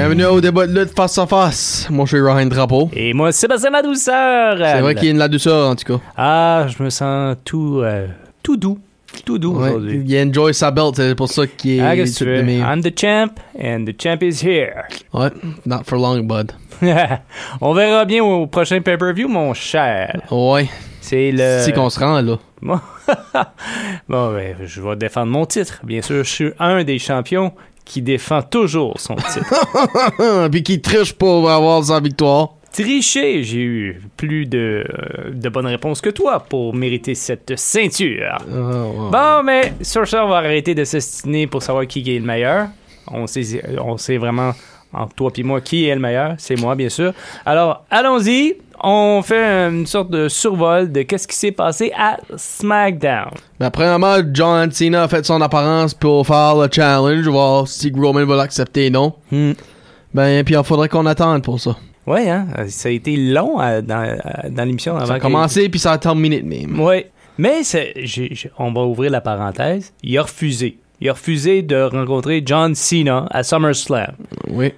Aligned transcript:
Bienvenue 0.00 0.24
au 0.24 0.40
débat 0.40 0.66
de 0.66 0.80
lutte 0.80 0.96
face 0.96 1.18
à 1.18 1.26
face. 1.26 1.86
Moi, 1.90 2.06
je 2.06 2.16
suis 2.16 2.24
Ryan 2.26 2.46
Drapeau. 2.46 2.88
Et 2.94 3.12
moi, 3.12 3.32
Sébastien 3.32 3.68
La 3.68 3.82
Douceur. 3.82 4.56
C'est 4.58 4.80
vrai 4.80 4.94
qu'il 4.94 5.04
y 5.04 5.08
a 5.08 5.10
une 5.10 5.18
la 5.18 5.28
douceur, 5.28 5.68
en 5.68 5.76
tout 5.76 5.84
cas. 5.84 6.02
Ah, 6.16 6.66
je 6.74 6.82
me 6.82 6.88
sens 6.88 7.36
tout, 7.44 7.82
euh, 7.84 8.06
tout 8.42 8.56
doux. 8.56 8.78
Tout 9.26 9.38
doux 9.38 9.58
Ouais, 9.60 9.68
aujourd'hui. 9.68 10.02
il 10.06 10.26
enjoy 10.26 10.54
sa 10.54 10.70
belt, 10.70 10.94
c'est 10.96 11.14
pour 11.14 11.28
ça 11.28 11.46
qu'il 11.46 11.82
Ah, 11.82 11.94
est 11.94 12.06
tout 12.06 12.24
tu 12.24 12.24
de. 12.24 12.40
I'm 12.50 12.80
the 12.82 12.98
champ, 12.98 13.34
and 13.62 13.84
the 13.84 14.00
champ 14.02 14.22
is 14.22 14.42
here. 14.42 14.84
Ouais, 15.12 15.28
not 15.66 15.82
for 15.84 15.98
long, 15.98 16.22
bud. 16.22 16.52
On 17.60 17.74
verra 17.74 18.06
bien 18.06 18.24
au 18.24 18.46
prochain 18.46 18.80
pay-per-view, 18.80 19.28
mon 19.28 19.52
cher. 19.52 20.18
Ouais, 20.30 20.66
C'est 21.02 21.30
le... 21.30 21.58
c'est 21.62 21.72
qu'on 21.74 21.90
se 21.90 22.00
rend, 22.00 22.22
là. 22.22 22.38
Bon 24.08 24.32
ben, 24.32 24.54
je 24.64 24.80
vais 24.80 24.96
défendre 24.96 25.32
mon 25.32 25.44
titre. 25.44 25.80
Bien 25.82 26.00
sûr, 26.00 26.24
je 26.24 26.30
suis 26.30 26.50
un 26.58 26.84
des 26.84 26.98
champions 26.98 27.52
qui 27.84 28.02
défend 28.02 28.42
toujours 28.42 28.98
son 29.00 29.14
titre. 29.32 30.48
Puis 30.50 30.62
qui 30.62 30.80
triche 30.80 31.12
pour 31.12 31.50
avoir 31.50 31.84
sa 31.84 32.00
victoire. 32.00 32.50
Tricher, 32.72 33.42
j'ai 33.42 33.62
eu 33.62 34.00
plus 34.16 34.46
de, 34.46 34.84
de 35.32 35.48
bonnes 35.48 35.66
réponses 35.66 36.00
que 36.00 36.10
toi 36.10 36.38
pour 36.38 36.72
mériter 36.72 37.16
cette 37.16 37.58
ceinture. 37.58 38.28
Ah. 38.30 38.38
Bon, 38.48 39.42
mais 39.44 39.72
sur 39.82 40.06
ça, 40.06 40.24
on 40.24 40.28
va 40.28 40.36
arrêter 40.36 40.74
de 40.76 40.84
s'estiner 40.84 41.48
pour 41.48 41.64
savoir 41.64 41.86
qui 41.88 42.00
est 42.14 42.20
le 42.20 42.24
meilleur. 42.24 42.68
On 43.08 43.26
sait, 43.26 43.60
on 43.82 43.96
sait 43.96 44.18
vraiment, 44.18 44.52
entre 44.92 45.14
toi 45.16 45.32
et 45.36 45.42
moi, 45.42 45.60
qui 45.60 45.86
est 45.88 45.94
le 45.94 46.00
meilleur. 46.00 46.34
C'est 46.38 46.54
moi, 46.60 46.76
bien 46.76 46.88
sûr. 46.88 47.12
Alors, 47.44 47.84
allons-y. 47.90 48.56
On 48.82 49.20
fait 49.22 49.68
une 49.68 49.86
sorte 49.86 50.10
de 50.10 50.28
survol 50.28 50.90
de 50.90 51.02
qu'est-ce 51.02 51.28
qui 51.28 51.36
s'est 51.36 51.52
passé 51.52 51.92
à 51.96 52.16
SmackDown. 52.36 53.30
Ben, 53.58 53.70
premièrement, 53.70 54.16
John 54.32 54.70
Cena 54.72 55.02
a 55.04 55.08
fait 55.08 55.24
son 55.26 55.40
apparence 55.40 55.92
pour 55.94 56.26
faire 56.26 56.56
le 56.56 56.68
challenge, 56.70 57.26
voir 57.28 57.68
si 57.68 57.92
Roman 57.94 58.24
va 58.24 58.36
l'accepter 58.36 58.88
ou 58.88 58.92
non? 58.92 59.12
Hmm. 59.30 59.52
Ben, 60.14 60.42
puis 60.44 60.54
il 60.54 60.64
faudrait 60.64 60.88
qu'on 60.88 61.06
attende 61.06 61.42
pour 61.42 61.60
ça. 61.60 61.76
Ouais, 62.06 62.28
hein? 62.30 62.46
Ça 62.68 62.88
a 62.88 62.92
été 62.92 63.16
long 63.16 63.60
euh, 63.60 63.82
dans, 63.82 64.02
euh, 64.02 64.16
dans 64.50 64.64
l'émission. 64.64 64.96
avant 64.96 65.06
Ça 65.06 65.14
a 65.14 65.20
commencé, 65.20 65.68
puis 65.68 65.78
ça 65.78 65.92
a 65.92 65.98
terminé 65.98 66.42
même. 66.42 66.80
Ouais. 66.80 67.10
Mais 67.38 67.60
j'ai- 68.02 68.50
on 68.58 68.72
va 68.72 68.80
ouvrir 68.82 69.10
la 69.10 69.20
parenthèse. 69.20 69.92
Il 70.02 70.16
a 70.18 70.22
refusé. 70.22 70.78
Il 71.00 71.08
a 71.08 71.12
refusé 71.12 71.62
de 71.62 71.80
rencontrer 71.82 72.42
John 72.44 72.74
Cena 72.74 73.26
à 73.30 73.42
SummerSlam. 73.42 74.14
Oui. 74.48 74.72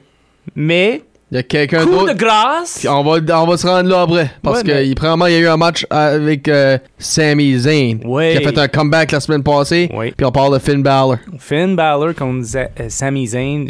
Mais, 0.54 1.02
Il 1.32 1.36
y 1.36 1.38
a 1.38 1.42
quelqu'un 1.44 1.84
coup 1.86 1.92
de 1.92 1.96
d'autre. 1.98 2.14
grâce. 2.14 2.86
On 2.86 3.02
va, 3.02 3.40
on 3.42 3.46
va 3.46 3.56
se 3.56 3.66
rendre 3.66 3.88
là 3.88 4.02
après. 4.02 4.30
Parce 4.42 4.58
Ouais, 4.58 4.64
que, 4.64 4.84
il- 4.84 4.94
premièrement, 4.94 5.24
il 5.24 5.32
y 5.32 5.36
a 5.36 5.38
eu 5.38 5.46
un 5.46 5.56
match 5.56 5.86
avec 5.88 6.46
euh, 6.46 6.76
Sami 6.98 7.58
Zayn. 7.58 8.00
Ouais. 8.04 8.32
Qui 8.38 8.44
a 8.44 8.50
fait 8.50 8.58
un 8.58 8.68
comeback 8.68 9.12
la 9.12 9.20
semaine 9.20 9.42
passée. 9.42 9.90
Oui. 9.94 10.12
Puis 10.14 10.26
on 10.26 10.30
parle 10.30 10.52
de 10.52 10.58
Finn 10.58 10.82
Balor. 10.82 11.16
Finn 11.38 11.74
Balor 11.74 12.14
contre 12.14 12.44
Za- 12.44 12.68
euh, 12.78 12.90
Sami 12.90 13.28
Zayn, 13.28 13.64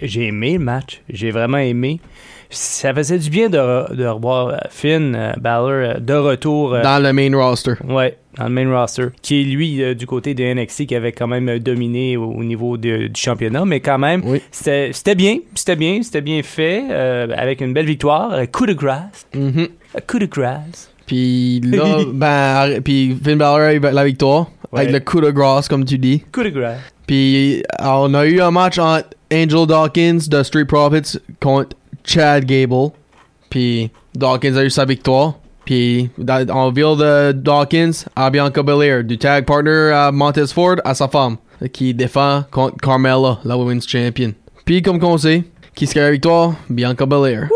j'ai- 0.00 0.24
aimé 0.26 0.54
le 0.54 0.58
match. 0.64 1.02
J'ai 1.10 1.30
vraiment 1.30 1.58
aimé. 1.58 2.00
Ça 2.48 2.94
faisait 2.94 3.18
du 3.18 3.28
bien 3.28 3.50
de, 3.50 3.58
re- 3.58 3.94
de 3.94 4.06
revoir 4.06 4.48
euh, 4.48 4.56
Finn 4.70 5.14
euh, 5.14 5.32
Balor 5.38 6.00
de 6.00 6.14
retour. 6.14 6.74
euh, 6.74 6.82
Dans 6.82 7.00
le 7.00 7.12
main 7.12 7.30
roster. 7.36 7.74
Ouais, 7.86 8.16
dans 8.36 8.44
le 8.44 8.50
main 8.50 8.70
roster. 8.80 9.06
Qui 9.22 9.40
est 9.40 9.44
lui 9.44 9.82
euh, 9.82 9.94
du 9.94 10.06
côté 10.06 10.34
de 10.34 10.42
NXT 10.44 10.86
qui 10.86 10.94
avait 10.94 11.12
quand 11.12 11.26
même 11.26 11.48
euh, 11.48 11.58
dominé 11.58 12.16
au, 12.16 12.30
au 12.30 12.44
niveau 12.44 12.76
de- 12.76 13.08
du 13.08 13.20
championnat, 13.20 13.64
mais 13.64 13.80
quand 13.80 13.98
même, 13.98 14.22
Oui. 14.24 14.40
c'était 14.50 15.14
bien, 15.14 15.38
c'était 15.54 15.76
bien, 15.76 16.02
c'était 16.02 16.20
bien 16.20 16.42
fait, 16.42 16.84
euh, 16.90 17.26
avec 17.36 17.60
une 17.60 17.72
belle 17.72 17.86
victoire. 17.86 18.32
Un 18.32 18.46
coup 18.46 18.66
de 18.66 18.72
grâce. 18.72 19.26
Mhm. 19.34 19.68
Un 19.96 20.00
coup 20.06 20.18
de 20.18 20.26
grâce. 20.26 20.90
Puis 21.06 21.60
là, 21.64 21.98
ben, 22.12 22.80
puis 22.82 23.16
Finn 23.22 23.36
Balor 23.38 23.58
a 23.60 23.74
eu 23.74 23.80
la 23.80 24.04
victoire. 24.04 24.48
Ouais. 24.72 24.82
Avec 24.82 24.92
le 24.92 25.00
coup 25.00 25.20
de 25.20 25.30
grâce, 25.32 25.66
comme 25.68 25.84
tu 25.84 25.98
dis. 25.98 26.22
Coup 26.32 26.44
de 26.44 26.50
grâce. 26.50 26.78
Puis 27.08 27.64
on 27.82 28.14
a 28.14 28.24
eu 28.26 28.40
un 28.40 28.52
match 28.52 28.78
entre 28.78 29.08
Angel 29.32 29.66
Dawkins 29.66 30.18
de 30.28 30.42
Street 30.44 30.64
Profits 30.66 31.18
contre 31.42 31.70
Chad 32.04 32.44
Gable. 32.44 32.90
Puis 33.48 33.90
Dawkins 34.14 34.54
a 34.54 34.64
eu 34.64 34.70
sa 34.70 34.84
victoire. 34.84 35.39
Puis 35.64 36.10
on 36.18 36.70
ville 36.70 36.96
de 36.96 37.32
Dawkins 37.32 38.04
à 38.16 38.30
Bianca 38.30 38.62
Belair, 38.62 39.04
du 39.04 39.18
tag 39.18 39.44
partner 39.44 39.92
à 39.94 40.10
Montez 40.10 40.46
Ford 40.46 40.76
à 40.84 40.94
sa 40.94 41.08
femme, 41.08 41.36
qui 41.72 41.94
défend 41.94 42.44
contre 42.50 42.76
Carmella, 42.78 43.38
la 43.44 43.56
Women's 43.56 43.86
Champion. 43.88 44.32
Puis 44.64 44.82
comme 44.82 44.98
qu'on 44.98 45.18
sait, 45.18 45.44
qui 45.74 45.86
serait 45.86 46.00
la 46.00 46.10
victoire? 46.10 46.54
Bianca 46.68 47.06
Belair. 47.06 47.48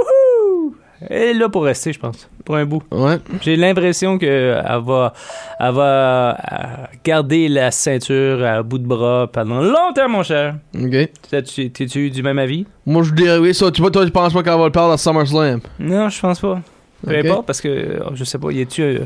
Elle 1.06 1.22
est 1.22 1.34
là 1.34 1.50
pour 1.50 1.64
rester, 1.64 1.92
je 1.92 1.98
pense, 1.98 2.30
pour 2.46 2.56
un 2.56 2.64
bout. 2.64 2.82
Ouais. 2.90 3.18
J'ai 3.42 3.56
l'impression 3.56 4.16
qu'elle 4.16 4.62
va, 4.86 5.12
elle 5.60 5.74
va 5.74 6.30
euh, 6.30 6.86
garder 7.04 7.48
la 7.48 7.70
ceinture 7.70 8.42
à 8.42 8.62
bout 8.62 8.78
de 8.78 8.86
bras 8.86 9.28
pendant 9.30 9.60
longtemps, 9.60 10.08
mon 10.08 10.22
cher. 10.22 10.54
Ok. 10.74 11.10
T'es-tu 11.30 12.10
du 12.10 12.22
même 12.22 12.38
avis? 12.38 12.64
Moi 12.86 13.02
je 13.02 13.12
dirais 13.12 13.36
oui, 13.36 13.52
ça. 13.52 13.70
Tu 13.70 13.82
vois, 13.82 13.90
toi 13.90 14.06
tu 14.06 14.12
penses 14.12 14.32
pas 14.32 14.42
qu'elle 14.42 14.58
va 14.58 14.64
le 14.64 14.72
perdre 14.72 14.92
à 14.92 14.96
SummerSlam? 14.96 15.60
Non, 15.78 16.08
je 16.08 16.20
pense 16.20 16.40
pas. 16.40 16.62
Peu 17.04 17.18
Ok. 17.18 17.24
importe, 17.26 17.46
parce 17.46 17.60
que, 17.60 17.68
euh, 17.68 18.00
je 18.14 18.24
sais 18.24 18.38
pas, 18.38 18.50
y 18.52 18.60
a-tu... 18.62 18.82
euh, 18.82 18.98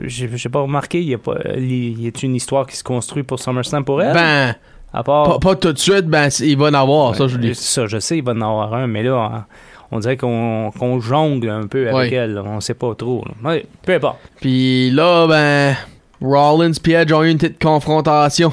J'ai 0.00 0.48
pas 0.48 0.60
remarqué, 0.60 1.02
y 1.02 1.14
a 1.14 1.18
pas, 1.18 1.34
y 1.56 2.06
a-tu 2.06 2.26
une 2.26 2.36
histoire 2.36 2.66
qui 2.66 2.76
se 2.76 2.84
construit 2.84 3.22
pour 3.24 3.38
SummerSlam 3.40 3.84
pour 3.84 4.00
elle? 4.02 4.12
Ben, 4.14 4.54
à 4.92 5.02
part... 5.02 5.24
pas, 5.24 5.38
pas 5.40 5.56
tout 5.56 5.72
de 5.72 5.78
suite, 5.78 6.06
ben 6.06 6.28
il 6.40 6.56
va 6.56 6.66
en 6.68 6.74
avoir, 6.74 7.14
ça 7.16 7.26
je 7.28 7.36
Euh, 7.36 7.40
dis. 7.40 7.54
Ça, 7.54 7.86
je 7.86 7.98
sais, 7.98 8.18
il 8.18 8.24
va 8.24 8.32
en 8.32 8.40
avoir 8.40 8.74
un, 8.74 8.86
mais 8.86 9.02
là, 9.02 9.16
hein, 9.34 9.44
on 9.90 9.98
dirait 9.98 10.16
qu'on 10.16 11.00
jongle 11.00 11.48
un 11.50 11.66
peu 11.66 11.88
avec 11.88 12.12
Ouais. 12.12 12.16
elle. 12.16 12.34
là. 12.34 12.42
On 12.46 12.60
sait 12.60 12.74
pas 12.74 12.94
trop. 12.94 13.24
Ouais, 13.44 13.66
peu 13.82 13.94
importe. 13.94 14.18
Puis 14.40 14.90
là, 14.90 15.26
ben, 15.26 15.74
Rollins 16.20 16.72
et 16.72 16.90
Edge 16.92 17.12
ont 17.12 17.22
eu 17.22 17.30
une 17.30 17.38
petite 17.38 17.60
confrontation. 17.62 18.52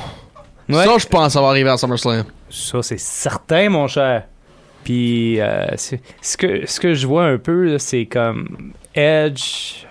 Ouais. 0.67 0.83
Ça, 0.83 0.97
je 0.97 1.05
pense, 1.07 1.33
ça 1.33 1.41
va 1.41 1.47
arriver 1.49 1.69
à 1.69 1.77
SummerSlam. 1.77 2.23
Ça, 2.49 2.81
c'est 2.81 2.99
certain, 2.99 3.69
mon 3.69 3.87
cher. 3.87 4.23
Puis, 4.85 5.41
euh, 5.41 5.65
ce, 5.75 6.37
que, 6.37 6.65
ce 6.67 6.79
que 6.79 6.93
je 6.93 7.07
vois 7.07 7.25
un 7.25 7.39
peu, 7.39 7.77
c'est 7.79 8.05
comme 8.05 8.71
Edge, 8.93 9.83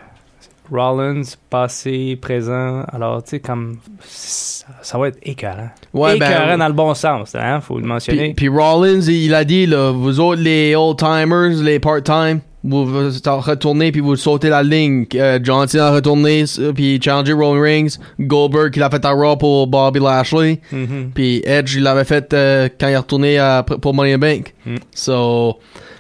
Rollins, 0.70 1.22
passé, 1.50 2.16
présent. 2.22 2.84
Alors, 2.92 3.22
tu 3.24 3.30
sais, 3.30 3.40
comme. 3.40 3.78
Ça, 4.04 4.66
ça 4.82 4.96
va 4.96 5.08
être 5.08 5.18
écœurant. 5.22 5.68
Ouais, 5.92 6.16
ben, 6.16 6.30
écœurant 6.30 6.58
dans 6.58 6.68
le 6.68 6.74
bon 6.74 6.94
sens, 6.94 7.34
hein, 7.34 7.60
faut 7.60 7.80
le 7.80 7.86
mentionner. 7.86 8.34
puis 8.34 8.48
Rollins, 8.48 9.00
il 9.00 9.34
a 9.34 9.44
dit, 9.44 9.66
là, 9.66 9.90
vous 9.90 10.20
autres, 10.20 10.40
les 10.40 10.76
old-timers, 10.76 11.60
les 11.60 11.80
part-time, 11.80 12.40
vous, 12.64 12.84
retournez 12.86 13.92
puis 13.92 14.00
vous 14.00 14.16
sautez 14.16 14.48
la 14.48 14.62
ligne. 14.62 15.06
Euh, 15.14 15.38
John 15.42 15.68
Cena 15.68 15.88
a 15.88 15.90
retourné, 15.92 16.44
euh, 16.58 16.72
puis 16.72 16.98
challengé 17.00 17.32
Roman 17.34 17.60
Reigns. 17.60 17.98
Goldberg, 18.18 18.72
il 18.74 18.80
l'a 18.80 18.88
fait 18.88 19.04
à 19.04 19.10
Raw 19.10 19.36
pour 19.36 19.66
Bobby 19.66 20.00
Lashley. 20.00 20.60
Mhm. 20.72 21.10
Puis 21.14 21.42
Edge, 21.44 21.74
il 21.76 21.82
l'avait 21.82 22.04
fait 22.04 22.32
euh, 22.32 22.68
quand 22.80 22.88
il 22.88 22.92
est 22.92 22.96
retourné 22.96 23.38
à- 23.38 23.62
pour 23.62 23.92
Money 23.92 24.14
in 24.14 24.18
Bank. 24.18 24.54
Mm. 24.64 24.76
So, 24.94 25.58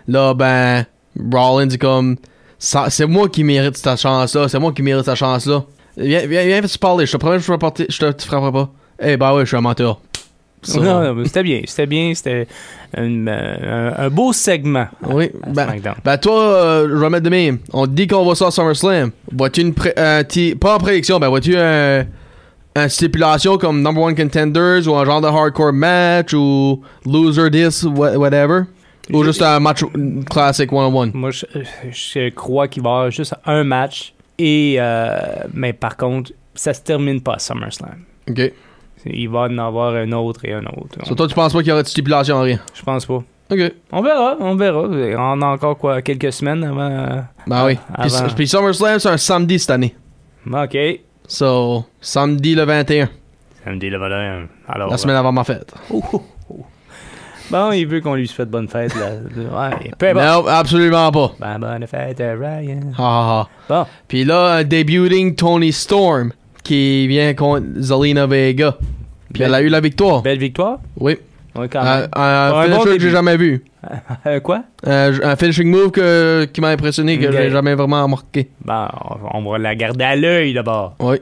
là, 0.08 0.32
ben, 0.32 0.86
Rollins 1.32 1.68
est 1.68 1.78
comme, 1.78 2.16
c'est 2.58 3.06
moi 3.06 3.28
qui 3.28 3.44
mérite 3.44 3.76
cette 3.76 4.00
chance-là, 4.00 4.48
c'est 4.48 4.58
moi 4.58 4.72
qui 4.72 4.82
mérite 4.82 5.04
cette 5.04 5.16
chance-là. 5.16 5.64
Viens, 5.96 6.26
viens, 6.26 6.44
viens, 6.44 6.60
te 6.62 6.78
parler, 6.78 7.06
je 7.06 7.12
te 7.12 7.16
promets, 7.18 7.38
je 7.38 7.52
te, 7.52 7.84
je 7.92 7.98
te, 7.98 8.10
te 8.10 8.24
frapperai 8.24 8.52
pas. 8.52 8.70
Eh 9.00 9.16
ben 9.16 9.32
ouais, 9.34 9.42
je 9.42 9.48
suis 9.48 9.56
un 9.56 9.60
menteur. 9.60 10.00
Non, 10.80 11.02
non, 11.02 11.14
mais 11.14 11.24
c'était 11.26 11.42
bien, 11.42 11.60
c'était 11.66 11.86
bien, 11.86 12.12
c'était 12.14 12.46
une, 12.96 13.28
euh, 13.28 13.92
un, 13.98 14.04
un 14.06 14.10
beau 14.10 14.32
segment. 14.32 14.86
Oui, 15.08 15.30
à 15.42 15.50
ben, 15.50 15.68
ben 16.04 16.18
toi, 16.18 16.40
euh, 16.42 16.88
je 16.88 16.94
vais 16.96 17.10
mettre 17.10 17.24
de 17.24 17.30
même. 17.30 17.58
On 17.72 17.86
dit 17.86 18.06
qu'on 18.06 18.24
va 18.24 18.34
ça 18.34 18.46
à 18.46 18.50
SummerSlam. 18.50 19.10
Vois-tu 19.32 19.60
une 19.62 19.74
pré- 19.74 19.94
un 19.96 20.22
ti- 20.24 20.54
pas 20.54 20.76
en 20.76 20.78
prédiction, 20.78 21.18
ben 21.18 21.28
vois-tu 21.28 21.56
un, 21.56 22.04
un 22.76 22.88
stipulation 22.88 23.58
comme 23.58 23.82
number 23.82 24.02
one 24.02 24.14
contenders 24.14 24.86
ou 24.88 24.94
un 24.96 25.04
genre 25.04 25.20
de 25.20 25.26
hardcore 25.28 25.72
match 25.72 26.32
ou 26.34 26.82
loser 27.06 27.50
this, 27.50 27.82
wha- 27.84 28.16
whatever? 28.18 28.62
Ou 29.12 29.20
Je- 29.22 29.26
juste 29.28 29.42
un 29.42 29.60
match 29.60 29.84
classic 30.30 30.72
one-on-one? 30.72 31.10
Moi, 31.14 31.30
je, 31.30 31.44
je 31.90 32.30
crois 32.30 32.68
qu'il 32.68 32.82
va 32.82 32.88
y 32.88 32.92
avoir 32.92 33.10
juste 33.10 33.34
un 33.44 33.62
match. 33.64 34.14
Et, 34.38 34.76
euh, 34.78 35.14
mais 35.52 35.72
par 35.72 35.96
contre, 35.96 36.32
ça 36.54 36.72
se 36.74 36.80
termine 36.80 37.20
pas 37.20 37.34
à 37.34 37.38
SummerSlam. 37.38 37.98
Ok. 38.30 38.52
Il 39.06 39.28
va 39.28 39.40
en 39.42 39.58
avoir 39.58 39.94
un 39.94 40.10
autre 40.12 40.44
et 40.44 40.52
un 40.52 40.64
autre. 40.64 40.98
So 41.04 41.14
toi, 41.14 41.26
tu 41.28 41.34
penses 41.34 41.52
pas 41.52 41.58
qu'il 41.60 41.68
y 41.68 41.72
aurait 41.72 41.82
de 41.82 41.88
stipulation 41.88 42.36
en 42.36 42.42
rien? 42.42 42.58
Je 42.74 42.82
pense 42.82 43.04
pas. 43.06 43.22
Ok. 43.50 43.72
On 43.92 44.00
verra, 44.02 44.36
on 44.40 44.56
verra. 44.56 44.80
On 44.80 45.42
a 45.42 45.46
encore 45.46 45.76
quoi, 45.76 46.00
quelques 46.02 46.32
semaines 46.32 46.64
avant. 46.64 46.90
euh, 46.90 47.20
Ben 47.46 47.66
oui. 47.66 47.78
Puis, 48.00 48.14
avant- 48.16 48.34
puis 48.34 48.48
SummerSlam, 48.48 48.98
c'est 48.98 49.08
un 49.10 49.16
samedi 49.18 49.58
cette 49.58 49.70
année. 49.70 49.94
OK. 50.50 50.76
So, 51.26 51.84
samedi 52.00 52.54
le 52.54 52.64
21, 52.64 53.08
Samedi 53.64 53.88
le 53.90 53.98
21. 53.98 54.46
Alors, 54.68 54.90
la 54.90 54.96
semaine 54.98 55.16
avant 55.16 55.32
ma 55.32 55.44
fête. 55.44 55.72
Bon, 57.50 57.72
il 57.72 57.86
veut 57.86 58.00
qu'on 58.00 58.14
lui 58.14 58.26
souhaite 58.26 58.50
bonne 58.50 58.68
fête. 58.68 58.94
Là. 58.94 59.10
Ouais, 59.36 59.90
peu 59.98 60.08
importe. 60.08 60.46
Non, 60.46 60.46
absolument 60.50 61.12
pas. 61.12 61.32
Ben, 61.38 61.58
bonne 61.58 61.86
fête, 61.86 62.18
Ryan. 62.18 62.80
Ha, 62.98 63.02
ha, 63.02 63.40
ha. 63.40 63.48
Bon, 63.68 63.86
Puis 64.08 64.24
là, 64.24 64.56
un 64.56 64.64
debuting 64.64 65.34
Tony 65.34 65.72
Storm 65.72 66.32
qui 66.64 67.06
vient 67.06 67.32
contre 67.34 67.66
Zelina 67.78 68.26
Vega. 68.26 68.76
Puis 69.32 69.42
elle 69.44 69.54
a 69.54 69.62
eu 69.62 69.68
la 69.68 69.80
victoire. 69.80 70.22
belle 70.22 70.38
victoire? 70.38 70.78
Oui. 70.98 71.16
Oui, 71.56 71.68
quand 71.68 71.80
Un, 71.82 72.00
même. 72.00 72.08
un 72.16 72.20
un 72.52 72.62
finisher 72.64 72.76
bon 72.78 72.84
que 72.84 72.98
j'ai 73.00 73.10
jamais 73.10 73.36
vu. 73.36 73.62
Quoi? 74.42 74.64
Un, 74.84 75.12
un 75.22 75.36
finishing 75.36 75.70
move 75.70 75.92
que- 75.92 76.46
qui 76.52 76.60
m'a 76.60 76.70
impressionné, 76.70 77.16
que 77.18 77.30
j'ai 77.30 77.50
jamais 77.50 77.74
vraiment 77.76 78.02
remarqué. 78.02 78.48
Ben, 78.64 78.88
on 79.32 79.38
on 79.38 79.50
va 79.52 79.58
la 79.58 79.74
garder 79.76 80.04
à 80.04 80.16
l'œil 80.16 80.52
d'abord. 80.52 80.96
Oui. 80.98 81.16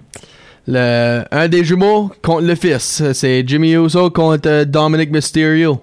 Le, 0.67 1.23
un 1.31 1.49
des 1.49 1.65
jumeaux 1.65 2.11
contre 2.23 2.43
le 2.47 2.55
fils. 2.55 3.03
C'est 3.13 3.45
Jimmy 3.47 3.73
Uso 3.73 4.09
contre 4.11 4.49
euh, 4.49 4.65
Dominic 4.65 5.11
Mysterio. 5.11 5.83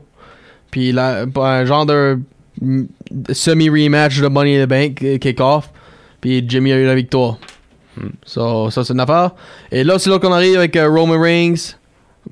Puis 0.72 0.92
là, 0.94 1.26
un 1.36 1.66
genre 1.66 1.86
de 1.86 2.18
semi-rematch 3.32 4.22
de 4.22 4.28
Money 4.28 4.60
in 4.60 4.66
the 4.66 4.70
Bank 4.70 5.04
euh, 5.04 5.18
kick-off. 5.18 5.70
Puis 6.22 6.44
Jimmy 6.48 6.72
a 6.72 6.78
eu 6.78 6.86
la 6.86 6.96
victoire. 6.96 7.38
So, 8.26 8.70
ça, 8.70 8.84
c'est 8.84 8.94
une 8.94 9.00
affaire. 9.00 9.32
Et 9.72 9.84
là, 9.84 10.00
c'est 10.00 10.10
là 10.10 10.20
qu'on 10.20 10.32
arrive 10.32 10.58
avec 10.58 10.76
euh, 10.76 10.90
Roman 10.90 11.20
Reigns. 11.20 11.76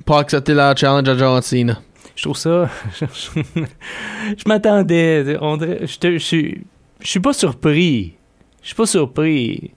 Pas 0.04 0.20
accepter 0.20 0.54
la 0.54 0.74
challenge 0.76 1.08
à 1.08 1.16
John 1.16 1.40
Cena. 1.42 1.78
Je 2.14 2.22
trouve 2.22 2.36
ça. 2.36 2.68
je 3.00 4.44
m'attendais. 4.46 5.24
Je 5.24 5.98
te- 5.98 6.12
je 6.12 6.18
suis. 6.18 6.62
Je 7.00 7.06
suis 7.08 7.20
pas 7.20 7.32
surpris. 7.32 8.14
Je 8.62 8.66
suis 8.68 8.76
pas 8.76 8.86
surpris. 8.86 9.72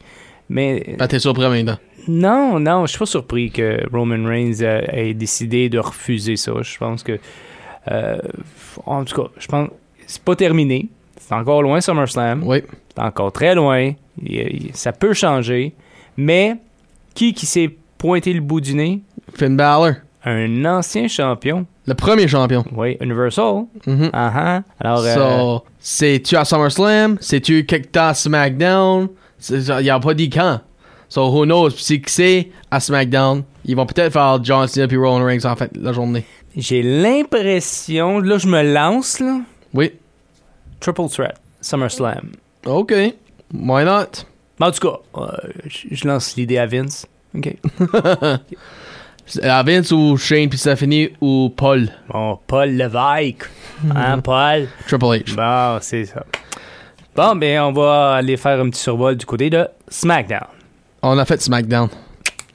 Mais. 0.50 0.96
Ben, 0.98 1.08
t'es 1.08 1.20
surpris 1.20 1.48
maintenant. 1.48 1.78
Non, 2.08 2.60
non, 2.60 2.86
je 2.88 2.92
suis 2.92 3.00
pas 3.00 3.06
surpris 3.06 3.52
que 3.52 3.80
Roman 3.94 4.28
Reigns 4.28 4.62
euh, 4.62 4.82
ait 4.92 5.14
décidé 5.14 5.70
de 5.70 5.78
refuser 5.80 6.36
ça. 6.36 6.52
Je 6.62 6.78
pense 6.78 7.04
que. 7.04 7.20
euh, 7.92 8.18
en 8.86 9.04
tout 9.06 9.22
cas, 9.22 9.30
je 9.38 9.48
pense. 9.48 9.70
C'est 10.08 10.24
pas 10.24 10.36
terminé. 10.36 10.90
C'est 11.20 11.36
encore 11.36 11.62
loin 11.62 11.80
SummerSlam. 11.80 12.44
Oui. 12.44 12.64
C'est 12.96 13.02
encore 13.02 13.32
très 13.32 13.54
loin. 13.56 13.92
Il- 14.22 14.34
il- 14.66 14.70
ça 14.76 14.92
peut 14.92 15.14
changer. 15.14 15.74
Mais 16.18 16.58
qui 17.14 17.34
qui 17.34 17.46
s'est 17.46 17.76
pointé 17.98 18.34
le 18.34 18.42
bout 18.42 18.62
du 18.62 18.74
nez? 18.76 19.02
Finn 19.34 19.56
Balor. 19.56 19.94
Un 20.24 20.66
ancien 20.66 21.08
champion. 21.08 21.66
Le 21.88 21.94
premier 21.96 22.28
champion. 22.28 22.64
Oui, 22.76 22.96
Universal. 23.02 23.66
Mhm. 23.88 24.10
Ah 24.14 24.32
ah. 24.36 24.62
Alors, 24.80 25.04
euh, 25.04 25.58
So, 25.60 25.66
c'est-tu 25.80 26.36
à 26.36 26.46
SummerSlam? 26.46 27.18
C'est-tu 27.22 27.66
quelque 27.66 27.88
temps 27.92 28.08
à 28.10 28.14
SmackDown? 28.14 29.08
Il 29.50 29.58
n'y 29.82 29.90
a 29.90 30.00
pas 30.00 30.14
dit 30.14 30.30
quand. 30.30 30.62
So, 31.10 31.28
who 31.32 31.46
knows? 31.46 31.72
Si 31.72 32.02
c'est 32.06 32.50
à 32.70 32.80
SmackDown, 32.80 33.44
ils 33.66 33.76
vont 33.76 33.86
peut-être 33.88 34.14
faire 34.14 34.40
John 34.44 34.68
Cena 34.68 34.88
puis 34.88 34.98
Roman 34.98 35.26
Reigns 35.26 35.44
en 35.46 35.56
fait 35.56 35.72
la 35.76 35.92
journée. 35.92 36.24
j'ai 36.56 36.84
l'impression. 36.84 38.20
Là, 38.20 38.38
je 38.38 38.48
me 38.48 38.62
lance, 38.74 39.20
là. 39.20 39.40
Oui. 39.74 39.92
Triple 40.80 41.10
Threat. 41.10 41.36
SummerSlam. 41.62 42.32
OK. 42.66 42.92
Why 43.54 43.84
not? 43.86 44.26
Mais 44.62 44.68
en 44.68 44.72
tout 44.72 44.88
cas, 44.88 45.00
euh, 45.18 45.28
je 45.90 46.08
lance 46.08 46.36
l'idée 46.36 46.60
à 46.60 46.68
Vince. 46.68 47.08
OK. 47.36 47.58
À 49.44 49.64
Vince 49.64 49.92
ou 49.92 50.18
Shane 50.18 50.50
puis 50.50 50.60
Stephanie 50.60 51.10
ou 51.22 51.54
Paul? 51.56 51.88
Bon, 52.10 52.38
Paul 52.48 52.76
Levesque. 52.76 53.50
Hein, 53.96 54.20
Paul? 54.20 54.68
Triple 54.88 55.06
H. 55.06 55.36
Bon, 55.36 55.80
c'est 55.82 56.06
ça. 56.06 56.26
Bon, 57.16 57.36
ben, 57.36 57.62
on 57.62 57.72
va 57.72 58.16
aller 58.16 58.36
faire 58.36 58.60
un 58.60 58.70
petit 58.70 58.82
survol 58.82 59.16
du 59.16 59.26
côté 59.26 59.50
de 59.50 59.66
SmackDown. 59.88 60.48
On 61.02 61.18
a 61.18 61.24
fait 61.24 61.42
SmackDown. 61.42 61.88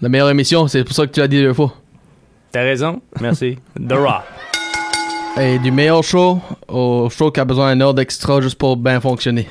La 0.03 0.09
meilleure 0.09 0.29
émission, 0.29 0.69
c'est 0.69 0.85
pour 0.85 0.95
ça 0.95 1.07
que 1.07 1.13
tu 1.13 1.21
l'as 1.21 1.29
dit 1.29 1.41
deux 1.41 1.55
fois. 1.55 1.73
T'as 2.53 2.63
raison. 2.63 3.01
Merci. 3.21 3.57
The 3.77 3.95
Raw. 3.95 4.23
Et 5.41 5.59
du 5.59 5.73
meilleur 5.73 6.05
show 6.05 6.41
au 6.69 7.09
show 7.09 7.31
qui 7.31 7.41
a 7.41 7.45
besoin 7.45 7.75
d'un 7.75 7.87
ordre 7.87 8.03
extra 8.03 8.41
juste 8.43 8.59
pour 8.59 8.77
bien 8.77 9.01
fonctionner. 9.01 9.49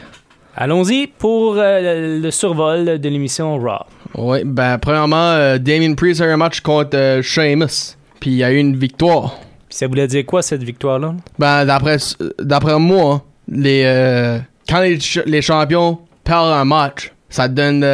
Allons-y 0.56 1.08
pour 1.08 1.56
euh, 1.58 2.20
le 2.22 2.32
survol 2.32 3.00
de 3.00 3.10
l'émission 3.10 3.58
Raw. 3.58 3.86
Oui, 4.18 4.40
ben, 4.46 4.78
premièrement, 4.78 5.32
euh, 5.32 5.58
Damien 5.58 5.94
Priest 5.96 6.22
a 6.22 6.26
eu 6.28 6.32
un 6.32 6.38
match 6.38 6.62
contre 6.62 6.96
euh, 6.98 7.22
Sheamus. 7.22 7.98
Puis 8.22 8.32
il 8.32 8.38
y 8.38 8.44
a 8.44 8.52
eu 8.52 8.58
une 8.58 8.78
victoire. 8.78 9.38
Puis 9.68 9.78
ça 9.78 9.88
voulait 9.88 10.08
dire 10.08 10.26
quoi, 10.26 10.42
cette 10.42 10.64
victoire-là? 10.64 11.14
Ben, 11.38 11.66
d'après, 11.66 11.98
d'après 12.40 12.80
moi, 12.80 13.22
les, 13.50 13.84
euh, 13.86 14.40
quand 14.70 14.80
les, 14.80 15.00
ch- 15.00 15.26
les 15.26 15.42
champions 15.42 16.00
perdent 16.24 16.54
un 16.54 16.64
match, 16.66 17.12
ça 17.30 17.48
donne 17.50 17.86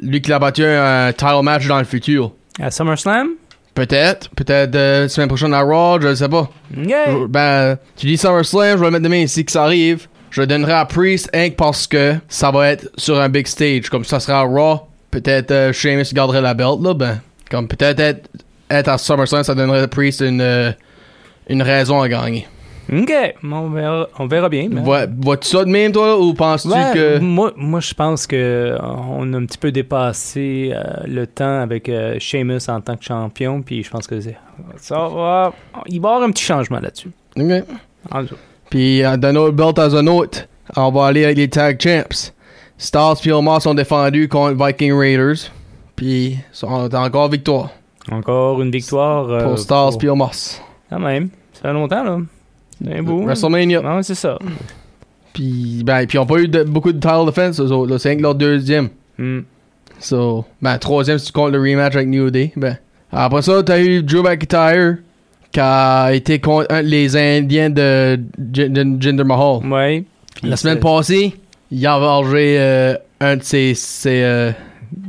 lui 0.00 0.22
qui 0.22 0.30
l'a 0.30 0.38
battu 0.38 0.64
un 0.64 1.12
title 1.12 1.42
match 1.42 1.66
dans 1.66 1.78
le 1.78 1.84
futur. 1.84 2.30
À 2.60 2.70
SummerSlam? 2.70 3.30
Peut-être, 3.74 4.30
peut-être 4.36 4.76
euh, 4.76 5.08
semaine 5.08 5.26
prochaine 5.26 5.52
à 5.52 5.62
Raw, 5.62 6.00
je 6.00 6.14
sais 6.14 6.28
pas. 6.28 6.48
Ben, 7.28 7.76
tu 7.96 8.06
dis 8.06 8.16
SummerSlam, 8.16 8.76
je 8.76 8.78
vais 8.78 8.84
le 8.86 8.90
mettre 8.92 9.02
demain 9.02 9.16
ici 9.18 9.44
que 9.44 9.50
ça 9.50 9.64
arrive. 9.64 10.06
Je 10.34 10.40
le 10.40 10.46
donnerai 10.48 10.72
à 10.72 10.84
Priest, 10.84 11.30
que 11.30 11.48
parce 11.50 11.86
que 11.86 12.14
ça 12.28 12.50
va 12.50 12.70
être 12.70 12.90
sur 12.96 13.20
un 13.20 13.28
big 13.28 13.46
stage. 13.46 13.88
Comme 13.88 14.04
ça 14.04 14.18
sera 14.18 14.40
à 14.40 14.42
Raw, 14.42 14.80
peut-être 15.12 15.52
euh, 15.52 15.72
Sheamus 15.72 16.12
garderait 16.12 16.40
la 16.40 16.54
belt, 16.54 16.80
là, 16.82 16.92
ben. 16.92 17.20
Comme 17.48 17.68
peut-être 17.68 18.00
être, 18.00 18.28
être 18.68 18.88
à 18.88 18.98
SummerSlam, 18.98 19.44
ça 19.44 19.54
donnerait 19.54 19.82
à 19.82 19.86
Priest 19.86 20.22
une, 20.22 20.40
euh, 20.40 20.72
une 21.48 21.62
raison 21.62 22.02
à 22.02 22.08
gagner. 22.08 22.48
OK. 22.92 23.12
On, 23.44 23.70
verra, 23.70 24.08
on 24.18 24.26
verra 24.26 24.48
bien. 24.48 24.66
mais- 24.70 24.80
Vois- 24.80 25.06
Vois-tu 25.06 25.48
ça 25.48 25.64
de 25.64 25.70
même, 25.70 25.92
toi, 25.92 26.08
là, 26.08 26.16
ou 26.18 26.34
penses-tu 26.34 26.68
Ouais, 26.68 26.90
que. 26.92 27.18
moi, 27.20 27.52
moi, 27.56 27.78
je 27.78 27.94
pense 27.94 28.26
que 28.26 28.76
on 28.82 29.32
a 29.34 29.36
un 29.36 29.46
petit 29.46 29.56
peu 29.58 29.70
dépassé 29.70 30.72
euh, 30.74 30.82
le 31.06 31.28
temps 31.28 31.60
avec 31.60 31.88
euh, 31.88 32.16
Sheamus 32.18 32.58
en 32.68 32.80
tant 32.80 32.96
que 32.96 33.04
champion, 33.04 33.62
puis 33.62 33.84
je 33.84 33.90
pense 33.90 34.08
que 34.08 34.20
c'est- 34.20 34.36
ça 34.78 34.96
va, 35.08 35.52
il 35.86 36.00
va 36.00 36.08
y 36.08 36.12
avoir 36.12 36.28
un 36.28 36.32
petit 36.32 36.44
changement 36.44 36.80
là-dessus. 36.80 37.10
Ok. 37.36 37.52
En 38.10 38.24
tout 38.24 38.34
cas. 38.34 38.40
Puis, 38.74 39.04
euh, 39.04 39.16
d'un 39.16 39.36
autre 39.36 39.52
belt 39.54 39.78
à 39.78 39.84
un 39.84 40.06
autre, 40.08 40.48
on 40.76 40.90
va 40.90 41.06
aller 41.06 41.24
avec 41.24 41.36
les 41.36 41.48
tag 41.48 41.80
champs. 41.80 42.32
Stars 42.76 43.16
et 43.24 43.30
Omar 43.30 43.62
sont 43.62 43.72
défendus 43.72 44.26
contre 44.28 44.66
Viking 44.66 44.92
Raiders. 44.92 45.36
Puis, 45.94 46.38
sont 46.50 46.66
encore 46.92 47.28
victoire 47.30 47.70
Encore 48.10 48.60
une 48.60 48.72
victoire. 48.72 49.30
euh, 49.30 49.44
pour 49.44 49.58
Stars 49.60 49.96
pour- 49.96 50.10
Omar. 50.10 50.32
Quand 50.90 50.98
même. 50.98 51.28
Ça 51.52 51.60
fait 51.68 51.72
longtemps, 51.72 52.02
là. 52.02 52.18
C'est 52.84 53.00
beau. 53.00 53.22
WrestleMania. 53.22 53.80
Ouais, 53.80 54.02
c'est 54.02 54.16
ça. 54.16 54.40
Puis, 55.32 55.82
ben, 55.84 56.04
puis 56.08 56.16
ils 56.18 56.20
n'ont 56.20 56.26
pas 56.26 56.38
eu 56.38 56.48
de- 56.48 56.64
beaucoup 56.64 56.92
de 56.92 56.98
title 56.98 57.26
defense, 57.26 57.60
eux 57.60 57.70
autres. 57.70 57.96
C'est 57.98 58.08
rien 58.08 58.18
que 58.18 58.22
leur 58.22 58.34
deuxième. 58.34 58.88
Hmm. 59.18 59.42
So, 60.00 60.44
ben, 60.60 60.76
troisième 60.78 61.18
si 61.18 61.26
tu 61.26 61.32
comptes 61.32 61.52
le 61.52 61.60
rematch 61.60 61.94
avec 61.94 62.08
New 62.08 62.28
Day. 62.28 62.52
Ben, 62.56 62.76
après 63.12 63.42
ça, 63.42 63.62
t'as 63.62 63.78
eu 63.78 64.02
Drew 64.02 64.22
McIntyre 64.24 64.96
qui 65.54 65.60
a 65.60 66.10
été 66.12 66.40
contre 66.40 66.74
les 66.82 67.16
Indiens 67.16 67.70
de 67.70 68.18
Jinder 68.52 69.22
Mahal. 69.24 69.60
Puis 70.40 70.50
La 70.50 70.56
semaine 70.56 70.80
passée, 70.80 71.32
il 71.70 71.86
a 71.86 71.96
engagé 71.96 72.56
euh, 72.58 72.96
un 73.20 73.36
de 73.36 73.42
ses, 73.44 73.74
ses, 73.74 74.22
euh, 74.24 74.50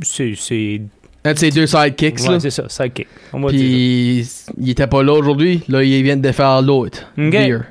C'est. 0.02 0.34
c'est- 0.36 0.80
un 1.24 1.32
de 1.34 1.38
ses 1.40 1.50
deux 1.50 1.66
sidekicks. 1.66 2.20
Ouais, 2.28 2.38
c'est 2.38 2.50
ça, 2.50 2.68
sidekick. 2.68 3.08
Puis 3.48 4.24
il 4.60 4.70
était 4.70 4.86
pas 4.86 5.02
là 5.02 5.14
aujourd'hui. 5.14 5.62
Là, 5.68 5.82
il 5.82 6.00
vient 6.04 6.16
de 6.16 6.22
défaire 6.22 6.62
l'autre. 6.62 7.00
Ok. 7.18 7.32
Veer. 7.32 7.62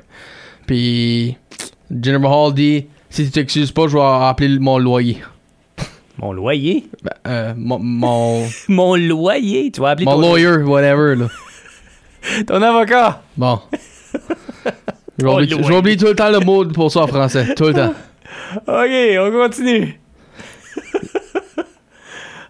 Puis 0.66 1.34
Jinder 1.90 2.18
Mahal 2.18 2.52
dit 2.52 2.84
si 3.08 3.24
tu 3.24 3.30
t'excuses 3.30 3.72
pas, 3.72 3.88
je 3.88 3.96
vais 3.96 4.02
appeler 4.02 4.58
mon 4.58 4.76
loyer. 4.76 5.16
Mon 6.18 6.32
loyer? 6.34 6.84
Ben, 7.02 7.10
euh, 7.26 7.54
mon 7.56 7.78
mon, 7.78 8.46
Mon 8.68 8.94
loyer? 8.96 9.70
Tu 9.70 9.80
vas 9.80 9.90
appeler 9.90 10.04
mon 10.04 10.20
ton, 10.20 10.20
lawyer, 10.20 10.58
whatever. 10.62 11.14
Là. 11.16 11.28
Ton 12.46 12.62
avocat? 12.62 13.22
Bon. 13.36 13.60
Ton 15.18 15.40
J'oublie 15.62 15.96
tout 15.96 16.06
le 16.08 16.14
temps 16.14 16.30
le 16.30 16.40
mot 16.40 16.64
pour 16.66 16.92
ça 16.92 17.00
en 17.00 17.06
français. 17.06 17.54
Tout 17.54 17.64
le 17.68 17.72
temps. 17.72 17.94
Ok, 18.66 18.90
on 19.18 19.30
continue. 19.32 19.98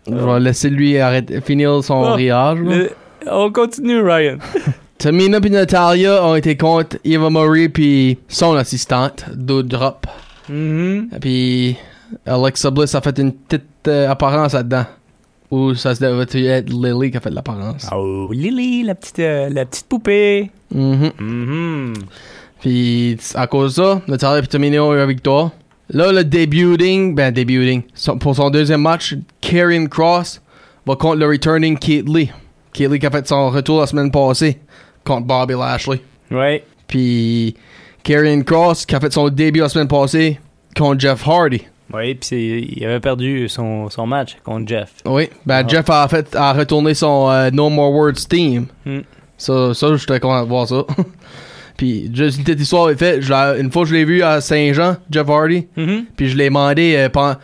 Je 0.08 0.14
vais 0.14 0.40
laisser 0.40 0.70
lui 0.70 0.98
arrêter, 0.98 1.40
finir 1.40 1.82
son 1.82 2.12
riage. 2.14 2.58
Le- 2.58 2.90
on 3.30 3.50
continue, 3.52 4.00
Ryan. 4.00 4.38
Tamina 4.98 5.38
et 5.44 5.50
Natalia 5.50 6.24
ont 6.24 6.34
été 6.36 6.56
contre 6.56 6.96
Eva 7.04 7.28
Marie 7.28 7.68
puis 7.68 8.18
son 8.28 8.54
assistante, 8.56 9.26
Doudrop. 9.34 10.06
Mhm. 10.48 11.10
Puis 11.20 11.76
Alexa 12.24 12.70
Bliss 12.70 12.94
a 12.94 13.00
fait 13.00 13.18
une 13.18 13.32
petite 13.32 13.64
euh, 13.88 14.08
apparence 14.10 14.54
là-dedans. 14.54 14.86
Ou 15.50 15.74
ça 15.74 15.94
se 15.94 16.00
devait 16.04 16.22
être 16.22 16.68
Lily 16.70 17.10
qui 17.10 17.16
a 17.16 17.20
fait 17.20 17.30
l'apparence. 17.30 17.86
Oh, 17.94 18.28
Lily, 18.32 18.82
la 18.82 18.94
petite, 18.94 19.20
euh, 19.20 19.48
la 19.48 19.64
petite 19.64 19.86
poupée. 19.86 20.50
Mhm. 20.74 21.12
Mhm. 21.20 21.94
Puis 22.60 23.16
à 23.34 23.46
cause 23.46 23.76
de 23.76 23.82
ça, 23.82 24.02
Natalia 24.08 24.42
et 24.42 24.46
Tamina 24.46 24.82
ont 24.82 24.92
eu 24.92 24.96
la 24.96 25.06
victoire. 25.06 25.50
Là, 25.90 26.10
le 26.10 26.24
debuting, 26.24 27.14
ben 27.14 27.32
debuting, 27.32 27.82
pour 28.18 28.34
son 28.34 28.50
deuxième 28.50 28.82
match, 28.82 29.14
Karrion 29.40 29.86
Cross 29.86 30.40
va 30.84 30.96
contre 30.96 31.18
le 31.18 31.26
returning 31.26 31.78
Keith 31.78 32.08
Lee. 32.08 32.30
Keith 32.72 32.90
Lee 32.90 32.98
qui 32.98 33.06
a 33.06 33.10
fait 33.10 33.26
son 33.28 33.50
retour 33.50 33.80
la 33.80 33.86
semaine 33.86 34.10
passée 34.10 34.58
contre 35.04 35.26
Bobby 35.26 35.54
Lashley. 35.54 36.00
Ouais. 36.32 36.64
Puis 36.88 37.54
Karrion 38.02 38.42
Cross 38.42 38.84
qui 38.84 38.96
a 38.96 39.00
fait 39.00 39.12
son 39.12 39.28
début 39.28 39.60
la 39.60 39.68
semaine 39.68 39.86
passée 39.86 40.40
contre 40.76 41.00
Jeff 41.00 41.26
Hardy. 41.26 41.62
Oui, 41.94 42.14
puis 42.14 42.26
c'est- 42.28 42.66
il 42.76 42.84
avait 42.84 43.00
perdu 43.00 43.48
son, 43.48 43.88
son 43.90 44.06
match 44.06 44.36
contre 44.44 44.66
Jeff. 44.68 44.92
Oui. 45.04 45.28
Ben, 45.44 45.62
Ah. 45.64 45.68
Jeff 45.68 45.88
a 45.90 46.06
fait 46.08 46.34
a 46.34 46.52
retourné 46.52 46.94
son 46.94 47.30
euh, 47.30 47.50
No 47.52 47.68
More 47.70 47.92
Words 47.92 48.26
theme. 48.28 48.66
Hmm. 48.84 49.00
Ça, 49.38 49.72
ça 49.74 49.94
j'étais 49.96 50.18
content 50.20 50.42
de 50.42 50.48
voir 50.48 50.66
ça. 50.66 50.84
Puis, 51.76 52.10
juste 52.14 52.38
une 52.38 52.44
petite 52.44 52.60
histoire. 52.60 52.88
Je 52.98 53.30
l'ai- 53.54 53.60
Une 53.60 53.70
fois, 53.70 53.84
je 53.84 53.94
l'ai 53.94 54.04
vu 54.06 54.22
à 54.22 54.40
Saint-Jean, 54.40 54.96
Jeff 55.10 55.28
Hardy. 55.28 55.66
Mhm. 55.76 56.06
Puis, 56.16 56.28
je 56.30 56.36
l'ai 56.36 56.46
demandé, 56.46 56.94
euh, 56.96 57.08
pen- 57.10 57.36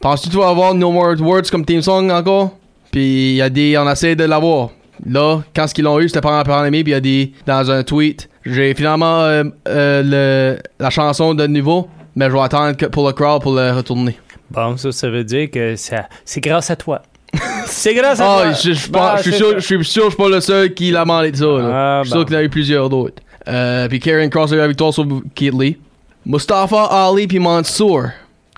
penses-tu 0.00 0.28
tu 0.28 0.36
vas 0.38 0.48
avoir 0.48 0.74
No 0.74 0.90
More 0.90 1.14
Words 1.20 1.50
comme 1.50 1.64
theme 1.64 1.82
song 1.82 2.10
encore? 2.10 2.50
Puis, 2.90 3.36
il 3.36 3.42
a 3.42 3.48
dit, 3.48 3.76
on 3.78 3.88
essaie 3.90 4.16
de 4.16 4.24
l'avoir. 4.24 4.70
Là, 5.08 5.40
quand 5.54 5.68
ce 5.68 5.74
qu'ils 5.74 5.84
l'ont 5.84 6.00
eu, 6.00 6.08
c'était 6.08 6.20
pendant 6.20 6.38
la 6.38 6.44
pandémie. 6.44 6.82
Puis, 6.82 6.92
il 6.92 6.96
a 6.96 7.00
dit, 7.00 7.34
dans 7.46 7.70
un 7.70 7.84
tweet, 7.84 8.28
j'ai 8.44 8.74
finalement 8.74 9.20
euh, 9.20 9.44
le- 9.68 10.58
la 10.80 10.90
chanson 10.90 11.34
de 11.34 11.46
nouveau, 11.46 11.86
mais 12.16 12.26
je 12.28 12.32
vais 12.32 12.40
attendre 12.40 12.76
que- 12.76 12.86
pour 12.86 13.06
le 13.06 13.12
crowd 13.12 13.42
pour 13.42 13.54
le 13.54 13.70
retourner. 13.72 14.18
Bon, 14.50 14.76
ça, 14.76 14.90
ça 14.92 15.08
veut 15.10 15.24
dire 15.24 15.50
que 15.50 15.76
ça, 15.76 16.08
c'est 16.24 16.40
grâce 16.40 16.70
à 16.70 16.76
toi. 16.76 17.02
c'est 17.66 17.94
grâce 17.94 18.18
à 18.20 18.24
Ah, 18.38 18.42
toi. 18.44 18.52
je, 18.52 18.72
je, 18.72 18.90
Bah, 18.90 19.14
je 19.18 19.22
suis 19.22 19.32
sûr, 19.34 19.54
je 19.58 19.60
suis 19.60 19.84
sûr 19.84 20.04
que 20.04 20.10
je 20.10 20.14
suis 20.14 20.22
pas 20.22 20.28
le 20.28 20.40
seul 20.40 20.74
qui 20.74 20.90
l'a 20.90 21.00
demandé 21.00 21.30
de 21.32 21.36
ça. 21.36 21.44
Ah, 21.62 22.00
je 22.02 22.08
suis 22.08 22.12
sûr 22.18 22.24
qu'il 22.24 22.34
y 22.34 22.36
en 22.36 22.40
a 22.40 22.44
eu 22.44 22.48
plusieurs 22.50 22.88
d'autres. 22.88 23.22
Euh, 23.48 23.86
puis 23.88 24.00
Karen 24.00 24.28
Cross 24.30 24.52
a 24.52 24.56
eu 24.56 24.58
la 24.58 24.68
victoire 24.68 24.92
sur 24.92 25.06
Keith 25.34 25.54
Lee. 25.54 25.76
Mustafa 26.24 26.84
Ali 26.84 27.26
puis 27.28 27.38
Mansour 27.38 28.06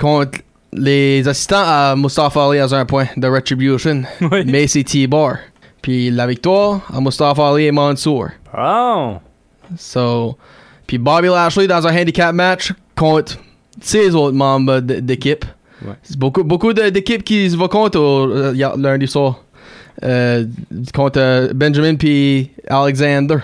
contre 0.01 0.39
les 0.73 1.27
assistants 1.29 1.63
à 1.65 1.95
Mustafa 1.97 2.47
Ali 2.47 2.59
à 2.59 2.67
un 2.73 2.85
point 2.87 3.07
de 3.17 3.27
Retribution. 3.27 4.03
Oui. 4.21 4.45
Mais 4.47 4.67
c'est 4.67 4.85
T-Bar. 4.85 5.37
Puis 5.83 6.11
la 6.11 6.27
victoire 6.27 6.81
à 6.95 7.01
Mustafa 7.01 7.49
Ali 7.51 7.65
et 7.67 7.73
Mansour. 7.73 8.29
Bon. 8.55 9.21
So, 9.77 10.37
puis 10.87 10.97
Bobby 10.99 11.29
Lashley 11.29 11.67
dans 11.67 11.87
un 11.87 11.95
handicap 11.95 12.35
match 12.35 12.73
contre 12.97 13.37
ses 13.81 14.15
autres 14.15 14.37
membres 14.37 14.81
d'équipe. 14.81 15.45
Ouais. 15.85 15.95
Beaucoup, 16.17 16.45
beaucoup 16.45 16.73
d'équipes 16.73 17.23
qui 17.23 17.51
se 17.51 17.57
vont 17.57 17.69
contre 17.69 17.99
au- 18.01 18.31
euh, 18.31 18.53
y 18.55 18.63
a- 18.65 18.75
lundi 18.77 19.07
soir. 19.07 19.43
Euh, 20.05 20.45
contre 20.95 21.19
euh, 21.21 21.53
Benjamin 21.55 21.97
puis 21.97 22.51
Alexander. 22.69 23.37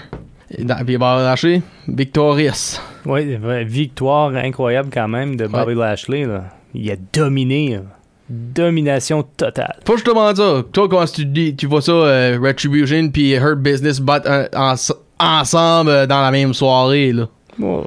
Puis 0.48 0.64
Bobby 0.64 0.96
Lashley, 0.98 1.62
victorious. 1.88 2.78
Oui, 3.06 3.36
victoire 3.66 4.34
incroyable 4.36 4.88
quand 4.92 5.08
même 5.08 5.34
de 5.36 5.46
Bobby 5.46 5.74
Lashley. 5.74 6.24
Là. 6.24 6.44
Il 6.74 6.88
a 6.90 6.96
dominé. 7.12 7.74
là. 7.76 7.80
Domination 8.28 9.22
totale. 9.36 9.76
Faut 9.84 9.94
que 9.94 9.98
je 10.00 10.04
te 10.04 10.10
demande 10.10 10.36
ça. 10.36 10.62
Toi, 10.72 10.88
comment 10.88 11.04
tu 11.04 11.24
dis, 11.26 11.54
tu 11.54 11.66
vois 11.66 11.82
ça, 11.82 11.92
euh, 11.92 12.38
Retribution 12.42 13.10
puis 13.10 13.32
Hurt 13.34 13.58
Business 13.58 14.00
ens- 14.56 14.92
ensemble 15.20 16.06
dans 16.06 16.22
la 16.22 16.30
même 16.30 16.54
soirée, 16.54 17.12
là? 17.12 17.28
Bon, 17.58 17.84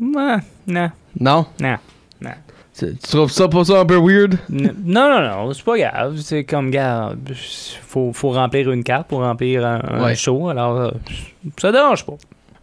ouais, 0.00 0.36
non, 0.66 0.90
Non? 1.18 1.46
non, 1.60 1.76
non. 2.20 2.30
Tu 2.78 2.94
tu 2.94 3.08
trouves 3.10 3.30
ça 3.32 3.48
pas 3.48 3.64
ça 3.64 3.80
un 3.80 3.84
peu 3.84 3.96
weird? 3.96 4.38
Non, 4.48 4.70
non, 4.84 5.20
non, 5.20 5.52
c'est 5.52 5.64
pas 5.64 5.76
grave. 5.78 6.16
C'est 6.18 6.44
comme, 6.44 6.70
gars, 6.70 7.12
faut, 7.86 8.12
faut 8.12 8.30
remplir 8.30 8.70
une 8.70 8.84
carte 8.84 9.08
pour 9.08 9.18
remplir 9.20 9.66
un, 9.66 9.80
un 9.90 10.04
Ouais. 10.04 10.14
show. 10.14 10.48
Alors, 10.48 10.76
euh, 10.76 10.90
ça 11.60 11.72
dérange 11.72 12.06
pas. 12.06 12.12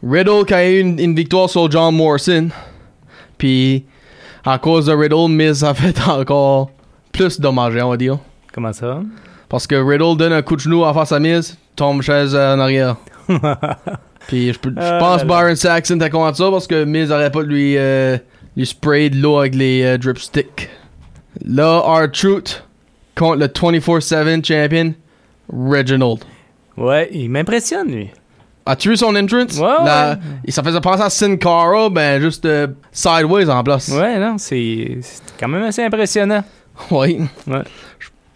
Riddle 0.01 0.45
qui 0.45 0.53
a 0.53 0.69
eu 0.69 0.79
une, 0.79 0.99
une 0.99 1.15
victoire 1.15 1.49
sur 1.49 1.69
John 1.69 1.93
Morrison. 1.95 2.47
Puis, 3.37 3.83
à 4.45 4.57
cause 4.57 4.85
de 4.85 4.93
Riddle, 4.93 5.27
Miz 5.29 5.63
a 5.65 5.73
fait 5.73 5.97
encore 6.07 6.69
plus 7.11 7.37
dommagé, 7.39 7.81
on 7.81 7.89
va 7.89 7.97
dire. 7.97 8.17
Comment 8.53 8.71
ça? 8.71 9.01
Parce 9.49 9.67
que 9.67 9.75
Riddle 9.75 10.15
donne 10.17 10.31
un 10.33 10.41
coup 10.41 10.55
de 10.55 10.61
genou 10.61 10.85
en 10.85 10.93
face 10.93 11.11
à 11.11 11.19
Miz, 11.19 11.57
tombe 11.75 12.01
chaise 12.01 12.33
en 12.35 12.59
arrière. 12.59 12.95
Puis, 14.27 14.53
je 14.53 14.59
Ah 14.77 14.97
pense 14.99 15.23
là 15.23 15.25
là. 15.27 15.41
Byron 15.41 15.55
Saxon 15.57 15.97
t'a 15.97 16.09
contre 16.09 16.37
ça 16.37 16.49
parce 16.49 16.67
que 16.67 16.85
Miz 16.85 17.11
aurait 17.11 17.31
pas 17.31 17.43
de 17.43 17.47
lui, 17.47 17.75
euh, 17.77 18.17
lui 18.55 18.65
spray 18.65 19.09
de 19.09 19.17
l'eau 19.21 19.39
avec 19.39 19.55
les 19.55 19.83
euh, 19.83 19.97
dripsticks. 19.97 20.69
Là, 21.45 21.79
R-Truth 21.79 22.63
contre 23.15 23.38
le 23.38 23.47
24-7 23.47 24.45
champion, 24.45 24.93
Reginald. 25.51 26.19
Ouais, 26.77 27.09
il 27.12 27.29
m'impressionne, 27.29 27.91
lui. 27.91 28.09
As-tu 28.65 28.89
vu 28.89 28.97
son 28.97 29.15
entrance? 29.15 29.57
Ouais, 29.59 29.85
La- 29.85 30.17
ouais. 30.45 30.51
Ça 30.51 30.63
faisait 30.63 30.81
penser 30.81 31.03
à 31.03 31.09
Sin 31.09 31.35
Cara, 31.38 31.89
ben 31.89 32.19
juste 32.19 32.45
euh, 32.45 32.67
sideways 32.91 33.47
en 33.50 33.63
place. 33.63 33.89
Ouais, 33.89 34.17
non, 34.17 34.38
c'est 34.38 34.97
quand 35.39 35.47
même 35.47 35.63
assez 35.63 35.83
impressionnant. 35.83 36.43
Oui. 36.91 37.19
Ouais. 37.47 37.62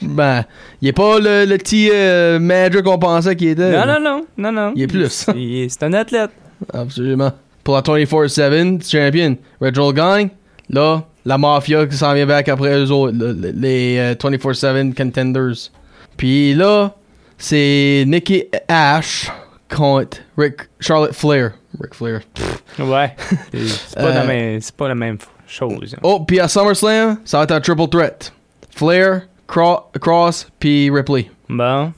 Ben, 0.01 0.45
il 0.81 0.88
est 0.89 0.93
pas 0.93 1.19
le, 1.19 1.45
le 1.45 1.57
petit 1.57 1.89
euh, 1.91 2.39
manager 2.39 2.83
qu'on 2.83 2.99
pensait 2.99 3.35
qu'il 3.35 3.49
était. 3.49 3.71
Non, 3.71 3.85
non, 3.85 3.99
non, 3.99 4.25
non, 4.38 4.51
non. 4.51 4.71
Il 4.75 4.83
est 4.83 4.88
plus. 4.88 5.25
Il 5.35 5.55
est- 5.63 5.69
C'est 5.69 5.83
un 5.83 5.91
athlète. 5.93 6.31
Absolument. 6.73 7.31
Pour 7.69 7.75
la 7.75 7.83
24-7 7.83 8.89
champion, 8.89 9.38
Reginald 9.61 9.95
gagne. 9.95 10.29
Là, 10.71 11.03
la 11.23 11.38
mafia 11.38 11.85
qui 11.85 11.95
s'en 11.95 12.15
vient 12.15 12.25
back 12.25 12.49
après 12.49 12.75
eux 12.75 12.89
autres, 12.91 13.15
les 13.15 13.51
les, 13.51 13.97
euh, 13.99 14.15
24-7 14.15 14.95
contenders. 14.95 15.69
Puis 16.17 16.55
là, 16.55 16.95
c'est 17.38 18.05
Nikki 18.07 18.45
Ash 18.67 19.31
contre 19.69 20.17
Rick, 20.35 20.61
Charlotte 20.79 21.13
Flair. 21.13 21.51
Rick 21.79 21.93
Flair. 21.93 22.21
Pff. 22.33 22.63
Ouais. 22.79 23.15
C'est 23.53 23.95
pas, 23.99 24.01
Euh, 24.05 24.13
la 24.15 24.23
même- 24.23 24.61
c'est 24.61 24.75
pas 24.75 24.88
la 24.88 24.95
même 24.95 25.19
chose. 25.45 25.93
hein. 25.95 25.99
Oh, 26.01 26.21
puis 26.21 26.39
à 26.39 26.47
SummerSlam, 26.47 27.19
ça 27.23 27.38
va 27.38 27.43
être 27.43 27.51
un 27.51 27.61
triple 27.61 27.88
threat. 27.88 28.33
Flair, 28.75 29.27
Cro- 29.47 29.83
Cross, 30.01 30.47
puis 30.59 30.89
Ripley. 30.89 31.29
Bon, 31.47 31.93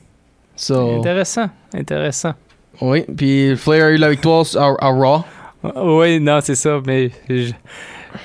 So, 0.53 0.97
intéressant, 0.97 1.49
intéressant. 1.73 2.33
oui, 2.81 3.05
puis 3.15 3.55
Flair 3.55 3.85
a 3.85 3.89
eu 3.91 3.95
la 3.97 4.09
victoire 4.09 4.45
à, 4.57 4.75
à 4.85 4.89
Raw. 4.89 5.23
Oui, 5.75 6.19
non, 6.19 6.39
c'est 6.41 6.55
ça, 6.55 6.79
mais 6.85 7.11
je, 7.29 7.51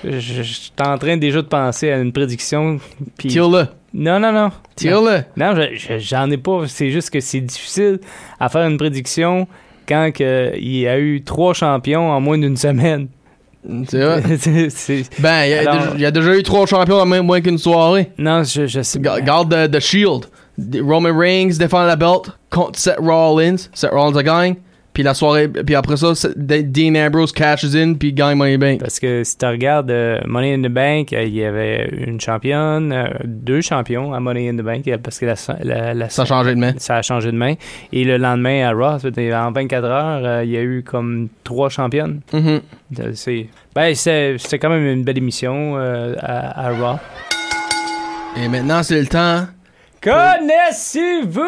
je, 0.05 0.19
je 0.21 0.43
suis 0.43 0.73
en 0.81 0.97
train 0.99 1.17
déjà 1.17 1.43
de 1.43 1.47
penser 1.47 1.91
à 1.91 1.99
une 1.99 2.13
prédiction. 2.13 2.79
Puis... 3.19 3.29
Tire-le. 3.29 3.67
Non, 3.93 4.19
non, 4.21 4.33
non. 4.33 4.51
Tire-le. 4.75 5.21
Non, 5.37 5.55
je- 5.55 5.75
je- 5.77 5.99
j'en 5.99 6.31
ai 6.31 6.37
pas. 6.39 6.63
C'est 6.67 6.91
juste 6.91 7.11
que 7.11 7.21
c'est 7.21 7.41
difficile 7.41 8.01
à 8.41 8.49
faire 8.49 8.67
une 8.67 8.77
prédiction 8.79 9.47
quand 9.89 10.11
que 10.15 10.53
il 10.57 10.79
y 10.79 10.89
a 10.89 10.99
eu 10.99 11.23
trois 11.23 11.55
champions 11.55 12.11
en 12.11 12.21
moins 12.21 12.39
d'une 12.39 12.57
semaine. 12.57 13.09
C'est 13.89 14.01
vrai. 14.01 14.23
Ben, 15.19 15.45
il 15.45 15.51
y, 15.51 15.55
a 15.55 15.61
Alors- 15.61 15.75
déjà- 15.75 15.93
il 15.97 16.01
y 16.01 16.07
a 16.07 16.11
déjà 16.11 16.37
eu 16.37 16.43
trois 16.43 16.67
champions 16.67 17.01
en 17.01 17.07
moins 17.23 17.41
qu'une 17.41 17.59
soirée. 17.59 18.11
non, 18.17 18.45
je, 18.45 18.67
je 18.67 18.81
sais 18.83 18.99
Ga- 19.01 19.21
Garde 19.21 19.51
the, 19.53 19.71
the 19.71 19.81
Shield. 19.81 20.27
Roman 20.81 21.15
Reigns 21.17 21.59
défend 21.59 21.83
la 21.85 21.97
belt 21.97 22.31
contre 22.49 22.79
Seth 22.79 22.97
Rollins. 22.99 23.57
Seth 23.75 23.91
Rollins 23.91 24.17
a 24.17 24.23
gagné. 24.23 24.57
Puis 24.97 25.03
la 25.03 25.13
soirée, 25.13 25.47
puis 25.47 25.75
après 25.75 25.99
ça, 25.99 26.13
Dean 26.37 26.95
Ambrose 26.95 27.31
cashes 27.31 27.75
in 27.77 27.93
puis 28.01 28.15
gagne 28.15 28.35
Money 28.39 28.55
in 28.55 28.57
the 28.57 28.61
Bank. 28.61 28.81
Parce 28.81 28.99
que 28.99 29.25
si 29.25 29.37
tu 29.37 29.45
regardes 29.45 29.91
euh, 29.91 30.19
Money 30.25 30.55
in 30.55 30.63
the 30.63 30.73
Bank, 30.73 31.13
euh, 31.13 31.23
il 31.25 31.35
y 31.35 31.45
avait 31.45 31.87
une 32.07 32.19
championne, 32.19 32.93
euh, 32.95 33.05
deux 33.27 33.61
champions 33.61 34.15
à 34.15 34.21
Money 34.21 34.49
in 34.49 34.55
the 34.57 34.63
Bank, 34.63 34.85
parce 35.03 35.19
que 35.19 35.27
la, 35.27 35.35
la, 35.63 35.93
la- 35.93 36.09
Ça 36.09 36.23
a 36.23 36.25
changé 36.25 36.55
de 36.55 36.59
main. 36.59 36.73
ça 36.79 36.97
a 36.97 37.03
changé 37.03 37.31
de 37.31 37.37
main. 37.37 37.57
Et 37.93 38.05
le 38.05 38.17
lendemain 38.17 38.67
à 38.67 38.73
Raw, 38.73 38.97
en 39.07 39.53
24 39.53 39.85
heures, 39.85 40.43
il 40.45 40.51
y 40.51 40.57
a 40.57 40.63
eu 40.63 40.83
comme 40.83 41.29
trois 41.45 41.69
championnes. 41.69 42.21
Mhm. 42.33 42.61
Euh, 43.01 43.11
C'est, 43.13 43.49
ben, 43.75 43.95
c'était 43.95 44.59
quand 44.59 44.71
même 44.71 44.87
une 44.87 45.05
belle 45.05 45.19
émission 45.19 45.77
à, 45.77 46.69
à 46.69 46.71
Raw. 46.71 46.99
Et 48.43 48.49
maintenant, 48.49 48.83
c'est 48.83 48.99
le 48.99 49.07
temps. 49.09 49.47
Connaissez-vous 50.07 51.43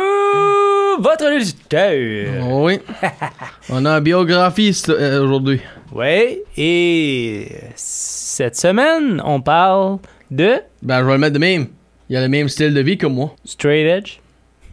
votre 0.98 1.30
lutteur? 1.30 2.44
Oui. 2.60 2.80
On 3.70 3.84
a 3.84 3.92
un 3.92 4.00
biographiste 4.00 4.88
euh, 4.88 5.22
aujourd'hui. 5.22 5.60
Oui, 5.92 6.40
et 6.56 7.52
cette 7.76 8.56
semaine, 8.56 9.22
on 9.24 9.40
parle 9.40 9.98
de 10.32 10.56
Ben, 10.82 10.98
je 11.02 11.04
vais 11.04 11.12
le 11.12 11.18
mettre 11.18 11.34
de 11.34 11.38
même. 11.38 11.68
Il 12.10 12.16
a 12.16 12.20
le 12.20 12.28
même 12.28 12.48
style 12.48 12.74
de 12.74 12.80
vie 12.80 12.98
que 12.98 13.06
moi. 13.06 13.32
Straight 13.44 13.86
Edge. 13.86 14.18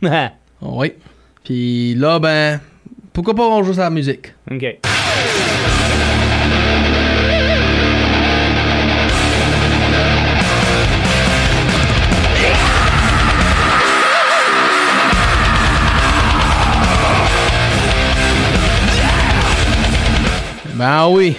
Oui. 0.64 0.94
Puis 1.44 1.94
là, 1.94 2.18
ben, 2.18 2.60
pourquoi 3.14 3.36
pas 3.36 3.48
on 3.48 3.62
joue 3.62 3.76
sa 3.76 3.92
musique? 3.92 4.34
OK. 4.50 4.80
Ben 20.76 21.08
oui. 21.08 21.36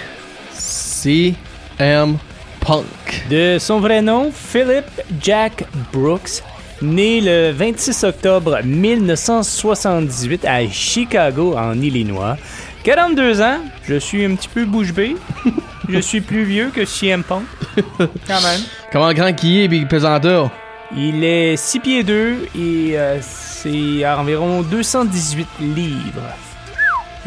CM 0.53 2.17
Punk. 2.61 2.87
De 3.31 3.59
son 3.61 3.81
vrai 3.81 4.01
nom, 4.03 4.31
Philip 4.33 4.85
Jack 5.21 5.65
Brooks, 5.93 6.43
né 6.83 7.21
le 7.21 7.53
26 7.53 8.05
octobre 8.05 8.59
1978 8.65 10.45
à 10.47 10.67
Chicago, 10.69 11.55
en 11.57 11.75
Illinois. 11.81 12.37
42 12.83 13.41
ans, 13.43 13.59
je 13.87 13.97
suis 13.97 14.25
un 14.25 14.35
petit 14.37 14.49
peu 14.49 14.65
bouche 14.65 14.93
bée. 14.93 15.17
je 15.89 15.99
suis 15.99 16.21
plus 16.21 16.45
vieux 16.45 16.71
que 16.75 16.85
CM 16.85 17.23
Punk, 17.23 17.45
quand 17.99 18.41
même. 18.43 18.61
Comment 18.91 19.13
grand 19.13 19.33
qu'il 19.35 19.59
est, 19.59 19.69
Big 19.69 19.87
Pesanteur? 19.87 20.51
Il 20.97 21.23
est 21.25 21.57
6 21.57 21.81
pieds 21.81 22.03
2 22.05 22.49
et 22.55 22.99
euh, 22.99 23.19
c'est 23.21 24.07
environ 24.07 24.63
218 24.63 25.47
livres, 25.61 26.23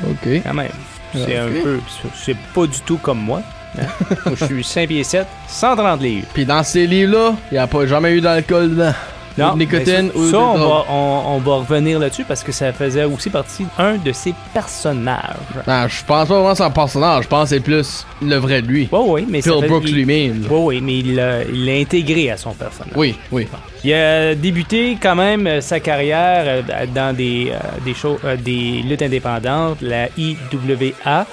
Ok. 0.10 0.42
quand 0.44 0.54
même. 0.54 0.70
C'est 1.14 1.40
Ok. 1.40 1.48
un 1.50 1.64
peu... 1.64 1.80
C'est 2.16 2.38
pas 2.54 2.66
du 2.68 2.80
tout 2.82 2.98
comme 2.98 3.20
moi. 3.20 3.42
Hein? 3.80 3.84
Moi, 4.26 4.36
je 4.36 4.46
suis 4.46 4.64
5 4.64 4.88
pieds 4.88 5.04
7, 5.04 5.28
130 5.48 6.02
livres. 6.02 6.28
Puis 6.34 6.44
dans 6.46 6.64
ces 6.64 6.88
livres-là, 6.88 7.36
il 7.52 7.54
n'y 7.54 7.60
a 7.60 7.68
pas 7.68 7.86
jamais 7.86 8.14
eu 8.14 8.22
d'alcool 8.22 8.72
dedans. 8.72 8.94
De 9.38 9.58
nicotine 9.58 10.12
ou 10.16 10.30
ça, 10.32 10.40
on 10.40 10.58
va, 10.58 10.86
on, 10.90 11.22
on 11.28 11.38
va 11.40 11.56
revenir 11.56 11.98
là-dessus 12.00 12.26
parce 12.28 12.44
que 12.44 12.52
ça 12.52 12.74
faisait 12.74 13.06
aussi 13.06 13.30
partie 13.30 13.66
d'un 13.78 13.96
de 13.98 14.12
ses 14.12 14.34
personnages. 14.54 15.36
Non, 15.68 15.88
je 15.88 16.04
pense 16.06 16.28
pas 16.28 16.36
vraiment 16.36 16.56
son 16.56 16.72
personnage. 16.72 17.24
Je 17.24 17.28
pense 17.30 17.44
que 17.50 17.56
c'est 17.56 17.62
plus 17.62 18.06
le 18.22 18.36
vrai 18.36 18.62
de 18.62 18.68
lui. 18.68 18.90
Oui, 18.92 19.00
oui, 19.08 19.26
mais 19.30 19.42
ça 19.42 19.52
Phil 19.54 19.62
fait- 19.62 19.68
Brooks 19.68 19.90
lui-même. 19.90 20.46
Oui, 20.50 20.58
oui, 20.60 20.82
mais 20.82 20.98
il 21.00 21.16
l'a 21.16 21.74
intégré 21.80 22.32
à 22.32 22.38
son 22.38 22.52
personnage. 22.54 22.94
Oui, 22.96 23.16
oui. 23.32 23.48
Il 23.84 23.94
a 23.94 24.36
débuté 24.36 24.98
quand 25.02 25.16
même 25.16 25.48
euh, 25.48 25.62
sa 25.62 25.80
carrière 25.80 26.44
euh, 26.46 26.62
dans 26.94 27.16
des, 27.16 27.50
euh, 27.54 27.58
des, 27.86 27.94
shows, 27.94 28.20
des 28.44 28.84
luttes 28.86 29.02
indépendantes, 29.02 29.78
la 29.82 30.10
IWA, 30.18 31.26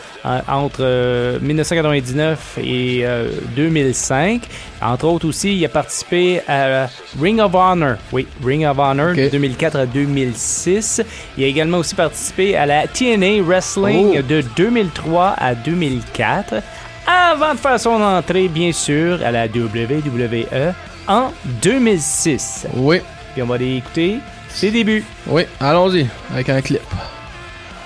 entre 0.48 0.78
euh, 0.80 1.38
1999 1.40 2.58
et 2.62 3.00
euh, 3.04 3.28
2005. 3.56 4.42
Entre 4.82 5.04
autres 5.06 5.26
aussi, 5.28 5.56
il 5.56 5.64
a 5.64 5.68
participé 5.68 6.40
à 6.48 6.88
Ring 7.20 7.40
of 7.40 7.54
Honor. 7.54 7.96
Oui, 8.12 8.26
Ring 8.44 8.64
of 8.66 8.78
Honor 8.78 9.14
de 9.14 9.28
2004 9.28 9.76
à 9.78 9.86
2006. 9.86 11.02
Il 11.38 11.44
a 11.44 11.46
également 11.46 11.78
aussi 11.78 11.94
participé 11.94 12.56
à 12.56 12.66
la 12.66 12.86
TNA 12.86 13.42
Wrestling 13.42 14.16
Oh. 14.18 14.22
de 14.22 14.42
2003 14.56 15.34
à 15.38 15.54
2004. 15.54 16.62
Avant 17.06 17.54
de 17.54 17.58
faire 17.58 17.78
son 17.80 18.02
entrée, 18.02 18.48
bien 18.48 18.72
sûr, 18.72 19.20
à 19.24 19.30
la 19.30 19.46
WWE 19.46 20.74
en 21.08 21.32
2006. 21.62 22.66
Oui, 22.74 23.00
Puis 23.32 23.42
on 23.42 23.46
va 23.46 23.54
aller 23.54 23.76
écouter 23.76 24.18
ses 24.48 24.70
débuts. 24.70 25.04
oui. 25.26 25.42
Allons-y 25.60 26.06
avec 26.32 26.48
un 26.48 26.60
clip. 26.60 26.80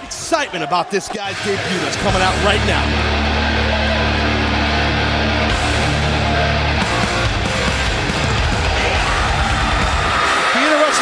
Excitement 0.05 0.63
about 0.63 0.91
this 0.91 1.09
guy's 1.09 1.37
debut 1.45 1.79
that's 1.85 1.97
coming 2.03 2.21
out 2.23 2.35
right 2.45 2.61
now. 2.67 3.30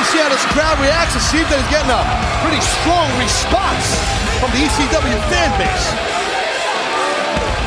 See 0.09 0.21
how 0.25 0.33
this 0.33 0.45
crowd 0.57 0.81
reacts. 0.81 1.13
and 1.13 1.25
see 1.29 1.45
if 1.45 1.49
that 1.53 1.61
he's 1.61 1.69
getting 1.69 1.93
a 1.93 2.01
pretty 2.41 2.61
strong 2.81 3.09
response 3.21 3.85
from 4.41 4.49
the 4.57 4.65
ECW 4.65 5.19
fan 5.29 5.51
base. 5.61 5.87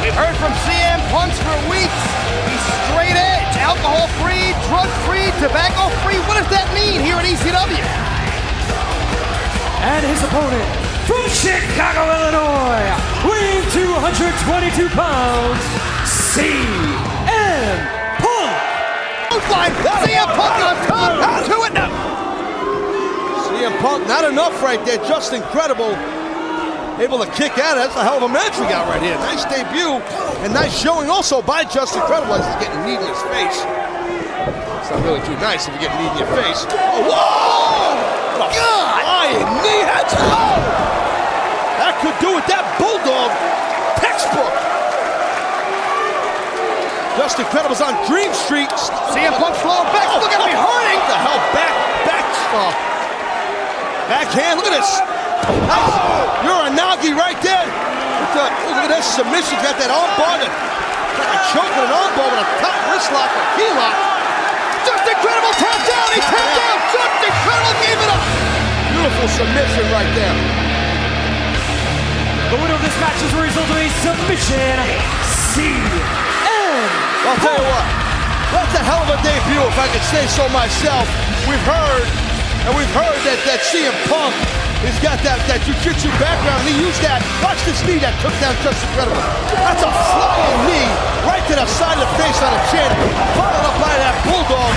We've 0.01 0.17
heard 0.17 0.33
from 0.41 0.49
CM 0.65 0.97
Punks 1.13 1.37
for 1.37 1.53
weeks. 1.69 2.01
He's 2.49 2.63
straight 2.89 3.13
edge, 3.13 3.53
alcohol 3.61 4.09
free, 4.17 4.57
drug 4.65 4.89
free, 5.05 5.29
tobacco 5.37 5.93
free. 6.01 6.17
What 6.25 6.41
does 6.41 6.49
that 6.49 6.65
mean 6.73 7.05
here 7.05 7.21
at 7.21 7.29
ECW? 7.29 7.85
And 9.85 10.01
his 10.01 10.21
opponent 10.25 10.65
from 11.05 11.21
Chicago, 11.29 12.09
Illinois, 12.09 12.89
weighing 13.21 13.65
222 13.69 14.89
pounds, 14.97 15.61
CM 16.09 17.77
Punk. 18.17 18.53
Clothesline. 19.29 19.73
CM 20.09 20.29
Punk 20.33 20.57
on 20.65 20.75
top. 20.89 21.45
To 21.45 21.57
it 21.69 21.73
now. 21.73 22.30
CM 23.61 23.77
Punk, 23.77 24.07
not 24.09 24.25
enough 24.25 24.57
right 24.65 24.81
there. 24.89 24.97
Just 25.05 25.37
incredible. 25.37 25.93
Able 26.97 27.21
to 27.21 27.29
kick 27.37 27.61
out. 27.61 27.77
That's 27.77 27.93
a 27.93 28.01
hell 28.01 28.17
of 28.17 28.25
a 28.25 28.33
match 28.33 28.57
we 28.57 28.65
got 28.65 28.89
right 28.89 28.97
here. 28.97 29.13
Nice 29.21 29.45
debut 29.45 30.01
and 30.41 30.49
nice 30.49 30.73
showing 30.73 31.13
also 31.13 31.45
by 31.45 31.61
Just 31.69 31.93
Incredible 31.93 32.41
as 32.41 32.41
he's 32.41 32.57
getting 32.57 32.81
knee 32.89 32.97
in 32.97 33.05
his 33.05 33.21
face. 33.29 33.61
It's 34.81 34.89
not 34.89 35.05
really 35.05 35.21
too 35.29 35.37
nice 35.37 35.69
if 35.69 35.77
you 35.77 35.81
get 35.85 35.93
knee 35.93 36.09
in 36.09 36.17
your 36.17 36.31
face. 36.33 36.65
Oh, 36.73 37.05
whoa! 37.05 38.41
What 38.41 38.49
a 38.49 38.65
Flying 39.05 39.45
knee. 39.61 39.85
That's 39.85 40.13
low. 40.17 40.57
That 41.77 41.93
could 42.01 42.17
do 42.17 42.41
it. 42.41 42.45
That 42.49 42.65
bulldog 42.81 43.29
textbook. 44.01 44.53
Just 47.13 47.37
Incredible's 47.37 47.85
on 47.85 47.93
Dream 48.09 48.33
Street. 48.33 48.73
CM 49.13 49.37
Punk 49.37 49.53
flowing 49.61 49.85
back. 49.93 50.09
Look 50.17 50.33
at 50.33 50.41
me 50.49 50.49
hurting. 50.49 50.97
What 50.97 51.13
the 51.13 51.17
hell? 51.21 51.41
Back, 51.53 51.73
back, 52.09 52.25
uh, 52.57 53.00
backhand. 54.11 54.59
Look 54.59 54.67
at 54.67 54.75
this. 54.75 54.91
You're 56.43 56.63
a 56.67 56.71
Nagi 56.75 57.15
right 57.15 57.39
there. 57.39 57.63
Look 57.63 58.43
at, 58.43 58.51
look 58.67 58.83
at 58.83 58.91
this 58.91 59.07
submission. 59.07 59.55
Got 59.63 59.79
that 59.79 59.87
arm 59.87 60.11
bar. 60.19 60.35
That, 60.35 60.51
like 61.15 61.31
a 61.31 61.39
choke 61.55 61.71
with 61.71 61.87
an 61.87 61.95
arm 61.95 62.11
bar 62.19 62.27
with 62.27 62.43
a 62.43 62.47
top 62.59 62.75
wrist 62.91 63.07
lock 63.15 63.31
or 63.31 63.45
key 63.55 63.71
lock. 63.71 63.95
Just 64.83 65.07
Incredible 65.07 65.55
tapped 65.55 65.87
down. 65.87 66.07
He 66.11 66.19
tapped 66.27 66.55
down. 66.59 66.77
Just 66.91 67.23
Incredible 67.23 67.75
gave 67.79 67.99
it 68.03 68.09
up. 68.11 68.23
Beautiful 68.91 69.27
submission 69.31 69.85
right 69.95 70.11
there. 70.11 70.35
The 72.51 72.57
winner 72.59 72.75
of 72.75 72.83
this 72.83 72.97
match 72.99 73.15
is 73.23 73.31
a 73.31 73.39
result 73.39 73.69
of 73.71 73.79
a 73.79 73.87
submission. 74.03 74.75
CM. 75.55 75.87
I'll 77.23 77.39
tell 77.39 77.55
you 77.55 77.63
what, 77.63 77.85
that's 78.51 78.73
a 78.75 78.83
hell 78.83 79.07
of 79.07 79.13
a 79.13 79.19
debut, 79.23 79.61
if 79.61 79.77
I 79.77 79.87
could 79.93 80.03
say 80.09 80.25
so 80.25 80.43
myself. 80.49 81.05
We've 81.45 81.63
heard, 81.63 82.30
and 82.67 82.71
we've 82.77 82.93
heard 82.93 83.17
that, 83.25 83.39
that 83.49 83.59
CM 83.67 83.93
Punk 84.09 84.33
has 84.85 84.97
got 85.01 85.17
that, 85.25 85.37
that 85.45 85.61
jiu-jitsu 85.65 86.09
background. 86.17 86.61
He 86.65 86.73
used 86.81 87.01
that. 87.05 87.21
Watch 87.45 87.61
this 87.69 87.77
knee 87.85 88.01
that 88.01 88.13
took 88.21 88.33
down 88.41 88.53
Just 88.65 88.81
Incredible. 88.89 89.21
That's 89.53 89.83
a 89.85 89.91
flying 90.13 90.59
knee 90.69 90.89
right 91.25 91.43
to 91.49 91.55
the 91.57 91.67
side 91.69 91.97
of 92.01 92.05
the 92.05 92.11
face 92.17 92.39
on 92.41 92.49
the 92.53 92.63
chin, 92.73 92.89
followed 93.37 93.65
up 93.65 93.77
by 93.77 93.93
that 94.01 94.15
bulldog. 94.25 94.73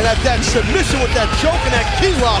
And 0.00 0.02
that, 0.06 0.18
that 0.24 0.40
submission 0.44 1.00
with 1.04 1.12
that 1.12 1.28
choke 1.42 1.60
and 1.68 1.74
that 1.76 1.88
key 2.00 2.14
lock. 2.24 2.40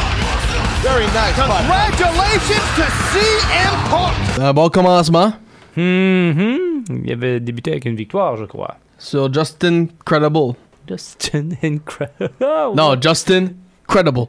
Very 0.80 1.04
nice. 1.12 1.34
Congratulations 1.34 2.66
to 2.78 2.84
CM 3.12 3.74
Punk. 3.90 4.14
Un 4.38 4.52
bon 4.54 4.68
commencement 4.70 5.32
Mhm. 5.76 6.84
Il 7.04 7.12
avait 7.12 7.38
débuté 7.40 7.70
avec 7.72 7.84
une 7.84 7.94
victoire, 7.96 8.36
je 8.36 8.44
crois. 8.44 8.76
sur 8.98 9.32
Justin 9.32 9.86
Credible. 10.04 10.54
Justin 10.88 11.50
Incredible. 11.62 12.30
Oh, 12.40 12.72
Non, 12.76 12.96
Justin 13.00 13.48
Credible. 13.88 14.26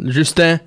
Justin 0.00 0.58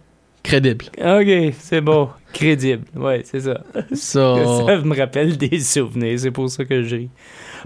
Crédible. 0.43 0.85
Ok, 0.99 1.53
c'est 1.59 1.81
bon. 1.81 2.09
Crédible. 2.31 2.83
Ouais, 2.95 3.23
c'est 3.25 3.39
ça. 3.39 3.61
So, 3.93 4.65
Ça 4.67 4.77
me 4.77 4.95
rappelle 4.95 5.35
des 5.37 5.59
souvenirs, 5.59 6.19
c'est 6.19 6.31
pour 6.31 6.49
ça 6.49 6.63
que 6.63 6.83
je 6.83 6.95
ris. 6.95 7.09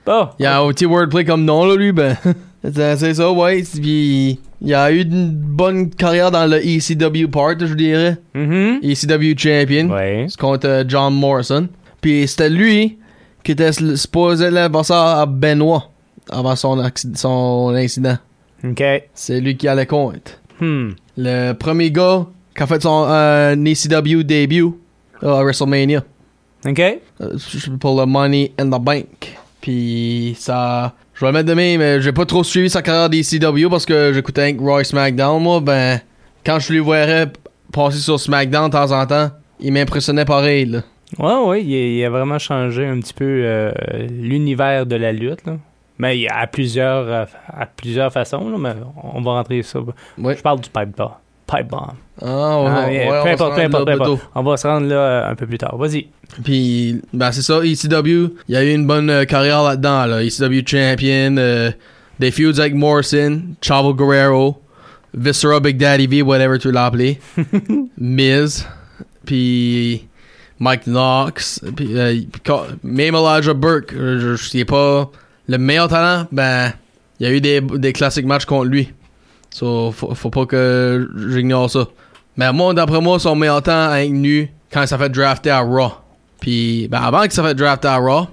Bon. 0.06 0.30
il 0.40 0.44
y 0.44 0.46
a 0.46 0.62
un 0.62 0.68
petit 0.70 0.86
wordplay 0.86 1.26
comme 1.26 1.44
nom, 1.44 1.66
là, 1.66 1.76
lui, 1.76 1.92
ben. 1.92 2.16
c'est 2.74 3.14
ça, 3.14 3.32
ouais. 3.32 3.64
Puis, 3.64 4.40
il 4.62 4.74
a 4.74 4.92
eu 4.92 5.02
une 5.02 5.32
bonne 5.32 5.90
carrière 5.90 6.32
dans 6.32 6.46
le 6.50 6.58
ECW 6.66 7.28
part, 7.30 7.60
je 7.60 7.74
dirais. 7.74 8.18
Mhm. 8.34 8.80
ECW 8.82 9.38
Champion. 9.38 9.90
Ouais. 9.90 10.26
C'est 10.30 10.40
contre 10.40 10.68
euh, 10.68 10.84
John 10.88 11.14
Morrison. 11.14 11.68
Puis 12.02 12.28
c'était 12.28 12.50
lui 12.50 12.98
qui 13.44 13.52
était 13.52 13.72
supposé 13.72 14.50
l'adversaire 14.50 14.96
à 14.98 15.26
Benoit 15.26 15.92
avant 16.30 16.56
son, 16.56 16.82
son 17.16 17.74
incident. 17.76 18.18
Ok. 18.64 18.84
C'est 19.14 19.42
lui 19.42 19.58
qui 19.58 19.68
allait 19.68 19.86
contre. 19.86 20.40
Hmm. 20.60 20.90
Le 21.18 21.54
premier 21.54 21.92
gars 21.92 22.26
qui 22.56 22.64
a 22.64 22.68
fait 22.68 22.82
son 22.82 23.06
euh, 23.08 23.56
ECW 23.56 24.24
début 24.24 24.68
à 25.22 25.44
WrestleMania 25.44 26.04
Ok. 26.68 26.80
euh, 26.80 27.38
pour 27.80 28.00
le 28.00 28.06
Money 28.06 28.52
in 28.60 28.68
the 28.68 28.82
Bank. 28.82 29.38
Puis 29.62 30.36
ça. 30.40 30.94
Je 31.14 31.22
vais 31.26 31.28
le 31.32 31.34
mettre 31.34 31.50
de 31.50 31.54
même, 31.54 31.80
mais 31.80 32.02
j'ai 32.02 32.14
pas 32.14 32.26
trop 32.26 32.44
suivi 32.46 32.70
sa 32.70 32.82
carrière 32.82 33.10
d'ECW 33.10 33.70
parce 33.70 33.86
que 33.86 34.12
j'écoutais 34.14 34.42
avec 34.44 34.60
Roy 34.60 34.84
SmackDown. 34.86 35.42
Moi, 35.44 35.60
ben, 35.60 36.00
quand 36.46 36.60
je 36.60 36.72
lui 36.72 36.80
voyais 36.80 37.26
passer 37.74 37.98
sur 37.98 38.18
SmackDown 38.20 38.68
de 38.68 38.72
temps 38.72 38.92
en 38.92 39.06
temps, 39.06 39.30
il 39.60 39.74
m'impressionnait 39.74 40.24
pareil. 40.26 40.66
Là. 40.66 40.82
Ouais, 41.18 41.48
ouais, 41.50 41.64
il, 41.66 41.74
a- 41.76 41.98
il 42.00 42.06
a 42.06 42.10
vraiment 42.10 42.40
changé 42.40 42.86
un 42.86 43.00
petit 43.02 43.14
peu 43.14 43.26
euh, 43.26 43.72
l'univers 44.10 44.86
de 44.86 44.96
la 44.96 45.12
lutte. 45.12 45.46
Là. 45.46 45.58
Mais 46.00 46.18
il 46.18 46.22
y 46.22 46.28
a 46.28 46.38
à 46.40 46.48
plusieurs, 46.48 47.08
euh, 47.08 47.26
à 47.48 47.66
plusieurs 47.66 48.12
façons, 48.12 48.50
là, 48.50 48.58
mais 48.58 48.74
on 49.04 49.22
va 49.22 49.32
rentrer 49.34 49.62
ça. 49.64 49.80
Je 50.18 50.42
parle 50.42 50.62
du 50.62 50.70
pipe 50.70 50.96
bomb. 50.98 51.12
Pipe 51.46 51.68
bomb. 51.68 51.94
Ah, 52.22 52.26
Ah, 52.26 52.88
ouais, 52.88 53.08
on 53.10 53.24
peu 53.24 53.30
importe, 53.30 53.56
peu 53.56 53.62
importe, 53.62 53.86
peu. 53.98 54.24
On 54.36 54.44
va 54.44 54.56
se 54.58 54.68
rendre 54.68 54.88
là 54.88 54.96
euh, 54.96 55.32
un 55.32 55.36
peu 55.36 55.46
plus 55.46 55.58
tard. 55.58 55.76
Vas-y. 55.78 56.08
Puis, 56.44 57.02
ben 57.12 57.32
c'est 57.32 57.42
ça, 57.42 57.60
ECW, 57.66 58.34
il 58.48 58.54
y 58.54 58.56
a 58.56 58.64
eu 58.64 58.74
une 58.74 58.86
bonne 58.88 59.10
euh, 59.10 59.26
carrière 59.26 59.64
là-dedans, 59.64 60.06
là. 60.06 60.24
ECW 60.24 60.62
Champion, 60.66 61.36
euh, 61.38 61.72
des 62.20 62.32
feuds 62.32 62.60
avec 62.60 62.76
Morrison, 62.76 63.42
Chavo 63.62 63.94
Guerrero, 63.94 64.62
Viscera, 65.14 65.60
Big 65.60 65.78
Daddy 65.78 66.08
V, 66.08 66.22
whatever 66.22 66.60
tu 66.60 66.72
l'as 66.72 66.86
appelé, 66.86 67.20
Miz, 67.98 68.68
puis 69.26 70.08
Mike 70.60 70.84
Knox, 70.86 71.62
puis 71.76 71.98
euh, 71.98 72.14
même 72.84 73.16
Elijah 73.16 73.54
Burke, 73.54 73.94
je, 73.94 74.36
je 74.36 74.50
sais 74.50 74.66
pas 74.66 75.10
le 75.50 75.58
meilleur 75.58 75.88
talent, 75.88 76.28
ben, 76.32 76.72
il 77.20 77.28
y 77.28 77.30
a 77.30 77.34
eu 77.34 77.42
des, 77.42 77.60
des 77.60 77.92
classiques 77.92 78.26
matchs 78.26 78.46
contre 78.46 78.66
lui. 78.70 78.94
So, 79.50 79.92
faut, 79.92 80.14
faut 80.14 80.30
pas 80.30 80.46
que 80.46 81.10
j'ignore 81.32 81.70
ça. 81.70 81.88
Mais 82.38 82.54
moi, 82.54 82.74
d'après 82.76 83.02
moi, 83.02 83.20
son 83.20 83.36
meilleur 83.36 83.64
temps 83.64 83.90
a 83.90 84.06
nu 84.06 84.52
quand 84.72 84.84
il 84.84 84.88
s'est 84.88 84.98
fait 84.98 85.10
drafter 85.10 85.50
à 85.50 85.62
Raw. 85.62 85.94
Puis, 86.40 86.88
ben, 86.88 87.02
avant 87.02 87.24
qu'il 87.24 87.32
s'est 87.32 87.42
fait 87.42 87.56
drafter 87.56 87.88
à 87.88 87.98
Raw, 87.98 88.28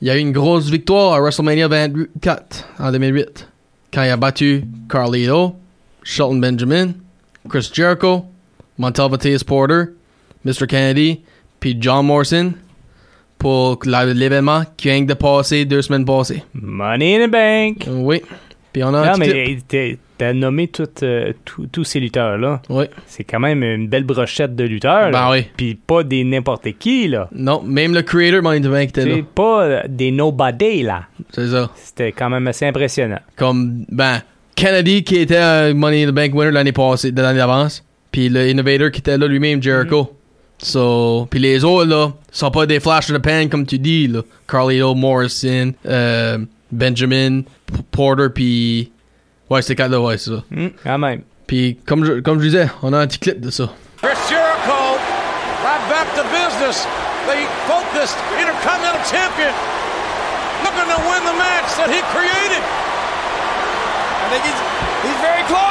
il 0.00 0.06
y 0.06 0.10
a 0.10 0.16
eu 0.16 0.20
une 0.20 0.30
grosse 0.30 0.70
victoire 0.70 1.14
à 1.14 1.20
WrestleMania 1.20 1.66
24 1.66 2.68
en 2.78 2.92
2008. 2.92 3.48
Quand 3.92 4.04
il 4.04 4.10
a 4.10 4.16
battu 4.16 4.64
Carlito, 4.88 5.56
Shelton 6.04 6.36
Benjamin, 6.36 6.92
Chris 7.48 7.68
Jericho, 7.74 8.24
Montel 8.78 9.10
Porter, 9.44 9.86
Mr. 10.44 10.66
Kennedy, 10.68 11.20
puis 11.58 11.76
John 11.80 12.06
Morrison 12.06 12.52
pour 13.40 13.78
l'événement 13.86 14.62
qui 14.76 14.88
vient 14.88 15.00
de 15.00 15.14
passer 15.14 15.64
deux 15.64 15.82
semaines 15.82 16.04
passées. 16.04 16.44
Money 16.54 17.16
in 17.16 17.26
the 17.26 17.30
Bank. 17.30 17.88
Oui. 17.90 18.22
Puis 18.72 18.84
on 18.84 18.94
a 18.94 19.12
Non, 19.12 19.18
mais 19.18 19.58
t'as 20.18 20.34
nommé 20.34 20.70
euh, 21.02 21.32
tous 21.72 21.84
ces 21.84 21.98
lutteurs-là. 21.98 22.60
Oui. 22.68 22.84
C'est 23.06 23.24
quand 23.24 23.40
même 23.40 23.62
une 23.62 23.88
belle 23.88 24.04
brochette 24.04 24.54
de 24.54 24.64
lutteurs. 24.64 25.10
là. 25.10 25.10
Ben 25.10 25.30
oui. 25.30 25.46
Puis 25.56 25.74
pas 25.74 26.02
des 26.02 26.22
n'importe 26.22 26.68
qui, 26.78 27.08
là. 27.08 27.28
Non, 27.34 27.62
même 27.62 27.94
le 27.94 28.02
creator 28.02 28.42
Money 28.42 28.58
in 28.58 28.60
the 28.60 28.70
Bank 28.70 28.88
était 28.90 29.06
là. 29.06 29.14
C'est 29.16 29.24
pas 29.24 29.62
euh, 29.64 29.82
des 29.88 30.10
nobody, 30.10 30.82
là. 30.82 31.04
C'est 31.30 31.48
ça. 31.48 31.70
C'était 31.74 32.12
quand 32.12 32.28
même 32.28 32.46
assez 32.46 32.66
impressionnant. 32.66 33.20
Comme, 33.36 33.86
ben, 33.88 34.20
Kennedy 34.54 35.02
qui 35.02 35.16
était 35.16 35.38
un 35.38 35.72
Money 35.72 36.04
in 36.04 36.10
the 36.10 36.14
Bank 36.14 36.34
winner 36.34 36.52
l'année 36.52 36.72
passée, 36.72 37.10
de 37.10 37.22
l'année 37.22 37.38
d'avance. 37.38 37.82
Puis 38.12 38.28
le 38.28 38.50
Innovator 38.50 38.90
qui 38.90 39.00
était 39.00 39.16
là 39.16 39.26
lui-même, 39.26 39.62
Jericho. 39.62 40.19
So, 40.62 41.26
puis 41.30 41.40
les 41.40 41.64
autres, 41.64 41.86
là, 41.86 42.12
sont 42.30 42.50
pas 42.50 42.66
des 42.66 42.80
flash 42.80 43.10
in 43.10 43.14
the 43.14 43.22
pan 43.22 43.48
comme 43.50 43.64
tu 43.66 43.78
dis, 43.78 44.06
là. 44.08 44.20
Carlito, 44.46 44.94
Morrison, 44.94 45.72
euh, 45.86 46.38
Benjamin, 46.70 47.42
P- 47.42 47.82
Porter, 47.90 48.28
puis... 48.34 48.92
Ouais, 49.48 49.62
c'est 49.62 49.74
quatre 49.74 49.90
là, 49.90 50.00
ouais, 50.00 50.18
c'est 50.18 50.30
ça. 50.30 50.42
Hmm, 50.50 50.68
quand 50.84 50.98
même. 50.98 51.22
Puis, 51.46 51.78
comme 51.86 52.04
je, 52.04 52.20
comme 52.20 52.38
je 52.40 52.44
disais, 52.46 52.68
on 52.82 52.92
a 52.92 52.98
un 52.98 53.06
petit 53.06 53.18
clip 53.18 53.40
de 53.40 53.50
ça. 53.50 53.68
Chris 54.02 54.14
Jericho, 54.28 54.96
right 55.64 55.82
back 55.88 56.06
to 56.14 56.22
business. 56.30 56.86
The 57.26 57.36
focused 57.66 58.16
Intercontinental 58.38 59.02
Champion, 59.04 59.52
looking 60.64 60.88
to 60.88 60.98
win 61.10 61.22
the 61.26 61.36
match 61.36 61.68
that 61.76 61.90
he 61.90 62.00
created. 62.14 62.62
I 64.22 64.26
think 64.32 64.42
he's 64.46 64.60
he's 65.04 65.20
very 65.20 65.42
close. 65.50 65.69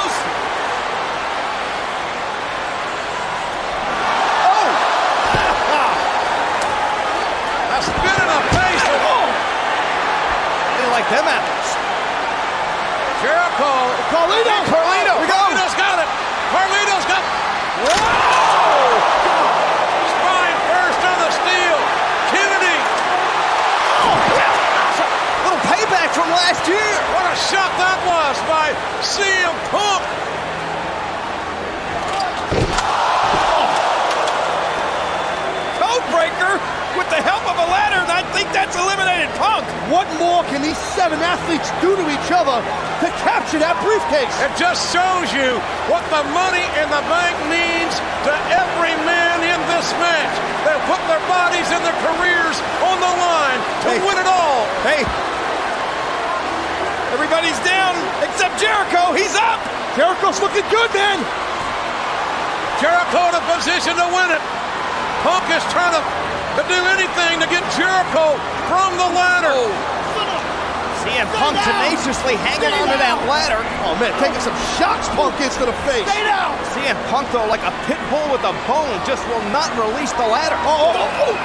Them 11.10 11.26
apples. 11.26 11.70
Jericho. 13.26 13.72
Carlito! 14.14 14.56
Carlito! 14.70 15.14
We 15.20 15.26
go! 15.26 15.34
Carlito's 15.34 15.74
got 15.74 15.98
it. 15.98 16.10
Carlito's 16.54 17.06
got. 17.10 17.26
Whoa! 17.82 18.94
Spine 20.14 20.60
first 20.70 21.02
on 21.02 21.18
the 21.18 21.32
steel. 21.34 21.78
Kennedy. 22.30 22.78
Oh, 24.06 24.14
little 25.50 25.64
payback 25.66 26.14
from 26.14 26.30
last 26.30 26.62
year. 26.70 26.94
What 27.18 27.26
a 27.26 27.36
shot 27.36 27.74
that 27.82 27.98
was 28.06 28.38
by 28.46 28.70
CM 29.02 29.58
Punk. 29.74 30.06
Codebreaker 35.82 36.62
with 36.94 37.10
the 37.10 37.22
help 37.26 37.44
of 37.50 37.58
a 37.58 37.68
ladder, 37.68 37.99
and 37.99 37.99
think 38.40 38.56
that's 38.56 38.80
eliminated 38.80 39.28
Punk. 39.36 39.68
What 39.92 40.08
more 40.16 40.48
can 40.48 40.64
these 40.64 40.80
seven 40.96 41.20
athletes 41.20 41.68
do 41.84 41.92
to 41.92 42.06
each 42.08 42.32
other 42.32 42.56
to 43.04 43.08
capture 43.20 43.60
that 43.60 43.76
briefcase? 43.84 44.32
It 44.40 44.56
just 44.56 44.80
shows 44.96 45.28
you 45.36 45.60
what 45.92 46.00
the 46.08 46.24
money 46.32 46.64
in 46.80 46.88
the 46.88 47.04
bank 47.12 47.36
means 47.52 47.92
to 48.24 48.32
every 48.48 48.96
man 49.04 49.44
in 49.44 49.60
this 49.68 49.92
match. 50.00 50.32
They're 50.64 50.80
putting 50.88 51.10
their 51.12 51.20
bodies 51.28 51.68
and 51.68 51.84
their 51.84 52.00
careers 52.00 52.56
on 52.88 52.96
the 53.04 53.12
line 53.20 53.60
to 53.84 53.88
Hey. 53.92 54.00
win 54.08 54.16
it 54.16 54.30
all. 54.32 54.64
Hey, 54.88 55.04
everybody's 57.12 57.60
down 57.68 58.00
except 58.24 58.56
Jericho. 58.56 59.12
He's 59.20 59.36
up. 59.36 59.60
Jericho's 60.00 60.40
looking 60.40 60.64
good, 60.72 60.88
man. 60.96 61.20
Jericho 62.80 63.20
in 63.20 63.36
a 63.36 63.44
position 63.52 64.00
to 64.00 64.08
win 64.16 64.32
it. 64.32 64.40
Punk 65.28 65.44
is 65.52 65.60
trying 65.76 65.92
to, 65.92 66.00
to 66.58 66.64
do 66.66 66.80
anything 66.98 67.44
to 67.44 67.48
get 67.52 67.62
Jericho 67.78 68.34
from 68.66 68.90
the 68.98 69.10
ladder. 69.14 69.54
Oh. 69.54 70.00
CM 71.06 71.32
Punk 71.40 71.56
tenaciously 71.64 72.36
hanging 72.44 72.76
onto 72.76 73.00
that 73.00 73.16
ladder. 73.24 73.64
Oh 73.88 73.96
man, 73.98 74.12
taking 74.20 74.42
some 74.44 74.56
shots, 74.76 75.08
Punk 75.16 75.36
is 75.40 75.56
to 75.58 75.66
the 75.66 75.78
face. 75.88 76.04
Stay 76.06 76.28
down. 76.28 76.54
CM 76.76 77.00
Punk 77.08 77.32
though, 77.32 77.48
like 77.48 77.64
a 77.64 77.72
pit 77.88 78.00
bull 78.12 78.28
with 78.30 78.44
a 78.44 78.52
bone, 78.68 78.92
just 79.08 79.24
will 79.32 79.44
not 79.56 79.72
release 79.80 80.12
the 80.20 80.28
ladder. 80.28 80.60
Oh, 80.68 80.92
oh, 80.92 81.24
oh. 81.24 81.36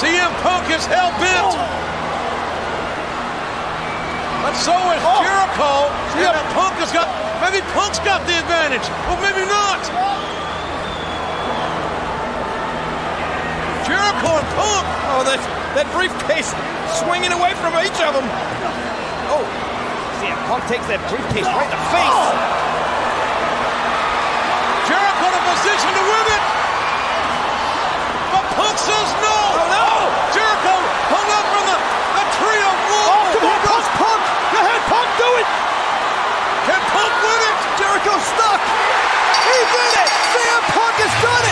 CM 0.00 0.32
Punk 0.40 0.64
is 0.72 0.82
hell 0.88 1.12
bent. 1.20 1.54
But 4.42 4.58
so 4.58 4.74
is 4.90 5.02
oh. 5.06 5.22
Jericho. 5.22 5.86
And 6.18 6.48
Punk 6.56 6.74
has 6.82 6.90
got, 6.90 7.06
maybe 7.38 7.62
Punk's 7.76 8.02
got 8.02 8.26
the 8.26 8.34
advantage. 8.42 8.82
Well, 9.06 9.20
maybe 9.22 9.46
not. 9.46 9.80
Oh. 9.92 10.41
Jericho 14.02 14.34
and 14.34 14.50
Punk. 14.58 14.84
Oh, 15.14 15.22
that 15.22 15.38
that 15.78 15.86
briefcase 15.94 16.50
swinging 16.98 17.30
away 17.30 17.54
from 17.62 17.70
each 17.78 17.94
of 18.02 18.18
them. 18.18 18.26
Oh, 19.30 19.46
CM 20.18 20.34
Punk 20.50 20.66
takes 20.66 20.90
that 20.90 20.98
briefcase 21.06 21.46
right 21.46 21.70
in 21.70 21.74
the 21.78 21.84
face. 21.94 22.18
Jericho 24.90 25.26
in 25.30 25.34
a 25.38 25.44
position 25.54 25.90
to 25.94 26.02
win 26.02 26.26
it. 26.34 26.42
But 28.34 28.44
Punk 28.58 28.74
says 28.74 29.08
no. 29.22 29.38
Oh, 29.54 29.70
no. 29.70 29.90
Jericho 30.34 30.74
hung 31.06 31.28
up 31.38 31.46
from 31.54 31.64
the, 31.70 31.78
the 31.78 32.26
tree 32.42 32.58
of 32.58 32.74
wood. 32.90 33.06
Oh, 33.06 33.22
come 33.38 33.46
on, 33.54 33.60
Punk, 33.70 33.86
Punk. 34.02 34.22
Go 34.50 34.58
ahead, 34.66 34.82
Punk, 34.90 35.08
do 35.14 35.30
it. 35.38 35.48
Can 36.66 36.82
Punk 36.90 37.12
win 37.22 37.40
it? 37.54 37.56
Jericho's 37.78 38.24
stuck. 38.34 38.60
He 39.46 39.58
did 39.62 39.92
it. 39.94 40.10
CM 40.34 40.62
Punk 40.74 40.94
has 40.98 41.14
done 41.22 41.44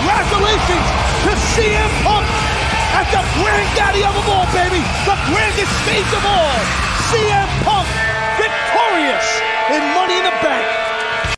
Congratulations 0.00 0.86
to 1.24 1.30
CM 1.52 1.90
Punk 2.04 2.24
at 2.96 3.06
the 3.12 3.20
granddaddy 3.36 4.02
of 4.02 4.14
them 4.16 4.28
all, 4.32 4.46
baby. 4.56 4.80
The 5.04 5.16
grandest 5.28 5.72
stage 5.84 6.10
of 6.16 6.24
all. 6.24 6.56
CM 7.10 7.48
Punk 7.64 7.86
victorious 8.40 9.28
in 9.68 9.82
Money 9.94 10.16
in 10.20 10.24
the 10.24 10.36
Bank. 10.42 10.64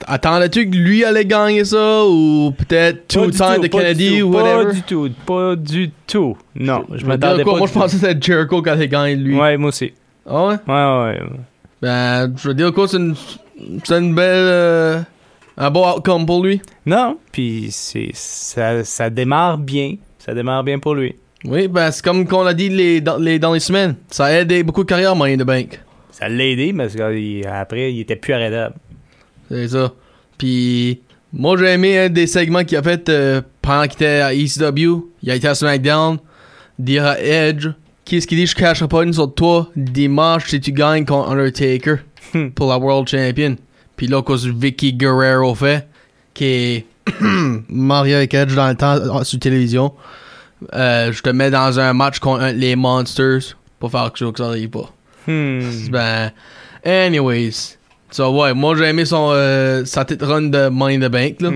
Attendais-tu 0.06 0.70
que 0.70 0.76
lui 0.76 1.04
allait 1.04 1.24
gagner 1.24 1.64
ça 1.64 2.04
ou 2.06 2.52
peut-être 2.56 3.08
tout, 3.08 3.26
de 3.30 3.36
pas 3.36 3.58
du 3.58 3.68
Kennedy 3.68 4.22
ou 4.22 4.32
whatever? 4.32 4.64
Pas 4.66 4.72
du 4.72 4.82
tout, 4.82 5.10
pas 5.26 5.56
du 5.56 5.90
tout. 6.06 6.36
Non, 6.54 6.84
je 6.94 7.04
m'attendais 7.04 7.42
pas. 7.44 7.50
quoi, 7.50 7.58
Moi, 7.58 7.66
je 7.66 7.72
pensais 7.72 7.96
que 7.98 8.06
c'était 8.06 8.20
Jericho 8.32 8.62
quand 8.62 8.76
il 8.78 8.88
gagne 8.88 9.18
lui. 9.20 9.36
Ouais, 9.38 9.56
moi 9.56 9.68
aussi. 9.70 9.92
Ah 10.28 10.44
ouais? 10.46 10.54
Ouais, 10.68 10.74
ouais. 10.74 11.20
ouais. 11.20 11.40
Ben, 11.80 12.32
je 12.36 12.48
veux 12.48 12.54
dire 12.54 12.72
quoi, 12.72 12.86
c'est 12.86 12.98
une, 12.98 13.16
c'est 13.82 13.98
une 13.98 14.14
belle. 14.14 14.24
euh, 14.46 15.00
un 15.56 15.70
bon 15.70 15.88
outcome 15.90 16.26
pour 16.26 16.44
lui? 16.44 16.60
Non, 16.86 17.18
puis 17.30 17.68
c'est 17.70 18.10
ça, 18.14 18.84
ça 18.84 19.10
démarre 19.10 19.58
bien. 19.58 19.96
Ça 20.18 20.34
démarre 20.34 20.64
bien 20.64 20.78
pour 20.78 20.94
lui. 20.94 21.14
Oui, 21.44 21.66
ben, 21.68 21.90
c'est 21.90 22.04
comme 22.04 22.26
qu'on 22.26 22.46
a 22.46 22.54
dit 22.54 22.68
les, 22.68 23.00
dans, 23.00 23.16
les, 23.16 23.38
dans 23.38 23.52
les 23.52 23.60
semaines. 23.60 23.96
Ça 24.10 24.26
a 24.26 24.32
aidé 24.32 24.62
beaucoup 24.62 24.84
de 24.84 24.88
carrières, 24.88 25.16
Money 25.16 25.34
in 25.34 25.38
the 25.38 25.46
Bank. 25.46 25.80
Ça 26.12 26.28
l'a 26.28 26.44
aidé, 26.46 26.72
parce 26.72 26.94
qu'après, 26.94 27.92
il 27.92 28.00
était 28.00 28.16
plus 28.16 28.32
arrêtable. 28.32 28.76
C'est 29.50 29.68
ça. 29.68 29.92
Puis, 30.38 31.00
moi, 31.32 31.56
j'ai 31.58 31.66
aimé 31.72 31.98
un 31.98 32.08
des 32.08 32.26
segments 32.28 32.62
qu'il 32.64 32.78
a 32.78 32.82
fait 32.82 33.08
euh, 33.08 33.42
pendant 33.60 33.82
qu'il 33.84 33.94
était 33.94 34.20
à 34.20 34.32
ECW. 34.32 35.02
Il 35.22 35.30
a 35.30 35.34
été 35.34 35.48
à 35.48 35.54
SmackDown. 35.54 36.18
Dire 36.78 37.04
à 37.06 37.20
Edge, 37.20 37.68
qu'est-ce 38.04 38.26
qu'il 38.26 38.38
dit, 38.38 38.46
je 38.46 38.54
cacherai 38.54 38.86
pas 38.88 39.02
une 39.02 39.12
sur 39.12 39.34
toi? 39.34 39.68
Dimanche 39.74 40.48
si 40.48 40.60
tu 40.60 40.72
gagnes 40.72 41.04
contre 41.04 41.30
Undertaker 41.30 41.96
Hmm. 42.34 42.48
pour 42.50 42.70
la 42.70 42.78
World 42.78 43.08
Champion. 43.08 43.56
Puis 44.02 44.10
là, 44.10 44.20
cause 44.20 44.48
Vicky 44.48 44.94
Guerrero 44.94 45.54
fait, 45.54 45.86
qui 46.34 46.44
est 46.44 46.86
marié 47.68 48.16
avec 48.16 48.34
Edge 48.34 48.52
dans 48.52 48.66
le 48.66 48.74
temps 48.74 48.96
euh, 48.96 49.22
sur 49.22 49.38
télévision. 49.38 49.92
Euh, 50.74 51.12
je 51.12 51.22
te 51.22 51.30
mets 51.30 51.52
dans 51.52 51.78
un 51.78 51.92
match 51.92 52.18
contre 52.18 52.42
un- 52.42 52.50
les 52.50 52.74
Monsters 52.74 53.56
pour 53.78 53.92
faire 53.92 54.06
quelque 54.06 54.18
chose 54.18 54.32
que 54.32 54.38
ça 54.42 54.48
arrive 54.48 54.70
pas. 54.70 54.90
Hmm. 55.28 55.60
Ben, 55.92 56.32
anyways. 56.84 57.76
So, 58.10 58.30
ouais, 58.42 58.52
moi 58.54 58.74
j'ai 58.76 58.86
aimé 58.86 59.04
son, 59.04 59.30
euh, 59.34 59.84
sa 59.84 60.04
petite 60.04 60.22
run 60.24 60.42
de 60.48 60.66
Money 60.68 60.96
in 60.96 61.08
the 61.08 61.12
Bank. 61.12 61.40
Là. 61.40 61.50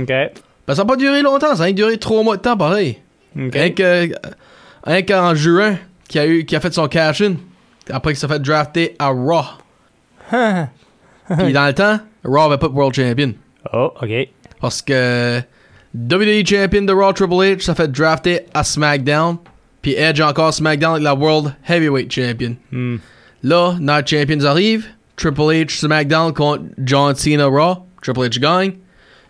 Ben, 0.69 0.75
ça 0.77 0.83
n'a 0.83 0.85
pas 0.85 0.95
duré 0.95 1.23
longtemps, 1.23 1.57
ça 1.57 1.65
a 1.65 1.73
duré 1.73 1.99
trois 1.99 2.23
mois 2.23 2.37
de 2.37 2.43
temps 2.43 2.57
pareil. 2.57 2.99
OK. 3.37 3.55
Rien 3.55 3.71
que- 3.71 4.13
rien 4.85 5.03
qu'en 5.03 5.35
juin, 5.35 5.79
qui 6.09 6.21
a, 6.21 6.29
eu, 6.29 6.45
qui 6.45 6.55
a 6.55 6.61
fait 6.61 6.73
son 6.73 6.87
cash-in. 6.87 7.35
Après 7.91 8.13
qu'il 8.13 8.21
s'est 8.21 8.29
fait 8.29 8.39
drafter 8.39 8.95
à 9.01 9.09
Raw. 9.09 9.43
Puis 11.39 11.53
dans 11.53 11.67
le 11.67 11.73
temps, 11.75 11.99
Raw 12.27 12.47
avait 12.47 12.59
pas 12.59 12.69
de 12.69 12.75
World 12.75 12.95
Champion. 12.95 13.35
Oh, 13.73 13.93
OK. 14.01 14.29
Parce 14.61 14.83
que 14.83 15.41
WWE 15.95 16.45
Champion 16.45 16.83
de 16.83 16.93
Raw 16.93 17.13
Triple 17.13 17.35
H 17.35 17.61
s'est 17.63 17.75
fait 17.75 17.89
drafter 17.89 18.41
à 18.55 18.65
SmackDown. 18.65 19.39
Puis 19.83 19.95
Edge 19.95 20.21
encore 20.21 20.53
SmackDown 20.53 20.93
avec 20.95 21.05
la 21.05 21.15
World 21.15 21.55
Heavyweight 21.69 22.13
Champion. 22.13 22.57
Hmm. 22.71 22.97
Là, 23.43 23.77
notre 23.81 24.09
champions 24.09 24.45
arrive. 24.45 24.87
Triple 25.17 25.53
H 25.53 25.79
SmackDown 25.79 26.33
contre 26.33 26.65
John 26.85 27.15
Cena 27.15 27.47
Raw. 27.47 27.87
Triple 28.03 28.29
H 28.29 28.41
gagne. 28.41 28.73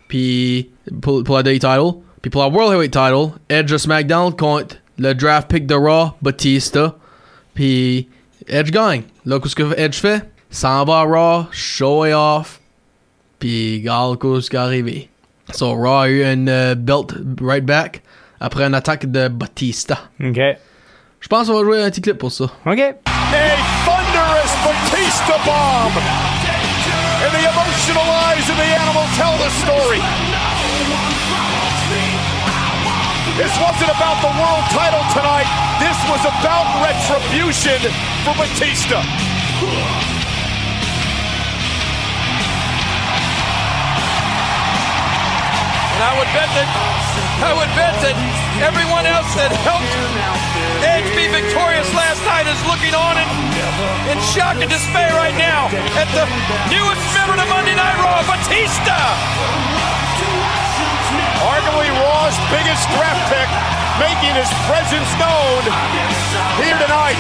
Puis 0.09 0.70
pour, 1.02 1.22
pour 1.24 1.37
la 1.37 1.42
WWE 1.42 1.59
title. 1.59 2.00
Puis 2.22 2.30
pour 2.30 2.42
la 2.42 2.48
World 2.48 2.72
Heavyweight 2.72 2.92
title, 2.92 3.38
Edge 3.48 3.70
de 3.70 3.78
SmackDown 3.78 4.35
contre 4.35 4.76
le 4.98 5.14
draft 5.14 5.50
pick 5.50 5.66
de 5.66 5.74
Raw, 5.74 6.14
Batista. 6.22 6.96
Puis 7.54 8.09
Edge 8.48 8.70
gagne. 8.70 9.02
Là, 9.24 9.38
qu'est-ce 9.38 9.54
que 9.54 9.78
Edge 9.78 9.96
fait? 9.96 10.22
S'en 10.50 10.85
va 10.85 11.00
à 11.00 11.04
Raw, 11.04 11.46
show 11.52 12.06
it 12.06 12.14
off. 12.14 12.61
Puis 13.46 13.78
regarde 13.78 14.18
qu'est-ce 14.18 14.50
qui 14.50 14.56
est 14.56 14.59
arrivé. 14.59 15.09
So 15.52 15.72
Raw 15.72 16.00
a 16.00 16.09
eu 16.09 16.24
une 16.24 16.48
euh, 16.48 16.74
belt 16.74 17.14
right 17.40 17.64
back 17.64 18.02
après 18.40 18.64
une 18.64 18.74
attaque 18.74 19.06
de 19.06 19.28
Batista. 19.28 20.11
OK. 20.18 20.40
Je 21.20 21.28
pense 21.28 21.46
qu'on 21.46 21.54
va 21.54 21.62
jouer 21.62 21.80
un 21.85 21.90
petit 21.90 22.00
clip 22.00 22.18
pour 22.18 22.32
ça. 22.32 22.46
OK. 22.66 22.80
A 22.80 22.92
thunderous 23.87 24.50
Batista 24.66 25.38
bomb. 25.46 25.94
And 27.22 27.30
the 27.30 27.46
emotional 27.46 28.02
eyes 28.26 28.50
of 28.50 28.56
the 28.59 28.66
animal 28.66 29.06
tell 29.14 29.38
the 29.38 29.50
story. 29.62 30.02
This 33.38 33.54
wasn't 33.62 33.94
about 33.94 34.18
the 34.26 34.32
world 34.42 34.66
title 34.74 35.06
tonight. 35.14 35.46
This 35.78 35.94
was 36.11 36.18
about 36.26 36.66
retribution 36.82 37.78
for 38.26 38.35
Batista. 38.35 39.06
And 45.96 46.04
I 46.04 46.12
would 46.20 46.28
bet 46.37 46.50
that 46.52 46.68
I 47.40 47.56
would 47.56 47.72
bet 47.72 47.96
that 48.04 48.12
everyone 48.61 49.09
else 49.09 49.32
that 49.32 49.48
helped 49.64 49.88
Edge 50.85 51.09
be 51.16 51.24
victorious 51.32 51.88
last 51.96 52.20
night 52.28 52.44
is 52.44 52.61
looking 52.68 52.92
on 52.92 53.16
in, 53.16 53.24
in 54.12 54.20
shock 54.20 54.61
and 54.61 54.68
dismay 54.68 55.09
right 55.16 55.32
now 55.40 55.72
at 55.96 56.04
the 56.12 56.28
newest 56.68 57.00
member 57.16 57.40
of 57.40 57.48
Monday 57.48 57.72
Night 57.72 57.96
Raw, 57.96 58.20
Batista. 58.28 58.92
Arguably 61.40 61.88
Raw's 61.88 62.37
biggest 62.52 62.85
draft 62.92 63.32
pick, 63.32 63.48
making 63.96 64.37
his 64.37 64.52
presence 64.68 65.09
known 65.16 65.64
here 66.61 66.76
tonight. 66.76 67.16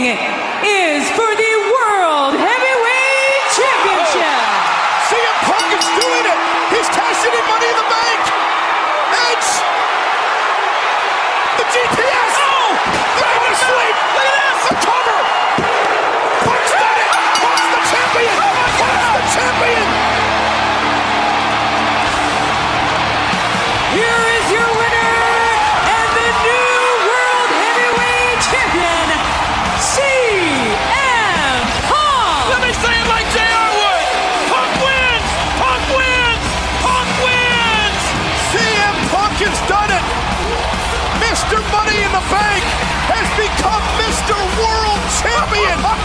देंगे 0.00 0.37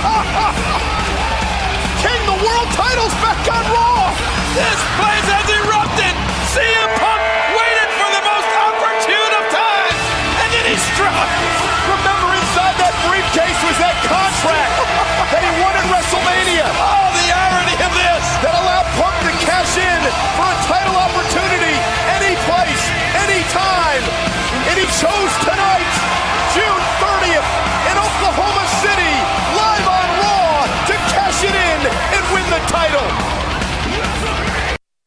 Champion. 0.03 0.43
King, 0.43 0.52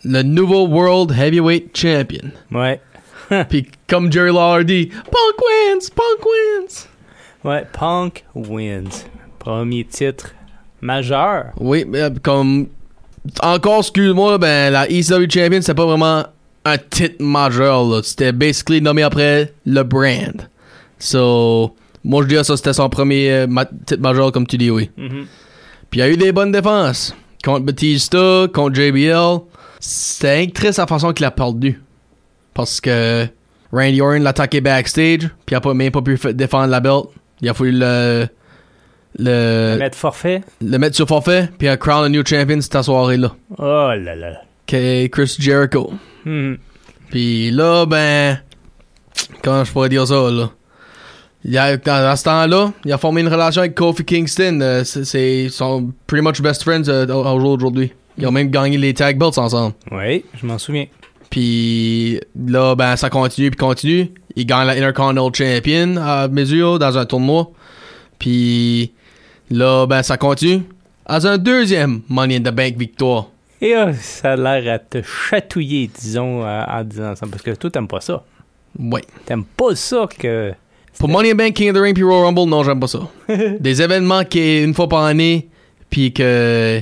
Le 0.09 0.23
nouveau 0.23 0.67
World 0.69 1.11
Heavyweight 1.19 1.77
Champion. 1.77 2.31
Ouais. 2.53 2.81
Puis 3.49 3.67
comme 3.89 4.13
Jerry 4.13 4.33
Lawler 4.33 4.65
dit, 4.65 4.87
Punk 4.87 5.41
wins, 5.41 5.91
Punk 5.95 6.25
wins. 6.25 6.87
Ouais, 7.45 7.65
Punk 7.73 8.25
wins. 8.35 9.05
Premier 9.41 9.85
titre 9.85 10.31
majeur. 10.81 11.47
Oui, 11.59 11.85
mais, 11.87 12.09
comme 12.23 12.69
encore 13.43 13.79
excuse-moi, 13.81 14.39
ben 14.39 14.73
la 14.73 14.89
ECW 14.89 15.29
Champion 15.29 15.61
c'était 15.61 15.75
pas 15.75 15.87
vraiment 15.87 16.25
un 16.65 16.79
titre 16.79 17.17
majeur. 17.21 18.05
C'était 18.05 18.31
basically 18.33 18.81
nommé 18.81 19.03
après 19.03 19.53
le 19.65 19.83
brand. 19.83 20.49
So 21.01 21.75
moi 22.05 22.23
je 22.23 22.29
dirais 22.29 22.45
ça 22.45 22.57
c'était 22.57 22.73
son 22.73 22.89
premier 22.89 23.31
euh, 23.31 23.47
ma- 23.49 23.65
titre 23.65 24.01
majeur 24.01 24.31
comme 24.31 24.47
tu 24.47 24.57
dis 24.57 24.71
oui. 24.71 24.91
Puis 24.97 25.19
il 25.95 25.99
y 25.99 26.03
a 26.03 26.09
eu 26.09 26.17
des 26.17 26.31
bonnes 26.33 26.53
défenses 26.53 27.15
contre 27.45 27.65
Batista, 27.65 28.47
contre 28.55 28.75
JBL. 28.77 29.41
Un 30.25 30.47
triste 30.49 30.79
la 30.79 30.87
façon 30.87 31.13
qu'il 31.13 31.25
a 31.27 31.31
perdu. 31.31 31.81
Parce 32.55 32.81
que 32.81 33.27
Randy 33.73 34.01
Orton 34.01 34.23
l'a 34.23 34.31
attaqué 34.31 34.61
backstage, 34.61 35.29
puis 35.45 35.53
il 35.53 35.55
a 35.57 35.61
pas, 35.61 35.75
même 35.75 35.91
pas 35.93 36.03
pu 36.03 36.19
défendre 36.35 36.69
la 36.69 36.81
belt. 36.81 37.05
Il 37.41 37.49
a 37.49 37.55
fallu 37.55 37.73
le 37.73 38.27
le, 39.19 39.77
Mettre 39.79 39.97
forfait? 39.97 40.43
le 40.61 40.77
mettre 40.79 40.95
sur 40.97 41.07
forfait, 41.09 41.49
puis 41.59 41.69
à 41.69 41.77
crown 41.79 42.03
le 42.03 42.09
new 42.11 42.23
champion 42.27 42.61
cette 42.61 42.83
soirée-là. 42.83 43.35
Oh 43.59 43.91
là 43.97 44.15
là. 44.15 44.43
Que 44.67 45.07
Chris 45.07 45.37
Jericho. 45.39 45.93
Mhm. 46.25 46.59
Puis 47.11 47.51
là, 47.51 47.87
ben. 47.87 48.39
Comment 49.43 49.65
je 49.65 49.73
pourrais 49.73 49.89
dire 49.89 50.07
ça, 50.07 50.31
là? 50.31 50.51
Il 51.45 51.57
a, 51.57 51.77
dans, 51.77 52.17
ce 52.17 52.25
temps-là, 52.25 52.73
il 52.85 52.93
a 52.93 52.99
formé 52.99 53.21
une 53.21 53.29
relation 53.29 53.61
avec 53.61 53.75
Kofi 53.75 54.05
Kingston. 54.05 54.59
euh, 54.61 54.83
c'est- 54.85 55.05
c'est 55.05 55.45
ils 55.45 55.51
sont 55.51 55.93
pretty 56.07 56.23
much 56.27 56.41
best 56.43 56.63
friends 56.65 56.89
euh, 56.89 57.07
au- 57.07 57.25
au 57.25 57.41
jour 57.41 57.57
d'aujourd'hui. 57.57 57.93
Ils 58.19 58.27
ont 58.27 58.33
même 58.33 58.51
gagné 58.51 58.79
les 58.79 58.95
tag 58.95 59.19
belts 59.19 59.39
ensemble. 59.39 59.75
Oui, 59.91 60.25
je 60.35 60.47
m'en 60.47 60.59
souviens. 60.59 60.87
Puis 61.31 62.21
là, 62.35 62.75
ben, 62.75 62.97
ça 62.97 63.11
continue 63.11 63.51
puis 63.51 63.59
continue. 63.59 64.11
Il 64.37 64.47
gagne 64.47 64.67
la 64.67 64.73
Intercontinental 64.75 65.35
Champion 65.35 65.97
à 65.97 66.29
mesure 66.29 66.79
dans 66.79 66.97
un 66.97 67.05
tournoi. 67.05 67.51
Puis 68.19 68.93
là, 69.51 69.87
ben, 69.87 70.03
ça 70.03 70.17
continue. 70.17 70.63
Dans 71.09 71.27
un 71.27 71.39
deuxième 71.39 72.01
Money 72.09 72.37
in 72.37 72.41
the 72.41 72.55
Bank 72.55 72.77
victoire. 72.77 73.29
Et 73.61 73.75
euh, 73.75 73.93
ça 73.95 74.33
a 74.33 74.37
l'air 74.37 74.75
à 74.75 74.79
te 74.79 75.03
chatouiller, 75.03 75.91
disons, 75.95 76.45
euh, 76.45 76.63
en 76.69 76.85
disant 76.85 77.15
ça. 77.17 77.27
Parce 77.31 77.43
que 77.43 77.53
toi, 77.53 77.71
t'aimes 77.71 77.89
pas 77.89 78.01
ça. 78.01 78.23
Ouais. 78.79 79.03
T'aimes 79.25 79.45
pas 79.45 79.75
ça 79.75 80.07
que. 80.19 80.53
Pour 80.99 81.09
Money 81.09 81.31
in 81.31 81.35
the 81.35 81.37
Bank, 81.37 81.55
King 81.55 81.71
of 81.71 81.77
the 81.77 81.81
Ring 81.81 81.95
puis 81.95 82.05
Royal 82.05 82.25
Rumble, 82.25 82.49
non, 82.49 82.63
j'aime 82.65 82.81
pas 82.81 82.87
ça. 82.87 83.01
Des 83.61 83.83
événements 83.83 84.25
qui 84.25 84.41
est 84.41 84.65
une 84.65 84.75
fois 84.75 84.89
par 84.89 85.05
année, 85.05 85.49
puis 85.91 86.13
que. 86.13 86.81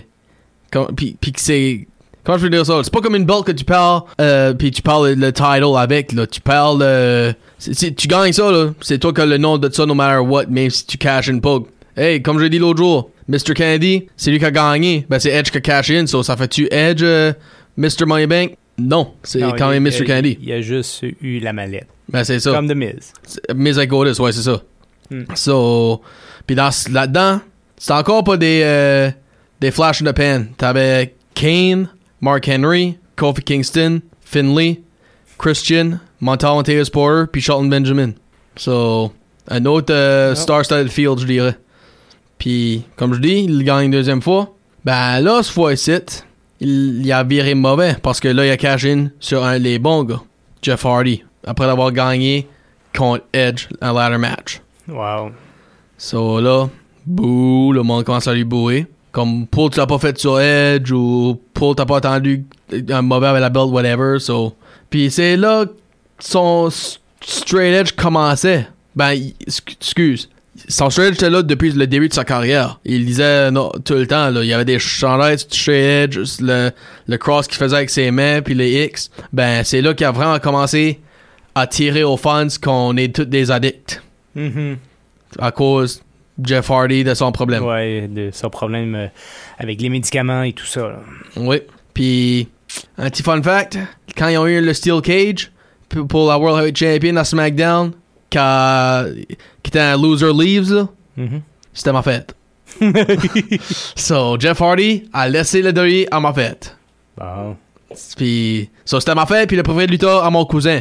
Puis, 0.96 1.16
puis 1.20 1.32
que 1.32 1.40
c'est. 1.40 1.86
Comment 2.24 2.38
je 2.38 2.44
veux 2.44 2.50
dire 2.50 2.64
ça? 2.64 2.80
C'est 2.82 2.92
pas 2.92 3.00
comme 3.02 3.16
une 3.16 3.26
belt 3.26 3.44
que 3.44 3.52
tu 3.52 3.64
parles, 3.64 4.02
euh, 4.20 4.54
puis 4.54 4.70
tu 4.70 4.80
parles 4.80 5.08
le, 5.10 5.14
le 5.14 5.32
title 5.32 5.76
avec, 5.76 6.12
là. 6.12 6.26
Tu 6.26 6.40
parles. 6.40 6.80
euh, 6.82 7.32
tu 7.60 8.08
gagnes 8.08 8.32
ça, 8.32 8.50
là. 8.50 8.70
C'est 8.80 8.98
toi 8.98 9.12
qui 9.12 9.20
as 9.20 9.26
le 9.26 9.36
nom 9.36 9.58
de 9.58 9.70
ça, 9.72 9.84
no 9.84 9.94
matter 9.94 10.18
what, 10.20 10.46
même 10.46 10.70
si 10.70 10.86
tu 10.86 10.96
cash 10.96 11.28
une 11.28 11.40
pug. 11.42 11.64
Hey, 11.96 12.22
comme 12.22 12.38
je 12.38 12.44
l'ai 12.44 12.50
dit 12.50 12.58
l'autre 12.58 12.78
jour, 12.78 13.10
Mr. 13.28 13.54
Kennedy, 13.54 14.06
c'est 14.16 14.30
lui 14.30 14.38
qui 14.38 14.44
a 14.44 14.50
gagné. 14.50 15.06
Ben, 15.08 15.18
c'est 15.18 15.30
Edge 15.30 15.50
qui 15.50 15.58
a 15.58 15.60
cash 15.60 15.90
in. 15.90 16.06
So, 16.06 16.22
ça 16.22 16.36
fait-tu 16.36 16.66
Edge, 16.70 17.02
euh, 17.02 17.32
Mr. 17.76 18.06
Moneybank? 18.06 18.56
Non, 18.78 19.12
c'est 19.22 19.40
quand 19.56 19.68
même 19.68 19.82
Mr. 19.84 20.04
Kennedy. 20.04 20.38
Il 20.42 20.50
a 20.52 20.60
juste 20.60 21.04
eu 21.20 21.38
la 21.40 21.52
mallette. 21.52 21.86
Ben, 22.08 22.24
c'est 22.24 22.40
ça. 22.40 22.52
Comme 22.52 22.68
The 22.68 22.74
Miz. 22.74 23.12
Miz 23.54 23.78
avec 23.78 23.92
Otis, 23.92 24.20
ouais, 24.20 24.32
c'est 24.32 24.42
ça. 24.42 24.60
Hmm. 25.10 25.24
So, 25.34 26.00
puis 26.46 26.56
là-dedans, 26.56 27.40
c'est 27.76 27.92
encore 27.92 28.24
pas 28.24 28.36
des, 28.36 28.62
euh, 28.64 29.10
des 29.60 29.70
flash 29.70 30.02
in 30.02 30.06
the 30.06 30.14
pan. 30.16 30.46
T'avais 30.56 31.14
Kane, 31.34 31.88
Mark 32.20 32.46
Henry, 32.48 32.98
Kofi 33.16 33.42
Kingston, 33.42 34.00
Finley, 34.20 34.82
Christian, 35.38 36.00
Montal 36.20 36.62
Taylor 36.62 36.84
Porter, 36.92 37.26
puis 37.30 37.40
Shelton 37.42 37.68
Benjamin. 37.68 38.12
So, 38.56 39.12
un 39.48 39.64
autre 39.66 39.92
euh, 39.92 40.30
Yep. 40.30 40.38
star-studded 40.38 40.88
field, 40.90 41.18
je 41.20 41.26
dirais. 41.26 41.58
Puis, 42.38 42.84
comme 42.96 43.14
je 43.14 43.20
dis, 43.20 43.44
il 43.48 43.64
gagne 43.64 43.86
une 43.86 43.90
deuxième 43.90 44.22
fois. 44.22 44.54
Ben 44.84 45.20
là, 45.20 45.42
ce 45.42 45.50
fois-ci, 45.52 45.92
il, 46.60 47.00
il 47.04 47.12
a 47.12 47.22
viré 47.24 47.54
mauvais 47.54 47.96
parce 48.02 48.20
que 48.20 48.28
là, 48.28 48.46
il 48.46 48.50
a 48.50 48.56
cash 48.56 48.84
in 48.84 49.08
sur 49.18 49.44
un 49.44 49.58
des 49.58 49.78
bons 49.78 50.04
gars, 50.04 50.20
Jeff 50.62 50.84
Hardy, 50.84 51.22
après 51.46 51.66
l'avoir 51.66 51.90
gagné 51.92 52.46
contre 52.96 53.24
Edge 53.32 53.66
un 53.80 53.92
ladder 53.92 54.18
match. 54.18 54.60
Wow. 54.88 55.30
So 55.96 56.40
là, 56.40 56.68
bouh, 57.06 57.72
le 57.72 57.82
monde 57.82 58.04
commence 58.04 58.28
à 58.28 58.34
lui 58.34 58.44
bouer. 58.44 58.86
Comme 59.14 59.46
Paul, 59.46 59.70
tu 59.70 59.78
l'as 59.78 59.86
pas 59.86 59.98
fait 59.98 60.18
sur 60.18 60.40
Edge 60.40 60.90
ou 60.90 61.40
Paul, 61.54 61.76
t'as 61.76 61.86
pas 61.86 61.98
attendu 61.98 62.44
un 62.90 63.00
mauvais 63.00 63.28
avec 63.28 63.40
la 63.42 63.48
belt, 63.48 63.68
whatever. 63.70 64.18
So. 64.18 64.54
Puis 64.90 65.08
c'est 65.08 65.36
là 65.36 65.66
que 65.66 65.72
son 66.18 66.68
straight 67.24 67.74
edge 67.74 67.92
commençait. 67.92 68.66
Ben, 68.96 69.16
excuse. 69.46 70.28
Son 70.68 70.90
straight 70.90 71.10
edge 71.10 71.14
était 71.18 71.30
là 71.30 71.42
depuis 71.42 71.70
le 71.70 71.86
début 71.86 72.08
de 72.08 72.12
sa 72.14 72.24
carrière. 72.24 72.80
Il 72.84 73.06
disait 73.06 73.52
non, 73.52 73.70
tout 73.84 73.94
le 73.94 74.06
temps, 74.08 74.30
là, 74.30 74.42
il 74.42 74.48
y 74.48 74.52
avait 74.52 74.64
des 74.64 74.80
chandails 74.80 75.38
straight 75.38 76.16
edge, 76.16 76.40
le, 76.40 76.72
le 77.06 77.16
cross 77.16 77.46
qu'il 77.46 77.56
faisait 77.56 77.76
avec 77.76 77.90
ses 77.90 78.10
mains, 78.10 78.42
puis 78.42 78.54
les 78.54 78.84
X. 78.86 79.12
Ben, 79.32 79.62
c'est 79.62 79.80
là 79.80 79.94
qu'il 79.94 80.06
a 80.06 80.10
vraiment 80.10 80.40
commencé 80.40 80.98
à 81.54 81.68
tirer 81.68 82.02
aux 82.02 82.16
fans 82.16 82.48
qu'on 82.60 82.96
est 82.96 83.14
tous 83.14 83.26
des 83.26 83.52
addicts 83.52 84.02
Mhm. 84.34 84.76
à 85.38 85.52
cause 85.52 86.02
Jeff 86.42 86.70
Hardy 86.70 87.04
de 87.04 87.14
son 87.14 87.30
problème. 87.32 87.64
Ouais, 87.64 88.08
de 88.08 88.30
son 88.32 88.50
problème 88.50 88.94
euh, 88.94 89.06
avec 89.58 89.80
les 89.80 89.88
médicaments 89.88 90.42
et 90.42 90.52
tout 90.52 90.66
ça. 90.66 90.80
là. 90.88 90.98
Oui. 91.36 91.60
Puis, 91.92 92.48
un 92.98 93.08
petit 93.10 93.22
fun 93.22 93.40
fact, 93.42 93.78
quand 94.16 94.28
ils 94.28 94.38
ont 94.38 94.46
eu 94.46 94.60
le 94.60 94.72
Steel 94.74 95.00
Cage 95.00 95.52
pour 96.08 96.28
la 96.28 96.38
World 96.38 96.58
Heavyweight 96.58 96.76
Champion 96.76 97.16
à 97.16 97.24
SmackDown, 97.24 97.92
quand, 98.32 99.04
qui 99.62 99.68
était 99.68 99.78
un 99.80 99.96
loser 99.96 100.32
leaves, 100.32 100.72
là, 100.72 100.88
Mhm. 101.16 101.40
c'était 101.72 101.92
ma 101.92 102.02
fête. 102.02 102.34
so, 103.96 104.36
Jeff 104.38 104.60
Hardy 104.60 105.08
a 105.12 105.28
laissé 105.28 105.62
le 105.62 105.70
WWE 105.72 106.06
à 106.10 106.18
ma 106.20 106.32
fête. 106.32 106.76
Bon. 107.16 107.56
Puis, 108.16 108.70
so, 108.84 108.98
c'était 108.98 109.14
ma 109.14 109.26
fête, 109.26 109.46
puis 109.46 109.56
le 109.56 109.62
préféré 109.62 109.86
de 109.86 109.92
lutteur 109.92 110.24
à 110.24 110.30
mon 110.30 110.44
cousin. 110.44 110.80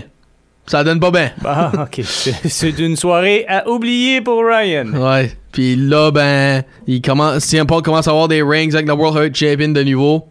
Ça 0.65 0.83
donne 0.83 0.99
pas 0.99 1.11
bien. 1.11 1.31
Ah, 1.45 1.71
ok. 1.83 2.01
C'est- 2.05 2.79
une 2.79 2.95
soirée 2.95 3.45
à 3.47 3.67
oublier 3.69 4.21
pour 4.21 4.41
Ryan. 4.45 4.87
Ouais. 4.93 5.31
Puis 5.51 5.75
là, 5.75 6.09
ben, 6.11 6.63
il 6.87 7.01
commence, 7.01 7.43
CM 7.43 7.67
Punk 7.67 7.83
commence 7.83 8.07
à 8.07 8.11
avoir 8.11 8.27
des 8.27 8.41
rings 8.41 8.73
avec 8.73 8.87
le 8.87 8.93
World 8.93 9.17
Heavyweight 9.17 9.35
Champion 9.35 9.69
de 9.69 9.83
nouveau. 9.83 10.25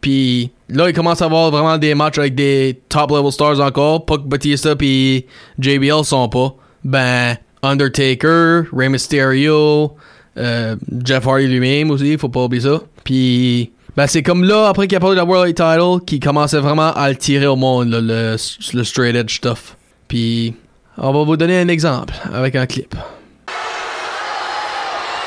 Puis 0.00 0.52
là, 0.68 0.88
il 0.88 0.92
commence 0.94 1.22
à 1.22 1.24
avoir 1.24 1.50
vraiment 1.50 1.78
des 1.78 1.94
matchs 1.94 2.18
avec 2.18 2.34
des 2.34 2.78
top 2.88 3.10
level 3.10 3.32
stars 3.32 3.60
encore. 3.60 4.04
Puck 4.04 4.26
Batista 4.28 4.76
puis 4.76 5.24
JBL 5.58 6.04
sont 6.04 6.28
pas. 6.28 6.54
Ben, 6.84 7.36
Undertaker, 7.62 8.64
Rey 8.72 8.88
Mysterio, 8.88 9.92
euh, 10.36 10.76
Jeff 11.04 11.26
Hardy 11.26 11.46
lui-même 11.48 11.90
aussi, 11.90 12.16
faut 12.18 12.28
pas 12.28 12.44
oublier 12.44 12.62
ça. 12.62 12.80
Puis, 13.04 13.72
ben, 13.96 14.06
c'est 14.06 14.22
comme 14.22 14.44
là, 14.44 14.68
après 14.68 14.86
qu'il 14.86 14.96
a 14.96 15.00
parlé 15.00 15.16
de 15.16 15.20
la 15.20 15.24
World 15.26 15.54
Title, 15.54 16.04
qu'il 16.06 16.20
commençait 16.20 16.60
vraiment 16.60 16.92
à 16.92 17.08
le 17.08 17.16
tirer 17.16 17.46
au 17.46 17.56
monde, 17.56 17.88
là, 17.88 18.00
le, 18.00 18.36
le 18.74 18.84
straight 18.84 19.16
edge 19.16 19.36
stuff. 19.38 19.76
Puis, 20.08 20.56
on 20.96 21.12
va 21.12 21.24
vous 21.24 21.36
donner 21.36 21.60
un 21.60 21.68
exemple 21.68 22.14
avec 22.34 22.56
un 22.56 22.66
clip. 22.66 22.94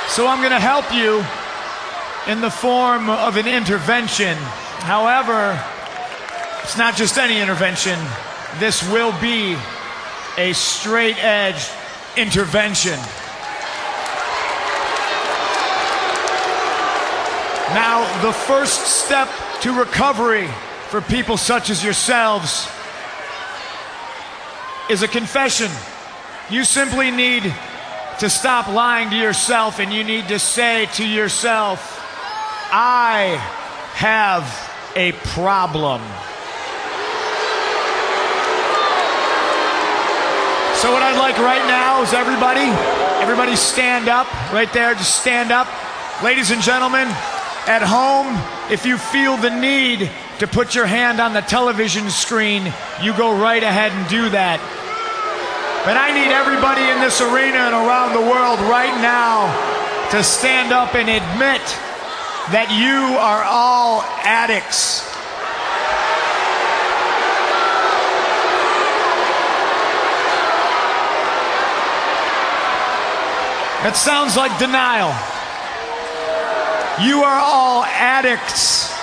So 0.09 0.27
I'm 0.27 0.41
going 0.41 0.51
to 0.51 0.59
help 0.59 0.91
you 0.93 1.23
in 2.27 2.41
the 2.41 2.49
form 2.49 3.09
of 3.09 3.37
an 3.37 3.47
intervention. 3.47 4.35
However, 4.81 5.57
it's 6.63 6.77
not 6.77 6.97
just 6.97 7.17
any 7.17 7.39
intervention. 7.39 7.97
This 8.59 8.83
will 8.91 9.13
be 9.21 9.55
a 10.37 10.51
straight 10.53 11.15
edge 11.23 11.69
intervention. 12.17 12.99
Now, 17.73 18.03
the 18.21 18.33
first 18.33 19.05
step 19.05 19.29
to 19.61 19.71
recovery 19.71 20.49
for 20.89 20.99
people 20.99 21.37
such 21.37 21.69
as 21.69 21.81
yourselves 21.81 22.67
is 24.91 25.03
a 25.03 25.07
confession. 25.07 25.71
You 26.49 26.65
simply 26.65 27.11
need 27.11 27.43
to 28.19 28.29
stop 28.29 28.67
lying 28.67 29.09
to 29.11 29.15
yourself 29.15 29.79
and 29.79 29.93
you 29.93 30.03
need 30.03 30.27
to 30.27 30.37
say 30.37 30.87
to 30.95 31.07
yourself, 31.07 31.97
I 32.73 33.37
have 33.93 34.43
a 34.97 35.13
problem. 35.33 36.01
So, 40.81 40.91
what 40.91 41.01
I'd 41.03 41.17
like 41.17 41.37
right 41.37 41.65
now 41.67 42.01
is 42.01 42.13
everybody, 42.13 42.67
everybody 43.21 43.55
stand 43.55 44.09
up 44.09 44.27
right 44.51 44.71
there, 44.73 44.93
just 44.93 45.21
stand 45.21 45.53
up. 45.53 45.67
Ladies 46.21 46.51
and 46.51 46.61
gentlemen, 46.61 47.07
at 47.67 47.81
home, 47.81 48.27
if 48.69 48.85
you 48.85 48.97
feel 48.97 49.37
the 49.37 49.51
need 49.51 50.11
to 50.39 50.47
put 50.47 50.73
your 50.73 50.87
hand 50.87 51.21
on 51.21 51.33
the 51.33 51.41
television 51.41 52.09
screen, 52.09 52.73
you 53.01 53.15
go 53.15 53.39
right 53.39 53.61
ahead 53.61 53.91
and 53.91 54.09
do 54.09 54.27
that. 54.29 54.59
But 55.83 55.97
I 55.97 56.13
need 56.13 56.29
everybody 56.29 56.81
in 56.81 57.01
this 57.01 57.21
arena 57.21 57.57
and 57.57 57.73
around 57.73 58.13
the 58.13 58.21
world 58.21 58.59
right 58.69 58.93
now 59.01 59.49
to 60.11 60.23
stand 60.23 60.71
up 60.71 60.93
and 60.93 61.09
admit 61.09 61.65
that 62.53 62.69
you 62.69 63.17
are 63.17 63.41
all 63.43 64.03
addicts. 64.21 65.09
That 73.81 73.97
sounds 73.97 74.37
like 74.37 74.53
denial. 74.59 75.09
You 77.01 77.23
are 77.23 77.39
all 77.41 77.83
addicts. 77.85 79.00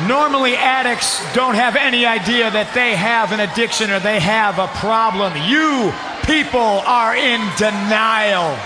Normally, 0.00 0.56
addicts 0.56 1.20
don't 1.34 1.54
have 1.54 1.76
any 1.76 2.06
idea 2.06 2.50
that 2.50 2.72
they 2.74 2.96
have 2.96 3.30
an 3.30 3.40
addiction 3.40 3.90
or 3.90 4.00
they 4.00 4.18
have 4.18 4.58
a 4.58 4.66
problem. 4.80 5.36
You 5.44 5.92
people 6.24 6.80
are 6.88 7.14
in 7.14 7.44
denial. 7.60 8.56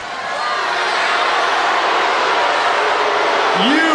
You 3.67 3.93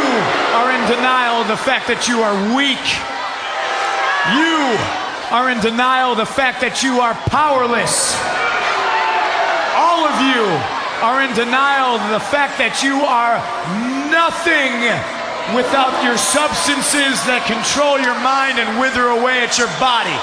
are 0.60 0.70
in 0.76 0.84
denial 0.92 1.42
of 1.42 1.48
the 1.48 1.58
fact 1.58 1.88
that 1.88 2.10
you 2.12 2.20
are 2.20 2.36
weak. 2.52 2.84
You 4.36 4.76
are 5.32 5.50
in 5.50 5.62
denial 5.62 6.12
of 6.12 6.18
the 6.18 6.28
fact 6.28 6.60
that 6.62 6.84
you 6.84 7.00
are 7.00 7.16
powerless. 7.32 8.12
All 9.80 10.04
of 10.04 10.18
you 10.20 10.44
are 11.00 11.24
in 11.24 11.34
denial 11.34 11.96
of 11.96 12.04
the 12.12 12.20
fact 12.20 12.60
that 12.60 12.84
you 12.84 13.02
are 13.02 13.40
nothing 14.12 15.21
without 15.56 16.04
your 16.04 16.18
substances 16.18 17.20
that 17.28 17.44
control 17.46 18.00
your 18.00 18.16
mind 18.24 18.60
and 18.60 18.80
wither 18.80 19.10
away 19.10 19.44
at 19.44 19.58
your 19.58 19.68
body. 19.82 20.16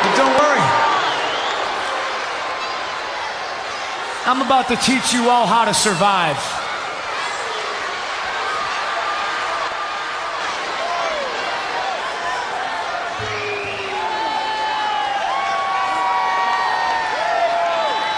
But 0.00 0.12
don't 0.16 0.34
worry. 0.40 0.64
I'm 4.26 4.40
about 4.40 4.68
to 4.68 4.76
teach 4.76 5.12
you 5.12 5.28
all 5.28 5.46
how 5.46 5.66
to 5.66 5.74
survive. 5.74 6.40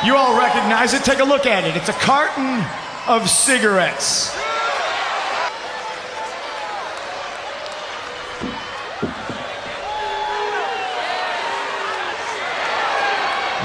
You 0.07 0.15
all 0.15 0.39
recognize 0.39 0.95
it. 0.95 1.03
Take 1.03 1.19
a 1.19 1.25
look 1.25 1.47
at 1.47 1.65
it. 1.65 1.75
It's 1.75 1.89
a 1.89 1.93
carton 1.93 2.65
of 3.09 3.29
cigarettes. 3.29 4.35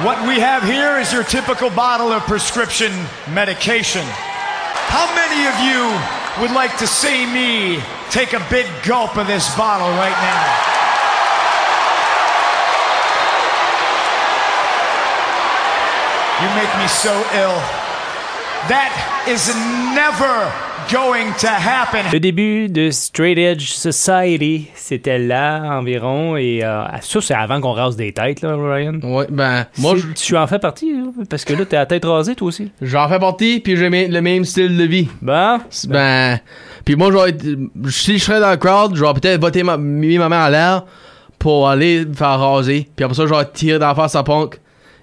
What 0.04 0.28
we 0.28 0.39
have 0.39 0.64
here 0.64 0.98
is 0.98 1.14
your 1.14 1.24
typical 1.24 1.70
bottle 1.70 2.12
of 2.12 2.24
prescription 2.24 2.92
medication. 3.34 4.04
How 4.06 5.06
many 5.16 5.48
of 5.48 5.60
you 5.60 6.42
would 6.42 6.52
like 6.52 6.78
to 6.78 6.88
see 6.88 7.26
me 7.26 7.82
take 8.10 8.34
a 8.34 8.46
big 8.50 8.68
gulp 8.84 9.18
of 9.18 9.28
this 9.28 9.56
bottle 9.56 9.89
right 9.89 10.12
now. 10.12 10.72
You 16.42 16.56
make 16.56 16.76
me 16.82 16.88
so 16.88 17.14
ill. 17.34 17.81
That 18.70 18.91
is 19.28 19.51
never 19.95 20.51
going 20.91 21.34
to 21.39 21.47
happen. 21.47 22.05
Le 22.14 22.20
début 22.20 22.70
de 22.70 22.89
Straight 22.91 23.38
Edge 23.38 23.70
Society, 23.72 24.70
c'était 24.76 25.18
là 25.18 25.62
environ. 25.80 26.38
Et 26.38 26.64
euh, 26.64 26.84
ça, 27.01 27.20
c'est 27.22 27.34
avant 27.34 27.59
qu'on 27.59 27.72
rase 27.74 27.95
des 27.95 28.14
têtes, 28.14 28.41
là, 28.41 28.55
Ryan. 28.55 28.99
Ouais, 29.03 29.26
ben, 29.30 29.66
moi, 29.78 29.95
je- 29.97 30.14
Tu 30.14 30.38
en 30.38 30.47
fais 30.47 30.59
partie, 30.59 30.93
là, 30.93 31.05
parce 31.30 31.43
que 31.43 31.53
là, 31.53 31.66
t'es 31.66 31.76
à 31.76 31.80
la 31.82 31.86
tête 31.88 32.05
rasée, 32.05 32.36
toi 32.36 32.47
aussi. 32.49 32.72
j'en 32.82 33.09
fais 33.09 33.20
partie, 33.20 33.59
puis 33.59 33.76
j'ai 33.76 33.89
le 34.07 34.22
même 34.22 34.45
style 34.45 34.78
de 34.78 34.84
vie. 34.84 35.07
Bon, 35.22 35.59
Ben, 35.88 36.39
puis 36.86 36.95
moi, 36.95 37.12
j'aurais 37.12 37.36
si 37.89 38.18
je 38.20 38.24
serais 38.24 38.39
dans 38.39 38.51
le 38.51 38.57
crowd, 38.57 38.95
j'aurais 38.95 39.20
peut-être 39.20 39.41
voté 39.41 39.64
ma, 39.64 39.78
mis 39.78 40.18
ma 40.18 40.30
main 40.30 40.41
à 40.43 40.49
l'air 40.49 40.86
pour 41.39 41.68
aller 41.68 42.05
me 42.05 42.14
faire 42.14 42.39
raser. 42.39 42.88
Puis 42.95 43.03
après 43.03 43.16
ça, 43.16 43.26
j'aurais 43.28 43.49
tiré 43.51 43.80
dans 43.80 43.88
la 43.88 43.95
face 43.95 44.16
à 44.16 44.24
Punk. 44.24 44.59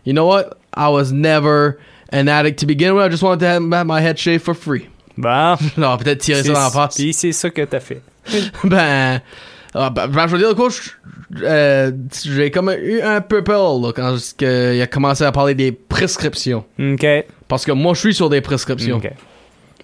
You 0.07 0.13
know 0.13 0.27
what? 0.29 0.45
I 0.77 0.89
was 0.91 1.13
never 1.13 1.73
an 2.13 2.29
addict 2.29 2.59
to 2.61 2.67
begin 2.67 2.95
with. 2.95 3.05
I 3.07 3.09
just 3.11 3.23
wanted 3.23 3.41
to 3.41 3.47
have 3.47 3.87
my 3.87 4.01
head 4.01 4.19
shaved 4.19 4.45
for 4.45 4.55
free. 4.55 4.89
bon. 5.17 5.57
J'aurais 5.77 5.99
peut-être 5.99 6.21
tiré 6.21 6.43
ça 6.43 6.53
dans 6.53 6.61
la 6.61 6.71
face. 6.71 6.95
Puis 6.97 7.13
c'est 7.13 7.33
ça 7.33 7.51
que 7.51 7.63
t'as 7.65 7.81
fait. 7.81 8.03
ben, 8.65 9.21
ah, 9.75 9.91
ben, 9.91 10.07
ben, 10.09 10.27
je 10.27 10.33
veux 10.37 10.39
dire, 10.39 10.55
quoi, 10.55 10.69
je- 10.71 10.91
euh, 11.45 11.93
j'ai 12.25 12.51
comme 12.51 12.71
eu 12.71 13.01
un 13.03 13.21
peu 13.21 13.43
peur 13.45 13.79
là, 13.81 13.93
quand 13.95 14.17
que 14.39 14.75
il 14.75 14.81
a 14.83 14.87
commencé 14.87 15.25
à 15.25 15.33
parler 15.33 15.55
des 15.55 15.73
prescriptions. 15.73 16.65
OK. 16.79 17.07
Parce 17.49 17.65
que 17.65 17.73
moi, 17.73 17.95
je 17.95 18.01
suis 18.01 18.15
sur 18.15 18.29
des 18.31 18.41
prescriptions. 18.41 18.97
OK. 18.97 19.11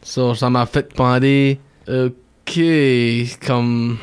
So, 0.03 0.35
ça 0.35 0.51
m'a 0.51 0.67
fait 0.67 0.95
demander, 0.95 1.59
ok, 1.89 2.61
comme, 3.47 3.97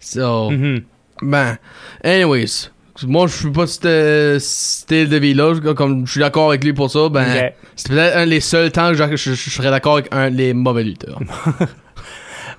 so, 0.00 0.50
Mhm. 0.50 0.82
ben, 1.22 1.58
anyways, 2.04 2.70
moi, 3.06 3.26
je 3.26 3.32
suis 3.36 3.50
pas 3.50 3.66
ce 3.66 4.36
style 4.40 5.08
de 5.08 5.16
vie-là, 5.16 5.54
comme 5.74 6.06
je 6.06 6.12
suis 6.12 6.20
d'accord 6.20 6.48
avec 6.50 6.62
lui 6.64 6.72
pour 6.72 6.90
ça, 6.90 7.08
ben, 7.08 7.50
c'est 7.74 7.88
peut-être 7.88 8.16
un 8.16 8.26
des 8.26 8.40
seuls 8.40 8.70
temps 8.70 8.92
que 8.92 9.16
je, 9.16 9.16
je- 9.16 9.34
je 9.34 9.50
serais 9.50 9.70
d'accord 9.70 9.94
avec 9.94 10.08
un 10.12 10.30
des 10.30 10.54
mauvais 10.54 10.84
lutteurs. 10.84 11.18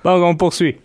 Bon, 0.04 0.22
on 0.22 0.36
poursuit. 0.36 0.76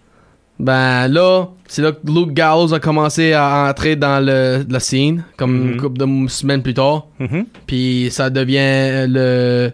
ben, 0.57 1.07
là, 1.07 1.47
c'est 1.67 1.81
là 1.81 1.91
que 1.91 1.99
Luke 2.07 2.33
Gallows 2.33 2.73
a 2.73 2.79
commencé 2.79 3.33
à 3.33 3.67
entrer 3.69 3.95
dans 3.95 4.23
le, 4.25 4.65
la 4.69 4.79
scene, 4.79 5.23
comme 5.37 5.51
Mhm. 5.59 5.71
une 5.73 5.77
couple 5.81 5.97
de 5.99 6.27
semaines 6.27 6.63
plus 6.63 6.73
tard, 6.73 7.07
Mhm. 7.19 7.45
puis 7.67 8.07
ça 8.11 8.29
devient 8.29 9.05
le 9.07 9.71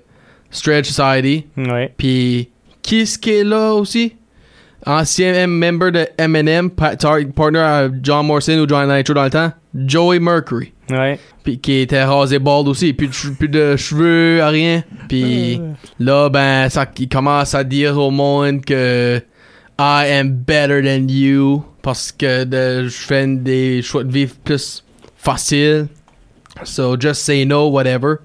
Stretch 0.51 0.89
Society, 0.89 1.45
Ouais. 1.55 1.93
Puis, 1.97 2.49
qui 2.81 3.01
est-ce 3.01 3.17
qui 3.19 3.29
est 3.31 3.43
là 3.43 3.73
aussi? 3.73 4.15
Ancien 4.87 5.33
M- 5.33 5.51
member 5.51 5.91
de 5.91 6.07
Eminem, 6.17 6.69
partner 6.71 7.59
à 7.59 7.89
John 8.01 8.25
Morrison 8.25 8.57
ou 8.59 8.67
John 8.67 8.91
Nitro 8.91 9.13
dans 9.13 9.25
le 9.25 9.29
temps, 9.29 9.51
Joey 9.75 10.19
Mercury. 10.19 10.71
Ouais. 10.89 11.19
Puis 11.43 11.59
qui 11.59 11.81
était 11.81 12.03
rasé 12.03 12.39
bald 12.39 12.67
aussi, 12.69 12.93
plus 12.93 13.07
de, 13.07 13.35
plus 13.35 13.49
de 13.49 13.75
cheveux, 13.75 14.41
à 14.41 14.47
rien. 14.47 14.83
Puis 15.09 15.59
là, 15.99 16.29
ben, 16.29 16.69
ça, 16.69 16.85
il 16.97 17.09
commence 17.09 17.53
à 17.53 17.63
dire 17.63 17.97
au 17.97 18.09
monde 18.11 18.63
que 18.63 19.21
I 19.79 20.09
am 20.19 20.31
better 20.31 20.81
than 20.81 21.07
you 21.09 21.63
parce 21.81 22.11
que 22.11 22.45
je 22.49 22.89
fais 22.89 23.27
des 23.27 23.81
choix 23.81 24.03
de 24.03 24.11
vie 24.11 24.27
plus 24.27 24.83
faciles. 25.17 25.87
So 26.63 26.97
just 26.99 27.21
say 27.21 27.45
no, 27.45 27.67
whatever. 27.67 28.15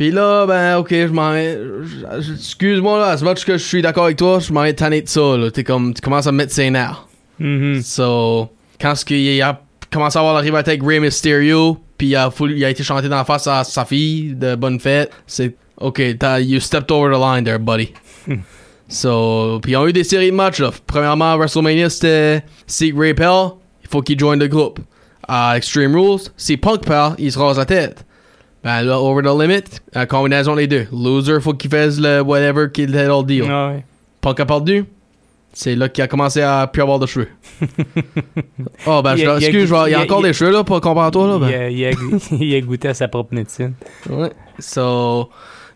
Puis 0.00 0.10
là, 0.10 0.46
ben, 0.46 0.78
ok, 0.78 0.88
je 0.92 1.08
m'en 1.08 1.34
Excuse-moi, 1.34 2.98
là, 3.00 3.08
as 3.08 3.22
much 3.22 3.44
que 3.44 3.58
je 3.58 3.62
suis 3.62 3.82
d'accord 3.82 4.04
avec 4.04 4.16
toi, 4.16 4.38
je 4.38 4.50
m'en 4.50 4.62
vais 4.62 4.72
tanner 4.72 5.02
de 5.02 5.08
ça, 5.10 5.36
là. 5.36 5.50
T'es 5.50 5.62
comme, 5.62 5.92
tu 5.92 6.00
commences 6.00 6.26
à 6.26 6.32
me 6.32 6.38
mettre 6.38 6.54
ses 6.54 6.70
nerfs. 6.70 7.06
Mhm. 7.38 7.82
So, 7.82 8.48
quand 8.80 8.94
ce 8.94 9.04
qu'il 9.04 9.42
a 9.42 9.60
commencé 9.92 10.16
à 10.16 10.20
avoir 10.20 10.34
la 10.36 10.40
rivalité 10.40 10.70
avec 10.70 10.82
Rey 10.82 11.00
Mysterio, 11.00 11.76
puis 11.98 12.06
il 12.06 12.16
a, 12.16 12.30
voulu- 12.30 12.56
il 12.56 12.64
a 12.64 12.70
été 12.70 12.82
chanté 12.82 13.10
dans 13.10 13.16
la 13.16 13.26
face 13.26 13.46
à 13.46 13.62
sa 13.62 13.84
fille 13.84 14.34
de 14.34 14.54
bonne 14.54 14.80
fête, 14.80 15.10
c'est 15.26 15.54
ok, 15.76 16.00
you 16.38 16.60
stepped 16.60 16.90
over 16.90 17.14
the 17.14 17.20
line 17.20 17.44
there, 17.44 17.58
buddy. 17.58 17.92
so, 18.88 19.58
puis 19.62 19.72
ils 19.72 19.76
ont 19.76 19.86
eu 19.86 19.92
des 19.92 20.04
séries 20.04 20.30
de 20.30 20.34
matchs. 20.34 20.60
Là. 20.60 20.70
Premièrement, 20.86 21.32
à 21.32 21.36
WrestleMania, 21.36 21.90
c'était 21.90 22.42
si 22.66 22.90
Ray 22.96 23.12
Pell, 23.12 23.50
il 23.84 23.88
faut 23.90 24.00
qu'il 24.00 24.18
join 24.18 24.36
le 24.36 24.48
groupe. 24.48 24.80
À 25.28 25.58
Extreme 25.58 25.94
Rules, 25.94 26.20
si 26.38 26.56
Punk 26.56 26.86
perd, 26.86 27.16
il 27.18 27.30
se 27.30 27.38
rase 27.38 27.58
la 27.58 27.66
tête. 27.66 28.06
Ben 28.62 28.82
là, 28.82 29.00
Over 29.00 29.22
the 29.22 29.40
Limit, 29.40 29.62
la 29.94 30.06
combinaison 30.06 30.54
des 30.54 30.66
deux. 30.66 30.86
Loser, 30.92 31.40
faut 31.40 31.54
qu'il 31.54 31.70
fasse 31.70 31.98
le 31.98 32.20
whatever 32.20 32.66
qu'il 32.72 32.92
dans 32.92 33.20
le 33.20 33.24
deal. 33.26 33.44
Ah 33.48 33.68
ouais. 33.68 33.84
Punk 34.20 34.38
a 34.40 34.46
perdu. 34.46 34.84
C'est 35.52 35.74
là 35.74 35.88
qu'il 35.88 36.04
a 36.04 36.06
commencé 36.06 36.42
à 36.42 36.66
plus 36.66 36.82
avoir 36.82 36.98
de 36.98 37.06
cheveux. 37.06 37.28
oh, 38.86 39.00
ben, 39.02 39.16
Il 39.16 39.24
je, 39.24 39.28
a- 39.28 39.34
a 39.34 39.36
excuse, 39.38 39.68
il 39.68 39.72
y 39.72 39.74
a 39.76 39.88
il 39.88 39.94
a- 39.94 40.00
encore 40.02 40.20
il 40.20 40.26
a- 40.26 40.28
des 40.28 40.32
cheveux, 40.34 40.52
là, 40.52 40.62
pour 40.64 40.80
comparer 40.80 41.08
à 41.08 41.10
toi, 41.10 41.26
là. 41.26 41.34
Il, 41.36 41.40
Ben. 41.40 41.62
a, 41.62 41.68
il, 41.70 42.54
a, 42.54 42.56
a 42.58 42.60
goûté 42.60 42.88
à 42.88 42.94
sa 42.94 43.08
propre 43.08 43.34
médecine. 43.34 43.72
Ouais. 44.08 44.30
So, 44.58 45.28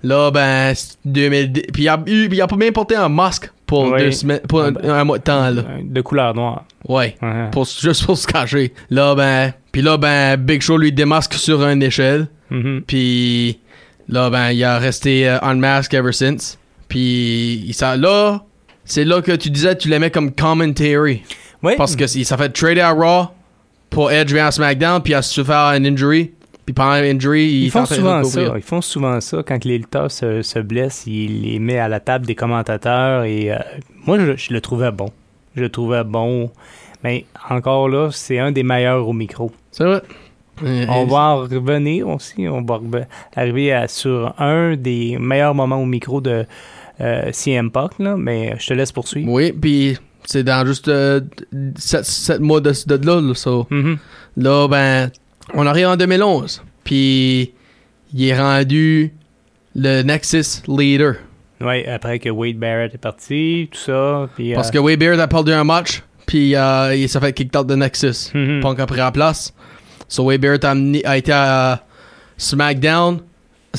là, 0.02 0.30
ben, 0.30 0.72
c'est 0.74 0.96
2010. 1.04 1.62
Puis 1.72 1.82
il 1.84 1.88
a, 1.88 2.00
il 2.06 2.40
a 2.40 2.46
pas 2.46 2.56
bien 2.56 2.70
porté 2.70 2.94
un 2.96 3.08
masque 3.08 3.50
pour 3.66 3.88
Ouais. 3.88 3.98
deux 4.04 4.12
semaines, 4.12 4.40
pour 4.48 4.60
un, 4.62 4.68
Ah 4.76 4.80
ben. 4.82 4.90
un 4.90 5.04
mois 5.04 5.18
de 5.18 5.24
temps, 5.24 5.50
là. 5.50 5.62
De 5.82 6.00
couleur 6.02 6.34
noire. 6.34 6.64
Ouais. 6.86 7.16
Ouais. 7.22 7.48
Pour, 7.50 7.64
juste 7.64 8.04
pour 8.04 8.16
se 8.18 8.26
cacher. 8.26 8.72
Là, 8.90 9.14
ben, 9.14 9.52
puis 9.72 9.82
là, 9.82 9.96
ben, 9.96 10.36
Big 10.36 10.60
Show 10.62 10.76
lui 10.76 10.92
démasque 10.92 11.34
sur 11.34 11.64
une 11.66 11.82
échelle. 11.82 12.28
Mhm. 12.50 12.82
Puis 12.86 13.58
là, 14.08 14.30
ben, 14.30 14.50
il 14.50 14.62
a 14.64 14.78
resté 14.78 15.28
euh, 15.28 15.38
unmasked 15.42 15.94
ever 15.98 16.12
since. 16.12 16.58
Puis 16.88 17.64
il 17.66 17.76
là, 18.00 18.44
c'est 18.84 19.04
là 19.04 19.22
que 19.22 19.32
tu 19.32 19.50
disais 19.50 19.74
que 19.74 19.82
tu 19.82 19.88
l'aimais 19.88 20.10
comme 20.10 20.32
commentary. 20.32 21.22
Ouais. 21.62 21.76
Parce 21.76 21.96
que 21.96 22.06
s'est 22.06 22.24
fait 22.24 22.50
trader 22.50 22.80
à 22.80 22.92
Raw 22.92 23.28
pour 23.90 24.10
Edge 24.10 24.32
vient 24.32 24.48
à 24.48 24.50
SmackDown, 24.50 25.00
puis 25.02 25.12
il 25.12 25.16
a 25.16 25.22
souffert 25.22 25.56
un 25.56 25.84
injury. 25.84 26.32
Puis 26.66 26.72
pendant 26.72 26.94
l'injury, 26.94 27.44
il 27.44 27.64
Ils 27.64 27.70
font 27.70 27.86
souvent 27.86 28.24
ça. 28.24 28.52
Ils 28.56 28.62
font 28.62 28.80
souvent 28.80 29.20
ça 29.20 29.42
quand 29.46 29.64
les 29.64 29.78
lutteurs 29.78 30.10
se, 30.10 30.42
se 30.42 30.58
blessent. 30.58 31.04
Ils 31.06 31.42
les 31.42 31.58
mettent 31.58 31.78
à 31.78 31.88
la 31.88 32.00
table 32.00 32.26
des 32.26 32.34
commentateurs. 32.34 33.24
Et 33.24 33.52
euh, 33.52 33.58
moi, 34.06 34.18
je, 34.18 34.36
je 34.36 34.52
le 34.52 34.60
trouvais 34.60 34.90
bon. 34.90 35.10
Je 35.56 35.60
le 35.60 35.68
trouvais 35.68 36.04
bon. 36.04 36.50
Mais 37.02 37.26
encore 37.50 37.88
là, 37.88 38.08
c'est 38.10 38.38
un 38.38 38.50
des 38.50 38.62
meilleurs 38.62 39.06
au 39.06 39.12
micro. 39.12 39.52
C'est 39.70 39.84
vrai. 39.84 40.00
Euh, 40.62 40.86
On 40.88 41.04
va 41.06 41.18
en 41.18 41.36
revenir 41.38 42.08
aussi. 42.08 42.46
On 42.48 42.62
va 42.62 42.80
arriver 43.34 43.72
à- 43.72 43.88
sur 43.88 44.34
un 44.40 44.76
des 44.76 45.16
meilleurs 45.18 45.54
moments 45.54 45.80
au 45.82 45.86
micro 45.86 46.20
de 46.20 46.46
euh, 47.00 47.28
CM 47.32 47.70
Punk. 47.70 47.92
Là, 47.98 48.16
mais 48.16 48.54
je 48.58 48.66
te 48.68 48.74
laisse 48.74 48.92
poursuivre. 48.92 49.30
Oui, 49.30 49.52
puis 49.52 49.96
c'est 50.24 50.44
dans 50.44 50.64
juste 50.64 50.90
7 51.76 52.40
mois 52.40 52.60
de, 52.60 52.72
de 52.86 53.06
là. 53.06 53.20
là, 53.20 53.34
so. 53.34 53.66
Mhm. 53.70 53.98
Là, 54.36 54.68
ben, 54.68 55.10
on 55.54 55.66
arrive 55.66 55.88
en 55.88 55.96
2011. 55.96 56.62
Puis 56.84 57.52
il 58.12 58.24
est 58.28 58.38
rendu 58.38 59.12
le 59.74 60.02
Nexus 60.02 60.62
Leader. 60.68 61.16
Ouais, 61.60 61.86
après 61.88 62.18
que 62.18 62.28
Wade 62.28 62.56
Barrett 62.58 62.94
est 62.94 62.98
parti, 62.98 63.68
tout 63.72 63.78
ça. 63.78 64.28
Puis, 64.36 64.54
Parce 64.54 64.68
euh, 64.68 64.72
que 64.72 64.78
Wade 64.78 64.98
Beard 64.98 65.18
a 65.20 65.26
perdu 65.28 65.52
un 65.52 65.64
match, 65.64 66.02
puis 66.26 66.54
euh, 66.54 66.94
il 66.94 67.08
s'est 67.08 67.20
fait 67.20 67.32
kick 67.32 67.56
out 67.56 67.66
de 67.66 67.74
Nexus. 67.74 68.30
Mhm. 68.34 68.60
Punk 68.60 68.80
a 68.80 68.86
pris 68.86 68.98
la 68.98 69.10
place. 69.12 69.54
So 70.08 70.26
Beard 70.38 70.64
a, 70.64 71.16
été 71.16 71.32
à 71.32 71.84
SmackDown. 72.36 73.20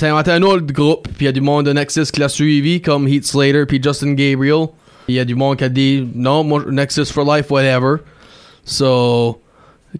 Inventé 0.01 0.31
un 0.31 0.41
autre 0.41 0.65
groupe, 0.65 1.07
puis 1.07 1.21
il 1.21 1.25
y 1.25 1.27
a 1.29 1.31
du 1.31 1.39
monde 1.39 1.67
de 1.67 1.73
Nexus 1.73 2.05
qui 2.11 2.19
l'a 2.19 2.27
suivi, 2.27 2.81
comme 2.81 3.07
Heath 3.07 3.25
Slater, 3.25 3.65
puis 3.65 3.81
Justin 3.81 4.13
Gabriel. 4.13 4.67
Il 5.07 5.15
y 5.15 5.19
a 5.19 5.25
du 5.25 5.35
monde 5.35 5.57
qui 5.57 5.63
a 5.63 5.69
dit 5.69 6.05
non, 6.13 6.43
Nexus 6.69 7.05
for 7.05 7.23
life, 7.23 7.49
whatever. 7.49 7.97
So, 8.65 9.41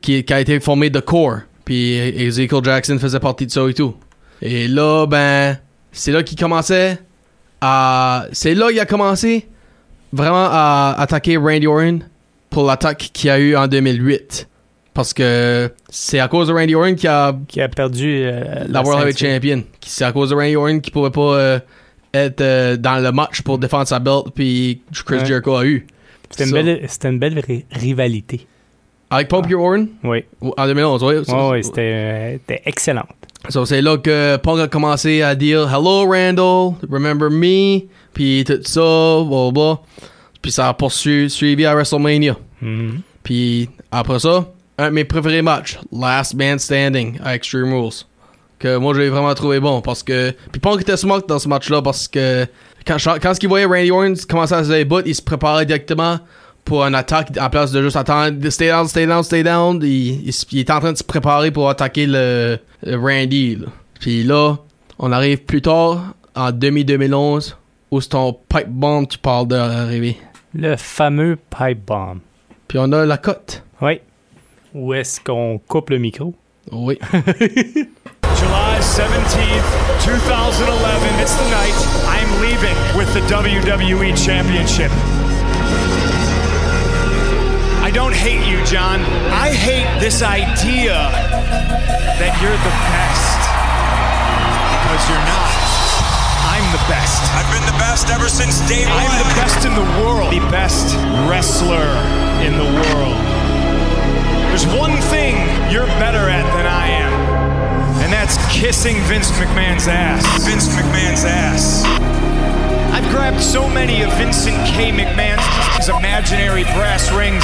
qui, 0.01 0.23
qui 0.23 0.33
a 0.33 0.41
été 0.41 0.59
formé 0.59 0.89
de 0.89 0.99
Core. 0.99 1.41
Puis 1.63 1.95
Ezekiel 1.95 2.63
Jackson 2.63 2.99
faisait 2.99 3.19
partie 3.19 3.45
de 3.45 3.51
ça 3.51 3.67
et 3.69 3.73
tout. 3.73 3.95
Et 4.41 4.67
là, 4.67 5.05
ben, 5.05 5.57
c'est 5.91 6.11
là 6.11 6.23
qu'il 6.23 6.37
commençait 6.37 6.99
à. 7.61 8.25
C'est 8.31 8.53
là 8.53 8.69
qu'il 8.69 8.79
a 8.79 8.85
commencé 8.85 9.47
vraiment 10.11 10.47
à 10.49 10.95
attaquer 10.97 11.37
Randy 11.37 11.67
Orton 11.67 11.99
pour 12.49 12.65
l'attaque 12.65 13.09
qu'il 13.13 13.27
y 13.27 13.31
a 13.31 13.39
eu 13.39 13.55
en 13.55 13.67
2008. 13.67 14.47
Parce 14.95 15.13
que 15.13 15.71
c'est 15.89 16.19
à 16.19 16.27
cause 16.27 16.47
de 16.47 16.53
Randy 16.53 16.73
Orton 16.73 16.95
qui 16.95 17.05
a 17.07 17.35
qui 17.47 17.61
a 17.61 17.67
perdu 17.69 18.23
euh, 18.23 18.63
la 18.67 18.81
World 18.81 19.09
Heavyweight. 19.09 19.17
Champion. 19.41 19.63
C'est 19.85 20.05
à 20.05 20.11
cause 20.11 20.29
de 20.31 20.35
Randy 20.35 20.55
Orton 20.55 20.79
qui 20.79 20.89
pouvait 20.89 21.09
pas 21.11 21.35
euh, 21.37 21.59
être 22.13 22.41
euh, 22.41 22.77
dans 22.77 23.03
le 23.03 23.11
match 23.11 23.41
pour 23.41 23.57
défendre 23.59 23.87
sa 23.87 23.99
belt, 23.99 24.27
puis 24.33 24.81
Chris 25.05 25.17
Ouais. 25.17 25.25
Jericho 25.25 25.55
a 25.55 25.65
eu. 25.65 25.85
C'était 26.29 26.49
une, 26.49 26.79
une 27.13 27.19
belle 27.19 27.39
ri- 27.39 27.65
rivalité. 27.71 28.47
Avec 29.11 29.27
Punk 29.27 29.51
et 29.51 29.53
Orton? 29.53 29.87
Oui. 30.03 30.23
ou- 30.41 30.53
en 30.57 30.65
2011, 30.65 31.03
oui. 31.03 31.15
Ouais, 31.27 31.49
ouais, 31.49 31.61
c'était, 31.63 31.81
euh, 31.81 32.37
c'était 32.39 32.61
excellent. 32.65 33.05
So, 33.49 33.65
c'est 33.65 33.81
là 33.81 33.97
que 33.97 34.37
Punk 34.37 34.59
a 34.59 34.67
commencé 34.67 35.21
à 35.21 35.35
dire 35.35 35.69
Hello 35.71 36.05
Randall, 36.09 36.73
remember 36.89 37.29
me, 37.29 37.81
puis 38.13 38.43
tout 38.47 38.59
ça, 38.63 38.81
blah 39.27 39.51
blah. 39.51 39.81
Puis 40.41 40.51
ça 40.53 40.69
a 40.69 40.73
poursuivi 40.73 41.29
suivi 41.29 41.65
à 41.65 41.75
WrestleMania. 41.75 42.37
Mhm. 42.61 43.01
Puis 43.23 43.69
après 43.91 44.19
ça, 44.19 44.47
un 44.77 44.85
de 44.89 44.93
mes 44.93 45.05
préférés 45.05 45.41
matchs, 45.41 45.79
Last 45.91 46.33
Man 46.35 46.59
Standing 46.59 47.19
à 47.23 47.35
Extreme 47.35 47.73
Rules. 47.73 48.03
Que 48.59 48.77
moi 48.77 48.93
j'ai 48.95 49.09
vraiment 49.09 49.33
trouvé 49.33 49.59
bon 49.59 49.81
parce 49.81 50.01
que. 50.03 50.31
Puis 50.51 50.59
Punk 50.61 50.81
était 50.81 50.97
smart 50.97 51.21
dans 51.27 51.39
ce 51.39 51.47
match-là 51.47 51.81
parce 51.81 52.07
que 52.07 52.45
quand, 52.87 52.97
quand 53.21 53.33
il 53.41 53.47
voyait 53.49 53.65
Randy 53.65 53.91
Orton 53.91 54.13
commencer 54.29 54.53
à 54.53 54.63
se 54.63 54.71
débattre, 54.71 55.07
il 55.07 55.15
se 55.15 55.21
préparait 55.21 55.65
directement 55.65 56.19
pour 56.63 56.83
une 56.83 56.95
attaque 56.95 57.29
en 57.39 57.49
place 57.49 57.71
de 57.71 57.81
juste 57.81 57.95
attendre 57.97 58.39
de 58.39 58.49
stay 58.49 58.69
down, 58.69 58.87
stay 58.87 59.05
down, 59.05 59.23
stay 59.23 59.43
down. 59.43 59.79
Il, 59.83 60.27
il, 60.27 60.33
il 60.51 60.59
est 60.59 60.69
en 60.71 60.79
train 60.79 60.93
de 60.93 60.97
se 60.97 61.03
préparer 61.03 61.51
pour 61.51 61.69
attaquer 61.69 62.07
le, 62.07 62.57
le 62.83 62.95
Randy. 62.97 63.57
là. 63.57 63.67
Puis 63.99 64.23
là, 64.23 64.55
on 64.99 65.11
arrive 65.11 65.43
plus 65.43 65.61
tard 65.61 66.13
en 66.35 66.51
demi-2011 66.51 67.55
où 67.91 68.01
c'est 68.01 68.09
ton 68.09 68.33
pipe 68.33 68.67
bomb 68.69 69.05
tu 69.05 69.17
parles 69.17 69.47
d'arriver. 69.47 70.17
Le 70.53 70.75
fameux 70.77 71.37
pipe 71.49 71.85
bomb. 71.85 72.19
Puis 72.67 72.77
on 72.79 72.91
a 72.93 73.05
la 73.05 73.17
cote. 73.17 73.63
Oui. 73.81 73.99
Où 74.75 74.93
est-ce 74.93 75.21
qu'on 75.21 75.57
coupe 75.69 75.89
le 75.89 75.99
micro? 75.99 76.33
Oui. 76.69 76.99
July 77.13 78.77
17th, 78.81 79.63
2011. 80.03 81.21
It's 81.21 81.33
the 81.35 81.47
night 81.49 81.73
I'm 82.11 82.27
leaving 82.41 82.75
with 82.97 83.07
the 83.13 83.21
WWE 83.33 84.11
Championship. 84.19 84.91
I 87.81 87.89
don't 87.89 88.13
hate 88.13 88.45
you, 88.45 88.61
John. 88.65 88.99
I 89.31 89.53
hate 89.55 89.87
this 90.01 90.21
idea 90.21 91.07
that 92.19 92.35
you're 92.43 92.59
the 92.59 92.75
best. 92.91 93.39
Because 94.75 95.07
you're 95.07 95.23
not. 95.23 95.55
I'm 96.51 96.67
the 96.75 96.83
best. 96.91 97.23
I've 97.31 97.47
been 97.55 97.65
the 97.65 97.79
best 97.79 98.09
ever 98.09 98.27
since 98.27 98.59
day 98.67 98.83
one. 98.83 98.91
I'm 98.91 99.23
the 99.23 99.35
best 99.39 99.65
in 99.65 99.73
the 99.73 99.87
world. 100.03 100.33
The 100.33 100.43
best 100.51 100.97
wrestler 101.31 101.87
in 102.43 102.57
the 102.57 102.67
world. 102.91 103.24
There's 104.55 104.73
one 104.79 104.95
thing 105.11 105.35
you're 105.69 105.85
better 105.99 106.31
at 106.31 106.47
than 106.55 106.65
I 106.65 106.87
am, 106.87 107.11
and 107.99 108.07
that's 108.07 108.37
kissing 108.47 108.95
Vince 109.03 109.29
McMahon's 109.31 109.85
ass. 109.85 110.23
Vince 110.47 110.69
McMahon's 110.69 111.25
ass. 111.25 111.83
I've 112.95 113.03
grabbed 113.11 113.41
so 113.41 113.67
many 113.67 114.01
of 114.03 114.13
Vincent 114.13 114.55
K. 114.65 114.93
McMahon's 114.95 115.89
imaginary 115.89 116.63
brass 116.71 117.11
rings. 117.11 117.43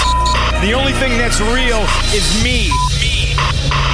The 0.63 0.71
only 0.71 0.93
thing 1.03 1.17
that's 1.17 1.41
real 1.51 1.83
is 2.15 2.23
me. 2.47 2.71
The 3.03 3.90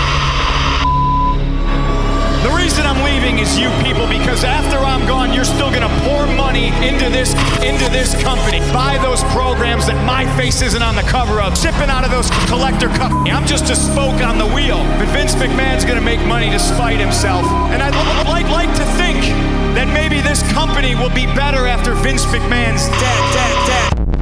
reason 2.78 2.96
I'm 2.96 3.04
leaving 3.04 3.40
is 3.40 3.58
you 3.58 3.70
people 3.82 4.08
because 4.08 4.44
after 4.44 4.78
I'm 4.78 5.08
gone, 5.08 5.34
you're 5.34 5.46
still 5.46 5.72
gonna 5.72 5.90
pour 6.06 6.28
money 6.28 6.68
into 6.86 7.10
this 7.10 7.34
into 7.66 7.90
this 7.90 8.14
company. 8.22 8.60
Buy 8.72 9.00
those 9.02 9.24
programs 9.34 9.88
that 9.88 9.98
my 10.06 10.26
face 10.38 10.62
isn't 10.62 10.84
on 10.84 10.96
the 10.96 11.02
cover 11.04 11.42
of. 11.42 11.58
Sipping 11.58 11.90
out 11.90 12.06
of 12.06 12.12
those 12.12 12.30
collector 12.46 12.90
cups. 12.90 13.16
I'm 13.32 13.48
just 13.48 13.72
a 13.72 13.76
spoke 13.76 14.22
on 14.22 14.38
the 14.38 14.46
wheel. 14.46 14.78
But 15.00 15.08
Vince 15.10 15.34
McMahon's 15.34 15.86
gonna 15.86 16.02
make 16.02 16.22
money 16.28 16.52
to 16.52 16.60
spite 16.60 17.00
himself. 17.00 17.46
And 17.74 17.82
I'd 17.82 17.96
like 18.28 18.48
like 18.50 18.70
to 18.78 18.86
think 18.94 19.22
that 19.74 19.90
maybe 19.92 20.22
this 20.22 20.44
company 20.54 20.94
will 20.94 21.14
be 21.14 21.26
better 21.34 21.66
after 21.66 21.96
Vince 21.96 22.26
McMahon's 22.26 22.86
dead, 23.02 23.22
dead, 23.34 24.06
dead. 24.06 24.17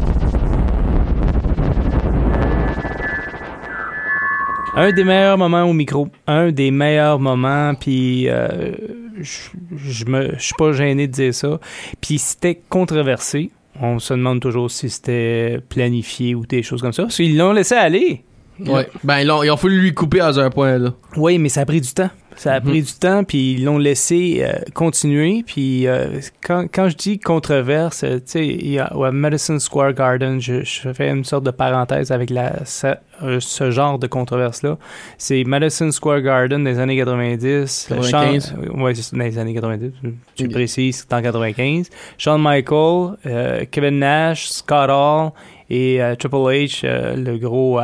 Un 4.78 4.92
des 4.92 5.06
meilleurs 5.06 5.38
moments 5.38 5.64
au 5.64 5.72
micro. 5.72 6.10
Un 6.28 6.52
des 6.52 6.70
meilleurs 6.70 7.18
moments, 7.18 7.74
puis 7.76 8.28
euh, 8.28 8.74
je 9.22 9.50
je 9.78 10.36
suis 10.38 10.54
pas 10.58 10.74
gêné 10.74 11.08
de 11.08 11.14
dire 11.14 11.34
ça. 11.34 11.62
Puis 12.02 12.18
c'était 12.18 12.60
controversé. 12.68 13.52
On 13.82 14.00
se 14.00 14.14
demande 14.14 14.42
toujours 14.42 14.70
si 14.70 14.90
c'était 14.90 15.60
planifié 15.70 16.36
ou 16.36 16.46
des 16.46 16.62
choses 16.62 16.82
comme 16.82 16.92
ça. 16.92 17.04
Parce 17.04 17.16
qu'ils 17.16 17.38
l'ont 17.38 17.54
laissé 17.54 17.76
aller. 17.76 18.24
Ouais. 18.60 18.88
Ben, 19.04 19.20
ils 19.20 19.30
ont, 19.32 19.44
ils 19.44 19.52
ont 19.52 19.58
fallu 19.58 19.80
lui 19.82 19.94
couper 19.94 20.22
à 20.22 20.28
un 20.30 20.50
point, 20.50 20.78
là. 20.78 20.92
Oui, 21.18 21.38
mais 21.38 21.50
ça 21.50 21.62
a 21.62 21.66
pris 21.66 21.82
du 21.82 21.92
temps. 21.94 22.10
Ça 22.38 22.54
a 22.54 22.60
Mhm. 22.60 22.66
pris 22.70 22.82
du 22.84 22.92
temps, 22.94 23.24
puis 23.24 23.54
ils 23.54 23.64
l'ont 23.64 23.78
laissé 23.78 24.40
euh, 24.42 24.60
continuer. 24.74 25.44
Puis 25.48 25.88
euh, 25.88 26.20
quand, 26.46 26.66
quand 26.74 26.90
je 26.90 26.96
dis 26.98 27.18
controverse, 27.18 28.04
euh, 28.04 28.16
tu 28.18 28.60
sais, 28.70 28.80
Madison 29.14 29.58
Square 29.58 29.94
Garden, 29.94 30.42
je, 30.42 30.62
je 30.66 30.92
fais 30.92 31.10
une 31.10 31.24
sorte 31.24 31.46
de 31.46 31.52
parenthèse 31.52 32.12
avec 32.12 32.30
la, 32.30 32.66
ça- 32.66 33.00
ce 33.40 33.72
genre 33.72 33.98
de 34.00 34.08
controverse-là. 34.08 34.78
C'est 35.18 35.46
Madison 35.46 35.90
Square 35.92 36.22
Garden 36.22 36.62
des 36.66 36.78
années 36.78 36.98
90. 36.98 37.88
euh, 37.92 37.96
95. 38.02 38.54
Shawn- 38.54 38.82
ouais, 38.82 38.96
c'est 38.96 39.16
dans 39.16 39.24
les 39.24 39.38
années 39.38 39.54
90. 39.54 39.92
Tu 40.36 40.50
précises, 40.50 41.06
c'est 41.08 41.16
en 41.16 41.22
95. 41.22 41.90
Shawn 42.18 42.42
Michaels, 42.42 43.16
euh, 43.28 43.64
Kevin 43.72 44.00
Nash, 44.00 44.50
Scott 44.50 44.90
Hall 44.90 45.32
et 45.70 46.00
Triple 46.20 46.36
H, 46.36 46.86
le 47.16 47.38
gros, 47.38 47.80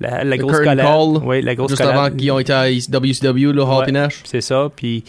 la, 0.00 0.24
la 0.24 0.36
grosse 0.36 0.58
collab. 0.58 0.78
call, 0.78 1.22
Oui, 1.24 1.42
la 1.42 1.54
grosse 1.54 1.70
Juste 1.70 1.82
collab. 1.82 1.96
avant 1.98 2.16
qu'ils 2.16 2.30
ont 2.32 2.38
été 2.38 2.52
à 2.52 2.66
WCW, 2.68 3.52
là, 3.52 3.64
Hall 3.64 3.90
Ouais. 3.90 4.08
C'est 4.24 4.40
ça. 4.40 4.70
Puis 4.74 5.04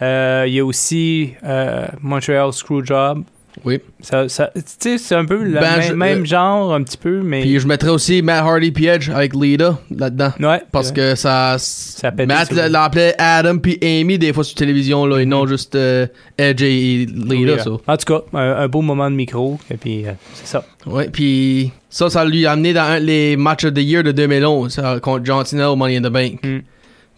euh, 0.00 0.44
il 0.46 0.54
y 0.54 0.58
a 0.60 0.64
aussi 0.64 1.34
euh, 1.44 1.86
Montreal 2.00 2.52
Screwjob. 2.52 3.24
Oui. 3.64 3.80
Ça, 4.00 4.28
ça, 4.28 4.50
tu 4.54 4.62
sais, 4.78 4.98
c'est 4.98 5.14
un 5.14 5.24
peu 5.24 5.42
le 5.42 5.52
Ben, 5.60 5.78
même, 5.78 5.82
je- 5.82 5.92
même 5.94 6.22
euh, 6.22 6.24
genre, 6.24 6.74
un 6.74 6.82
petit 6.82 6.96
peu, 6.96 7.22
mais. 7.22 7.42
Puis 7.42 7.58
je 7.60 7.66
mettrais 7.66 7.90
aussi 7.90 8.20
Matt 8.22 8.42
Hardy 8.44 8.72
puis 8.72 8.86
Edge 8.86 9.08
avec 9.10 9.34
Lita 9.34 9.78
là-dedans. 9.90 10.32
ouais. 10.40 10.62
Parce 10.72 10.88
ouais. 10.88 10.94
que 10.94 11.14
ça. 11.14 11.56
Ça 11.58 12.10
Matt 12.26 12.50
l'appelait 12.52 13.14
Adam 13.18 13.58
puis 13.58 13.78
Amy 13.82 14.18
des 14.18 14.32
fois 14.32 14.42
sur 14.44 14.54
télévision, 14.56 15.06
là, 15.06 15.18
et 15.20 15.26
non 15.26 15.46
juste 15.46 15.74
euh, 15.74 16.06
Edge 16.38 16.62
et 16.62 17.06
Lita, 17.06 17.58
ça. 17.62 17.70
En 17.86 17.96
tout 17.96 18.12
cas, 18.12 18.20
un, 18.34 18.52
un 18.64 18.68
beau 18.68 18.82
moment 18.82 19.10
de 19.10 19.16
micro. 19.16 19.58
Et 19.70 19.76
puis, 19.76 20.06
euh, 20.06 20.12
c'est 20.34 20.46
ça. 20.48 20.64
Ouais, 20.86 21.08
puis 21.08 21.70
ça, 21.88 22.10
ça 22.10 22.24
lui 22.24 22.44
a 22.46 22.52
amené 22.52 22.72
dans 22.72 22.82
un 22.82 22.98
les 22.98 23.36
matchs 23.36 23.64
of 23.64 23.74
the 23.74 23.78
year 23.82 24.02
de 24.02 24.10
2011 24.12 24.80
euh, 24.82 24.98
contre 24.98 25.24
John 25.24 25.44
Cena 25.44 25.70
au 25.70 25.76
Money 25.76 25.98
in 25.98 26.02
the 26.02 26.12
Bank. 26.12 26.40
Mm. 26.44 26.58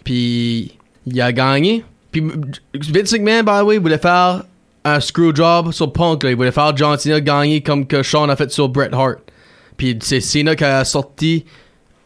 Puis 0.04 0.76
il 1.06 1.20
a 1.20 1.32
gagné. 1.32 1.84
Puis 2.12 2.22
Vince 2.74 3.12
McMahon, 3.12 3.42
by 3.42 3.60
the 3.60 3.64
way, 3.64 3.78
voulait 3.78 3.98
faire 3.98 4.44
un 4.84 5.00
screw 5.00 5.34
job 5.34 5.72
sur 5.72 5.92
Punk. 5.92 6.22
Là. 6.22 6.30
Il 6.30 6.36
voulait 6.36 6.52
faire 6.52 6.76
John 6.76 6.96
Cena 6.98 7.20
gagner 7.20 7.62
comme 7.62 7.86
que 7.86 8.02
Sean 8.02 8.28
a 8.28 8.36
fait 8.36 8.50
sur 8.50 8.68
Bret 8.68 8.90
Hart. 8.92 9.18
Puis 9.76 9.98
c'est 10.02 10.20
Cena 10.20 10.54
qui 10.54 10.64
a 10.64 10.84
sorti 10.84 11.44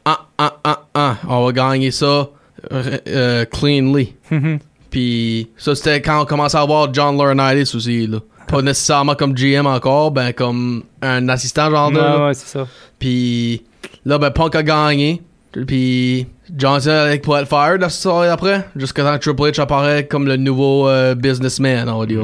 ah, 0.05 0.27
ah, 0.39 0.57
ah, 0.65 0.83
ah, 0.95 1.17
on 1.29 1.45
va 1.45 1.53
gagner 1.53 1.91
ça 1.91 2.31
euh, 2.73 3.45
cleanly. 3.45 4.15
Puis 4.91 5.51
ça, 5.59 5.75
c'était 5.75 6.01
quand 6.01 6.23
on 6.23 6.25
commençait 6.25 6.57
à 6.57 6.65
voir 6.65 6.93
John 6.95 7.19
Laurinaitis 7.19 7.77
aussi. 7.77 8.07
Là. 8.07 8.21
Pas 8.47 8.63
nécessairement 8.63 9.15
comme 9.15 9.35
GM 9.35 9.67
encore, 9.67 10.11
ben 10.11 10.33
comme 10.33 10.85
un 11.03 11.29
assistant 11.29 11.71
genre 11.71 11.91
de. 11.91 11.97
Ouais, 11.97 12.03
là. 12.03 12.27
ouais, 12.29 12.35
c'est 12.35 12.47
ça. 12.47 12.67
Puis 12.99 13.63
là, 14.07 14.17
ben 14.17 14.31
Punk 14.31 14.55
a 14.55 14.63
gagné. 14.63 15.21
Puis 15.67 16.27
Johnson 16.57 16.91
avec 16.91 17.21
pour 17.21 17.37
être 17.37 17.49
fired 17.49 17.83
la 17.83 17.91
soirée 17.91 18.29
après. 18.29 18.67
Jusqu'à 18.77 19.03
temps 19.03 19.19
que 19.19 19.23
Triple 19.23 19.51
H 19.51 19.61
apparaît 19.61 20.07
comme 20.07 20.27
le 20.27 20.37
nouveau 20.37 20.89
euh, 20.89 21.15
businessman, 21.15 21.87
on 21.89 21.99
va 21.99 22.07
dire. 22.07 22.23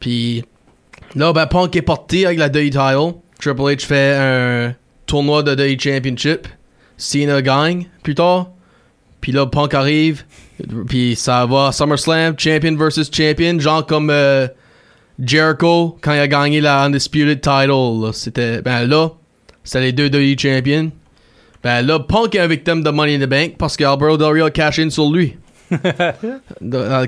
Puis 0.00 0.42
là, 1.14 1.32
ben 1.32 1.46
Punk 1.46 1.76
est 1.76 1.82
parti 1.82 2.26
avec 2.26 2.38
la 2.38 2.48
WWE 2.48 2.70
title. 2.70 3.20
Triple 3.38 3.62
H 3.62 3.86
fait 3.86 4.16
un 4.18 4.74
tournoi 5.06 5.42
de 5.42 5.52
WWE 5.52 5.78
Championship. 5.78 6.48
Cena 6.96 7.40
gagne 7.40 7.86
plus 8.02 8.14
tard. 8.14 8.50
Puis 9.20 9.32
là, 9.32 9.46
Punk 9.46 9.74
arrive. 9.74 10.24
Puis 10.88 11.14
ça 11.16 11.46
va 11.46 11.72
SummerSlam, 11.72 12.34
champion 12.38 12.76
versus 12.76 13.10
champion. 13.12 13.58
Genre 13.58 13.86
comme 13.86 14.10
euh, 14.10 14.48
Jericho 15.22 15.98
quand 16.00 16.12
il 16.12 16.20
a 16.20 16.28
gagné 16.28 16.60
la 16.60 16.84
Undisputed 16.84 17.40
title. 17.40 18.12
C'était. 18.12 18.62
Ben 18.62 18.86
là, 18.86 19.10
c'était 19.64 19.80
les 19.80 19.92
deux 19.92 20.08
WWE 20.08 20.38
champions. 20.38 20.90
Ben 21.62 21.82
là, 21.82 21.98
Punk 22.00 22.34
est 22.34 22.48
victime 22.48 22.82
de 22.82 22.90
Money 22.90 23.16
in 23.16 23.20
the 23.20 23.28
Bank 23.28 23.56
parce 23.58 23.76
que 23.76 23.84
Alberto 23.84 24.16
Del 24.16 24.32
Rio 24.32 24.46
a 24.46 24.50
cash 24.50 24.78
in 24.78 24.88
sur 24.88 25.10
lui. 25.10 25.36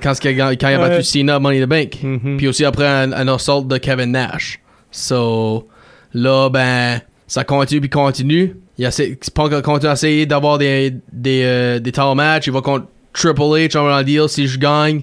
Quand, 0.02 0.24
il 0.24 0.40
a, 0.40 0.56
quand 0.56 0.68
il 0.68 0.74
a 0.74 0.78
battu. 0.78 1.02
Cena 1.02 1.38
Money 1.38 1.60
in 1.60 1.64
the 1.64 1.68
Bank. 1.68 1.98
Mhm. 2.02 2.36
Puis 2.36 2.48
aussi 2.48 2.64
après 2.64 2.86
un, 2.86 3.12
un 3.12 3.28
assault 3.28 3.62
de 3.62 3.76
Kevin 3.78 4.12
Nash. 4.12 4.60
So, 4.90 5.68
là, 6.14 6.48
ben, 6.48 7.00
ça 7.26 7.44
continue 7.44 7.80
puis 7.80 7.90
continue. 7.90 8.56
Il 8.78 8.84
essaie, 8.84 9.18
Punk 9.34 9.52
a 9.52 9.62
continué 9.62 9.90
à 9.90 9.94
essayer 9.94 10.26
d'avoir 10.26 10.58
des, 10.58 10.94
des, 11.12 11.42
euh, 11.44 11.78
des 11.78 11.92
title 11.92 12.14
matchs. 12.14 12.46
Il 12.46 12.52
va 12.52 12.60
contre 12.60 12.86
Triple 13.12 13.40
H 13.40 13.76
on 13.78 13.84
va 13.84 14.02
dire 14.02 14.28
si 14.28 14.46
je 14.46 14.58
gagne, 14.58 15.02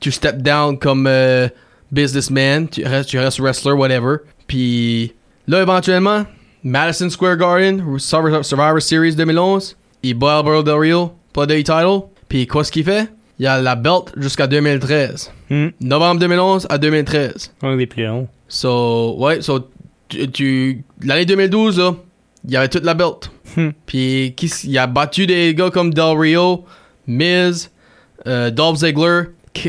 tu 0.00 0.10
step 0.12 0.38
down 0.38 0.78
comme 0.78 1.06
euh, 1.06 1.48
businessman, 1.90 2.68
tu 2.68 2.84
restes, 2.84 3.10
tu 3.10 3.18
restes 3.18 3.40
wrestler, 3.40 3.72
whatever. 3.72 4.16
Puis 4.46 5.12
là, 5.46 5.62
éventuellement, 5.62 6.24
Madison 6.62 7.10
Square 7.10 7.36
Garden, 7.36 7.98
Survivor, 7.98 8.44
Survivor 8.44 8.80
Series 8.80 9.14
2011, 9.14 9.76
il 10.02 10.14
bat 10.14 10.38
Alberto 10.38 10.62
Del 10.62 10.74
Rio 10.78 11.12
pour 11.32 11.46
le 11.46 11.56
title. 11.56 12.08
Puis 12.28 12.46
quoi 12.46 12.64
ce 12.64 12.72
qu'il 12.72 12.84
fait? 12.84 13.08
Il 13.38 13.46
a 13.46 13.60
la 13.60 13.76
belt 13.76 14.12
jusqu'à 14.16 14.46
2013. 14.46 15.32
Hmm. 15.50 15.68
Novembre 15.80 16.20
2011 16.20 16.66
à 16.68 16.78
2013. 16.78 17.52
Un 17.62 17.76
des 17.76 17.86
plus 17.86 18.04
longs. 18.04 18.28
So, 18.48 19.16
ouais, 19.18 19.40
so, 19.42 19.68
tu, 20.08 20.28
tu- 20.30 20.84
l'année 21.02 21.24
2012, 21.24 21.78
là, 21.78 21.94
il 22.44 22.50
y 22.50 22.56
avait 22.56 22.68
toute 22.68 22.84
la 22.84 22.94
belt. 22.94 23.30
Hmm. 23.56 23.70
Puis, 23.86 24.34
qui 24.36 24.46
il 24.64 24.76
a 24.78 24.86
battu 24.86 25.26
des 25.26 25.54
gars 25.54 25.70
comme 25.70 25.94
Del 25.94 26.16
Rio, 26.18 26.64
Miz, 27.06 27.70
euh, 28.26 28.50
Dolph 28.50 28.78
Ziggler, 28.78 29.22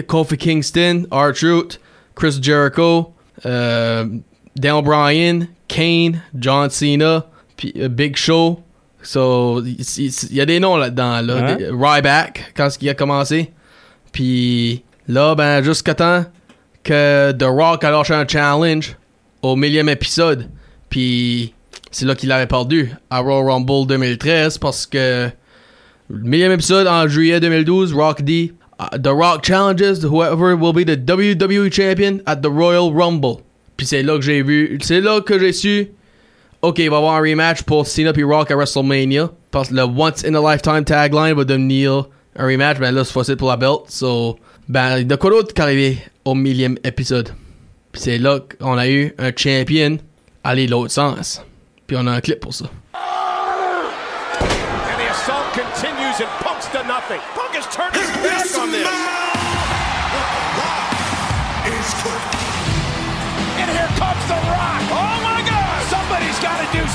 Kofi 0.08 0.38
Kingston, 0.38 1.06
R-Truth, 1.12 1.80
Chris 2.16 2.40
Jericho, 2.42 3.14
euh, 3.46 4.06
Dan 4.56 4.82
Bryan, 4.84 5.48
Kane, 5.68 6.22
John 6.36 6.70
Cena, 6.70 7.26
puis 7.56 7.74
euh, 7.78 7.88
Big 7.88 8.16
Show. 8.18 8.60
So, 9.02 9.64
il 9.64 10.12
y 10.36 10.42
a 10.42 10.46
des 10.46 10.60
noms 10.60 10.76
là-dedans, 10.78 11.22
là. 11.22 11.56
Des- 11.56 11.70
Ryback, 11.72 12.54
quand 12.56 12.70
il 12.82 12.90
a 12.90 12.94
commencé. 12.94 13.52
Puis 14.12 14.84
là, 15.08 15.36
ben, 15.36 15.64
jusqu'à 15.64 15.94
temps 15.94 16.26
que 16.84 17.32
The 17.32 17.44
Rock 17.44 17.84
a 17.84 17.92
lâché 17.92 18.14
un 18.14 18.28
challenge 18.28 18.96
au 19.42 19.56
millième 19.56 19.90
épisode. 19.90 20.50
Puis 20.90 21.54
c'est 21.92 22.06
là 22.06 22.16
qu'il 22.16 22.32
avait 22.32 22.48
perdu 22.48 22.92
à 23.10 23.20
Royal 23.20 23.46
Rumble 23.50 23.88
2013 23.88 24.58
parce 24.58 24.86
que 24.86 25.30
le 26.10 26.20
millième 26.24 26.52
épisode 26.52 26.88
en 26.88 27.08
juillet 27.08 27.40
2012, 27.40 27.94
Rock 27.94 28.22
dit 28.24 28.54
uh, 28.80 29.00
The 29.02 29.10
Rock 29.10 29.46
challenges 29.46 30.04
whoever 30.04 30.56
will 30.56 30.74
be 30.74 30.86
the 30.86 30.98
WWE 30.98 31.72
champion 31.72 32.20
at 32.26 32.38
the 32.38 32.48
Royal 32.48 32.92
Rumble. 32.94 33.38
Puis 33.78 33.86
c'est 33.88 34.04
là 34.04 34.16
que 34.16 34.22
j'ai 34.22 34.42
vu, 34.42 34.78
c'est 34.82 35.02
là 35.02 35.22
que 35.22 35.40
j'ai 35.40 35.54
su 35.54 35.90
OK, 36.62 36.80
il 36.80 36.90
va 36.90 36.98
y 36.98 37.00
avoir 37.00 37.16
un 37.16 37.22
rematch 37.22 37.64
pour 37.64 37.88
Cena 37.88 38.12
puis 38.12 38.24
Rock 38.24 38.52
à 38.52 38.56
WrestleMania. 38.56 39.30
Parce 39.52 39.70
que 39.70 39.76
le 39.76 39.84
Once 39.84 40.26
in 40.26 40.36
a 40.36 40.54
Lifetime 40.54 40.84
tagline 40.84 41.34
va 41.34 41.46
devenir 41.46 42.10
un 42.36 42.46
rematch. 42.46 42.80
Ben 42.80 42.92
là, 42.92 43.06
c'est 43.06 43.14
facile 43.14 43.38
pour 43.38 43.50
la 43.50 43.58
belt. 43.58 43.84
So, 43.88 44.38
ben, 44.68 45.04
de 45.04 45.16
quoi 45.16 45.30
d'autre 45.30 45.54
qu'arriver 45.54 46.00
au 46.26 46.36
millième 46.36 46.78
épisode? 46.84 47.30
Puis 47.92 48.02
c'est 48.02 48.18
là 48.18 48.40
qu'on 48.60 48.78
a 48.78 48.88
eu 48.88 49.14
un 49.18 49.32
champion 49.36 49.98
aller 50.44 50.68
l'autre 50.68 50.92
sens. 50.92 51.42
Puis 51.88 51.96
on 51.98 52.06
a 52.08 52.12
un 52.12 52.22
clip 52.22 52.42
pour 52.42 52.54
ça. 52.54 52.66
And 52.66 52.70
the 54.98 55.10
assault 55.10 55.46
continues 55.54 56.20
and 56.20 56.28
Punk's 56.44 56.68
done 56.74 56.88
nothing. 56.88 57.20
Punk 57.36 57.56
has 57.56 57.68
turned 57.74 57.96
his 57.96 58.10
back 58.22 58.46
on 58.62 58.70
this. 58.72 58.89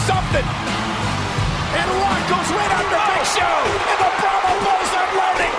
Something. 0.05 0.45
And 0.45 1.89
Rock 1.97 2.21
goes 2.29 2.49
right 2.53 2.73
under 2.77 3.01
Big 3.09 3.25
Show. 3.33 3.57
And 3.89 3.99
the 4.05 4.11
Brahma 4.21 4.53
Bulls 4.61 4.93
are 5.01 5.11
loading. 5.17 5.55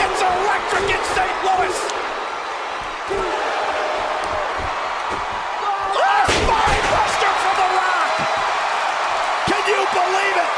It's 0.00 0.20
electric 0.24 0.88
in 0.88 1.02
St. 1.12 1.36
Louis. 1.44 1.76
A 6.00 6.16
spine 6.32 6.84
buster 6.96 7.32
for 7.44 7.54
The 7.60 7.68
Rock. 7.76 8.12
Can 9.52 9.62
you 9.68 9.80
believe 9.84 10.36
it? 10.40 10.52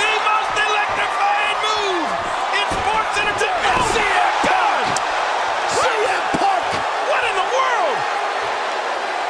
The 0.00 0.12
most 0.24 0.54
electrifying 0.64 1.58
move 1.60 2.08
in 2.56 2.66
sports 2.72 3.14
entertainment. 3.20 3.68
And 3.68 3.84
CM 3.92 4.32
Punk! 4.48 4.86
CM 5.76 6.24
Punk! 6.40 6.66
What 7.12 7.22
in 7.28 7.34
the 7.36 7.48
world? 7.52 7.98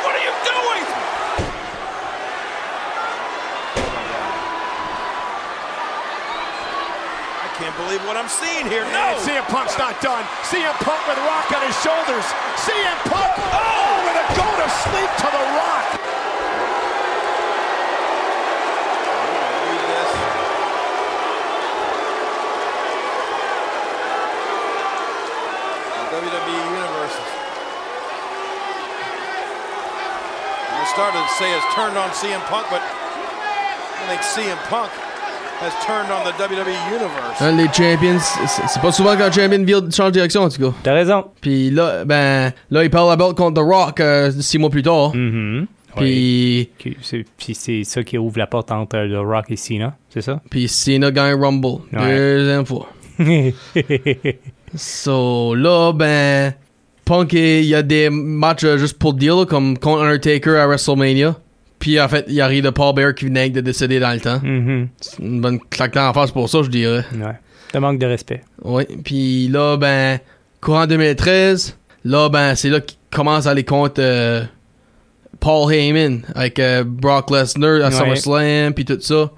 What 0.07 0.12
are 0.15 0.23
you 0.23 0.35
doing? 0.47 0.85
I 7.45 7.49
can't 7.57 7.77
believe 7.95 8.09
what 8.09 8.16
I'm 8.16 8.28
seeing 8.28 8.66
here. 8.66 8.82
No! 8.90 9.14
And 9.14 9.18
CM 9.22 9.47
Punk's 9.47 9.78
not 9.78 10.01
done. 10.03 10.24
CM 10.51 10.74
Punk 10.82 10.99
with 11.07 11.18
Rock 11.30 11.47
on 11.55 11.62
his 11.62 11.76
shoulders. 11.78 12.26
CM 12.66 12.99
Punk, 13.07 13.30
oh, 13.55 14.03
with 14.03 14.18
a 14.18 14.26
go 14.34 14.47
to 14.51 14.68
sleep 14.82 15.11
to 15.22 15.28
the 15.30 15.45
Rock. 15.55 15.86
Read 19.62 19.84
this. 19.95 20.11
The 25.95 26.18
WWE 26.18 26.62
Universe. 26.74 27.16
I 30.74 30.86
started 30.92 31.22
to 31.22 31.34
say 31.38 31.51
has 31.55 31.74
turned 31.74 31.97
on 31.97 32.11
CM 32.11 32.42
Punk, 32.51 32.66
but 32.70 32.82
I 32.82 34.07
think 34.09 34.20
CM 34.22 34.59
Punk 34.68 34.90
Hein, 37.40 37.52
les 37.57 37.66
champions, 37.66 38.18
c'est 38.18 38.80
pas 38.82 38.92
souvent 38.92 39.16
qu'un 39.16 39.30
champion 39.30 39.64
vire- 39.64 39.90
change 39.92 40.09
de 40.09 40.12
direction, 40.12 40.42
en 40.42 40.48
tout 40.48 40.61
cas. 40.61 40.76
T'as 40.82 40.92
raison. 40.94 41.24
Puis 41.40 41.70
là, 41.70 42.05
ben, 42.05 42.52
là, 42.70 42.84
il 42.84 42.90
parle 42.90 43.09
la 43.11 43.16
belt 43.16 43.34
contre 43.34 43.61
The 43.62 43.64
Rock 43.64 44.00
euh, 44.00 44.30
six 44.40 44.59
mois 44.59 44.70
plus 44.70 44.82
tard. 44.82 45.14
Mhm. 45.14 45.66
Puis, 45.96 46.70
c'est- 47.00 47.84
ça 47.84 48.02
qui 48.02 48.18
ouvre 48.18 48.36
la 48.38 48.46
porte 48.48 48.72
entre 48.72 48.96
le 48.98 49.20
Rock 49.20 49.44
et 49.50 49.57
Cena, 49.57 49.94
c'est 50.11 50.22
ça? 50.22 50.40
puis 50.50 50.66
Cena 50.68 51.11
gagne 51.12 51.40
Rumble. 51.40 51.82
Ouais. 51.92 52.16
Deuxième 52.16 52.66
fois. 52.66 52.88
So, 54.76 55.55
là, 55.55 55.92
ben, 55.92 56.52
Punk, 57.05 57.32
il 57.34 57.64
y 57.66 57.74
a 57.76 57.82
des 57.82 58.11
matchs 58.11 58.64
euh, 58.64 58.76
juste 58.76 58.98
pour 58.98 59.14
dire, 59.14 59.36
là, 59.36 59.46
comme 59.46 59.78
contre 59.78 60.02
Undertaker 60.02 60.57
à 60.59 60.66
WrestleMania. 60.66 61.36
Puis, 61.85 62.01
en 62.01 62.09
fait, 62.09 62.24
il 62.28 62.41
arrive 62.41 62.64
de 62.64 62.70
Paul 62.70 62.95
Bear 62.95 63.14
qui 63.14 63.26
venait 63.26 63.51
de 63.51 63.61
décéder 63.61 64.01
dans 64.01 64.12
le 64.14 64.18
temps. 64.18 64.41
Mhm. 64.43 64.89
C'est 65.03 65.18
une 65.18 65.43
bonne 65.43 65.61
claque 65.68 65.95
en 65.99 66.14
face 66.14 66.30
pour 66.30 66.49
ça, 66.49 66.62
je 66.62 66.70
dirais. 66.70 67.05
Ouais. 67.14 67.35
Ça 67.72 67.78
manque 67.78 67.99
de 67.99 68.07
respect. 68.07 68.41
Oui, 68.62 68.85
puis 69.05 69.49
là, 69.49 69.76
ben, 69.76 70.18
courant 70.62 70.87
2013, 70.87 71.76
là, 72.07 72.30
ben, 72.30 72.55
c'est 72.55 72.70
là 72.70 72.80
qu'il 72.80 72.97
commence 73.11 73.47
à 73.47 73.51
aller 73.51 73.64
contre 73.64 73.97
euh, 73.99 74.45
Paul 75.41 75.70
Heyman 75.74 76.22
avec 76.35 76.59
euh, 76.59 76.85
Brock 76.87 77.30
Lesnar 77.30 77.85
à 77.85 77.89
Ouais. 77.89 77.91
SummerSlam, 77.91 78.72
puis 78.72 78.87
tout 78.87 78.99
ça. 79.03 79.30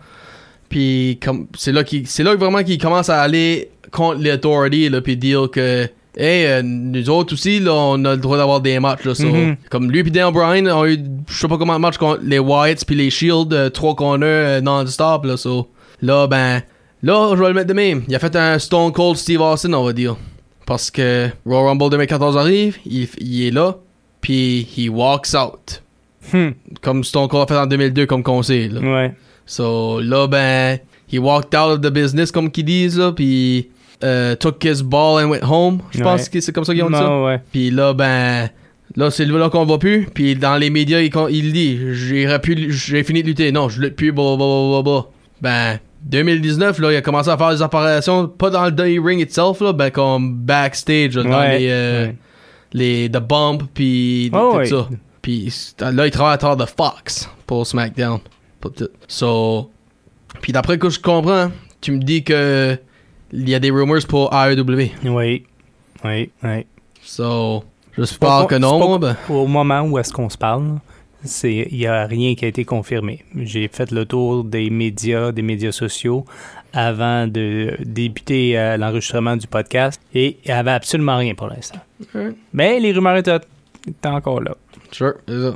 Puis 0.68 1.18
comme 1.20 1.48
c'est 1.58 1.72
là 1.72 1.82
qu'il 1.82 2.06
c'est 2.06 2.22
là 2.22 2.36
vraiment 2.36 2.62
qu'il 2.62 2.78
commence 2.78 3.08
à 3.08 3.22
aller 3.22 3.70
contre 3.90 4.22
l'autorité 4.22 4.88
là 4.88 5.00
puis 5.00 5.16
dire 5.16 5.48
que 5.50 5.88
hey 6.16 6.46
euh, 6.46 6.62
nous 6.62 7.10
autres 7.10 7.34
aussi 7.34 7.60
là 7.60 7.72
on 7.74 8.04
a 8.04 8.12
le 8.14 8.20
droit 8.20 8.36
d'avoir 8.38 8.60
des 8.60 8.78
matchs 8.80 9.04
là 9.04 9.14
so, 9.14 9.24
Mhm. 9.26 9.56
comme 9.70 9.90
lui 9.90 10.02
puis 10.02 10.10
Dan 10.12 10.32
Bryan 10.32 10.66
ont 10.68 10.86
eu 10.86 10.98
je 11.28 11.36
sais 11.38 11.48
pas 11.48 11.58
comment 11.58 11.74
de 11.74 11.78
matchs 11.80 11.98
contre 11.98 12.20
les 12.24 12.38
Wyatts 12.38 12.84
puis 12.86 12.96
les 12.96 13.10
Shield 13.10 13.52
euh, 13.52 13.68
trois 13.70 13.94
corners 13.94 14.26
euh, 14.26 14.60
non-stop 14.60 15.24
là 15.24 15.36
so. 15.36 15.68
là 16.02 16.26
ben 16.26 16.62
là 17.02 17.32
je 17.36 17.40
vais 17.42 17.48
le 17.48 17.54
mettre 17.54 17.68
de 17.68 17.74
même 17.74 18.02
il 18.08 18.14
a 18.14 18.18
fait 18.18 18.34
un 18.36 18.58
Stone 18.58 18.92
Cold 18.92 19.16
Steve 19.16 19.40
Austin 19.40 19.72
on 19.74 19.84
va 19.84 19.92
dire 19.92 20.16
parce 20.66 20.90
que 20.90 21.28
Royal 21.44 21.66
Rumble 21.68 21.90
2014 21.90 22.36
arrive 22.36 22.78
il, 22.86 23.08
il 23.18 23.46
est 23.46 23.50
là 23.50 23.76
puis 24.20 24.66
he 24.76 24.88
walks 24.88 25.34
out 25.34 25.82
Hmm. 26.32 26.50
comme 26.82 27.04
Stone 27.04 27.28
Cold 27.28 27.44
a 27.44 27.46
fait 27.54 27.60
en 27.60 27.66
2002 27.66 28.06
comme 28.06 28.24
conseil 28.24 28.68
là 28.70 28.80
Ouais. 28.80 29.14
So 29.48 30.00
là, 30.00 30.26
ben, 30.26 30.80
he 31.06 31.20
walked 31.20 31.54
out 31.54 31.70
of 31.76 31.80
the 31.82 31.90
business, 31.92 32.32
comme 32.32 32.50
qu'ils 32.50 32.64
disent, 32.64 32.98
là, 32.98 33.12
puis 33.12 33.68
euh, 34.04 34.34
took 34.36 34.62
his 34.64 34.82
ball 34.82 35.22
and 35.24 35.28
went 35.30 35.42
home. 35.42 35.80
Je 35.90 35.98
Ouais. 35.98 36.04
pense 36.04 36.28
que 36.28 36.40
c'est 36.40 36.52
comme 36.52 36.64
ça 36.64 36.72
qu'ils 36.74 36.82
ont 36.82 36.90
dit 36.90 36.96
ça. 36.96 37.22
Ouais. 37.22 37.40
Puis 37.52 37.70
là, 37.70 37.92
ben, 37.94 38.48
là, 38.96 39.10
c'est 39.10 39.24
là 39.24 39.48
qu'on 39.50 39.64
voit 39.64 39.78
plus. 39.78 40.08
Puis 40.12 40.34
dans 40.34 40.56
les 40.56 40.70
médias, 40.70 41.00
il, 41.00 41.10
il 41.30 41.52
dit, 41.52 41.78
j'ai 41.94 42.38
pu, 42.40 42.70
j'ai 42.72 43.02
fini 43.04 43.22
de 43.22 43.28
lutter. 43.28 43.52
Non, 43.52 43.68
je 43.68 43.80
lutte 43.80 43.96
plus, 43.96 44.12
blablabla. 44.12 45.02
Ben, 45.40 45.78
2019, 46.04 46.78
là, 46.78 46.92
il 46.92 46.96
a 46.96 47.02
commencé 47.02 47.28
à 47.30 47.36
faire 47.36 47.50
des 47.50 47.62
apparitions, 47.62 48.28
pas 48.28 48.50
dans 48.50 48.64
le 48.66 48.70
WWE 48.72 49.04
ring 49.04 49.20
itself, 49.20 49.60
là, 49.60 49.72
ben, 49.72 49.90
comme 49.90 50.34
backstage, 50.36 51.16
là, 51.16 51.22
dans 51.24 51.42
les, 51.42 51.68
euh, 51.68 52.06
ouais. 52.06 52.16
les, 52.72 53.08
The 53.10 53.18
Bump, 53.18 53.62
puis 53.74 54.30
Oh, 54.32 54.50
tout 54.52 54.56
ouais. 54.58 54.66
ça. 54.66 54.88
Puis 55.22 55.52
là, 55.80 56.06
il 56.06 56.10
travaille 56.12 56.34
à 56.34 56.38
travers 56.38 56.56
de 56.56 56.64
Fox 56.70 57.28
pour 57.46 57.66
SmackDown. 57.66 58.20
Pour 58.60 58.72
tout. 58.72 58.88
So, 59.08 59.70
puis 60.40 60.52
d'après 60.52 60.74
ce 60.74 60.78
que 60.78 60.90
je 60.90 61.00
comprends, 61.00 61.50
tu 61.80 61.90
me 61.92 61.98
dis 61.98 62.22
que 62.22 62.78
il 63.32 63.48
y 63.48 63.54
a 63.54 63.58
des 63.58 63.70
rumors 63.70 64.06
pour 64.08 64.32
AEW. 64.32 64.90
Oui. 65.04 65.44
Oui, 66.04 66.30
oui. 66.42 66.66
So, 67.02 67.64
j'espère 67.96 68.46
que 68.46 68.56
non, 68.56 68.98
ben. 68.98 69.16
Au 69.28 69.46
moment 69.46 69.82
où 69.82 69.98
est-ce 69.98 70.12
qu'on 70.12 70.28
se 70.28 70.38
parle, 70.38 70.78
c'est 71.24 71.68
il 71.70 71.76
y 71.76 71.86
a 71.86 72.06
rien 72.06 72.34
qui 72.34 72.44
a 72.44 72.48
été 72.48 72.64
confirmé. 72.64 73.24
J'ai 73.34 73.68
fait 73.68 73.90
le 73.90 74.04
tour 74.04 74.44
des 74.44 74.70
médias, 74.70 75.32
des 75.32 75.42
médias 75.42 75.72
sociaux 75.72 76.24
avant 76.72 77.26
de 77.26 77.76
débuter 77.84 78.58
euh, 78.58 78.76
l'enregistrement 78.76 79.36
du 79.36 79.46
podcast 79.46 80.00
et 80.14 80.38
il 80.44 80.48
n'y 80.48 80.52
avait 80.52 80.72
absolument 80.72 81.16
rien 81.16 81.34
pour 81.34 81.48
l'instant. 81.48 81.80
Mais 82.52 82.78
les 82.80 82.92
rumeurs 82.92 83.16
étaient, 83.16 83.40
étaient 83.88 84.08
encore 84.08 84.42
là. 84.42 84.54
Sure, 84.92 85.14
c'est 85.26 85.40
ça. 85.40 85.54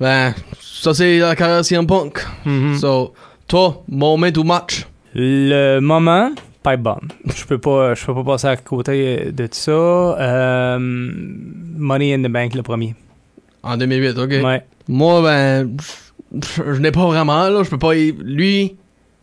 Ben, 0.00 0.34
ça 0.60 0.94
c'est 0.94 1.18
la 1.18 1.36
carrière 1.36 1.64
CM 1.64 1.86
Punk. 1.86 2.18
Mhm. 2.44 2.76
So, 2.78 3.14
toi, 3.46 3.82
moment 3.88 4.26
ou 4.36 4.44
match? 4.44 4.86
Le 5.14 5.80
moment, 5.80 6.30
pipe 6.62 6.80
bomb. 6.80 7.00
Je 7.34 7.44
peux 7.44 7.58
pas, 7.58 7.94
je 7.94 8.04
peux 8.04 8.14
pas 8.14 8.24
passer 8.24 8.46
à 8.48 8.56
côté 8.56 9.30
de 9.32 9.46
tout 9.46 9.52
ça. 9.54 9.70
Euh, 9.72 10.78
Money 10.80 12.14
in 12.14 12.22
the 12.22 12.30
Bank 12.32 12.54
le 12.54 12.62
premier. 12.62 12.94
En 13.62 13.76
2008, 13.76 14.18
ok. 14.18 14.30
Ouais. 14.44 14.62
Moi, 14.88 15.22
ben, 15.22 15.76
je 16.34 16.74
je 16.74 16.80
n'ai 16.80 16.90
pas 16.92 17.06
vraiment, 17.06 17.48
là. 17.48 17.62
Je 17.62 17.70
peux 17.70 17.78
pas. 17.78 17.94
y- 17.94 18.12
Lui, 18.12 18.76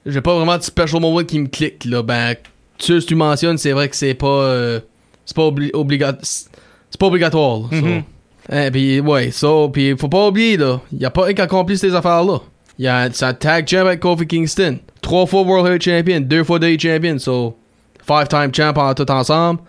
j'ai 0.06 0.22
pas 0.22 0.36
vraiment 0.36 0.58
de 0.58 0.64
special 0.64 1.02
moment 1.02 1.24
qui 1.24 1.40
me 1.40 1.48
clique, 1.48 1.86
là. 1.86 2.02
Ben, 2.04 2.36
tu, 2.78 3.00
tu 3.00 3.16
mentionnes, 3.16 3.58
c'est 3.58 3.72
vrai 3.72 3.90
que 3.90 3.96
c'est 3.96 4.14
pas. 4.14 4.28
euh, 4.28 4.80
c'est 5.26 5.36
pas 5.36 5.44
obli 5.44 5.70
obliga- 5.74 6.18
C'est 6.22 7.00
pas 7.00 7.08
obligatoire, 7.08 7.60
là, 7.60 7.66
ça. 7.72 7.76
Mhm. 7.78 8.04
Hein, 8.50 8.70
puis, 8.72 9.00
ouais, 9.02 9.32
ça. 9.32 9.48
Puis, 9.74 9.98
faut 9.98 10.08
pas 10.08 10.28
oublier, 10.28 10.56
là. 10.58 10.80
Y 10.94 11.06
a 11.06 11.10
pas 11.12 11.28
un 11.28 11.34
qui 11.34 11.42
accomplit 11.42 11.78
ces 11.78 11.94
affaires-là. 11.94 12.40
Y 12.80 12.88
a 12.88 13.10
c'est 13.12 13.26
un 13.26 13.34
tag 13.34 13.68
champ 13.68 13.86
avec 13.86 14.00
Kofi 14.00 14.28
Kingston. 14.28 14.80
Trois 15.02 15.26
fois 15.26 15.42
World 15.42 15.66
Heavyweight 15.66 15.84
Champion, 15.84 16.20
deux 16.22 16.44
fois 16.44 16.60
Day 16.60 16.78
Champion, 16.80 17.18
so. 17.20 17.56
Five-time 18.06 18.54
champ 18.54 18.78
en 18.78 18.94
tout 18.94 19.10
ensemble. 19.12 19.60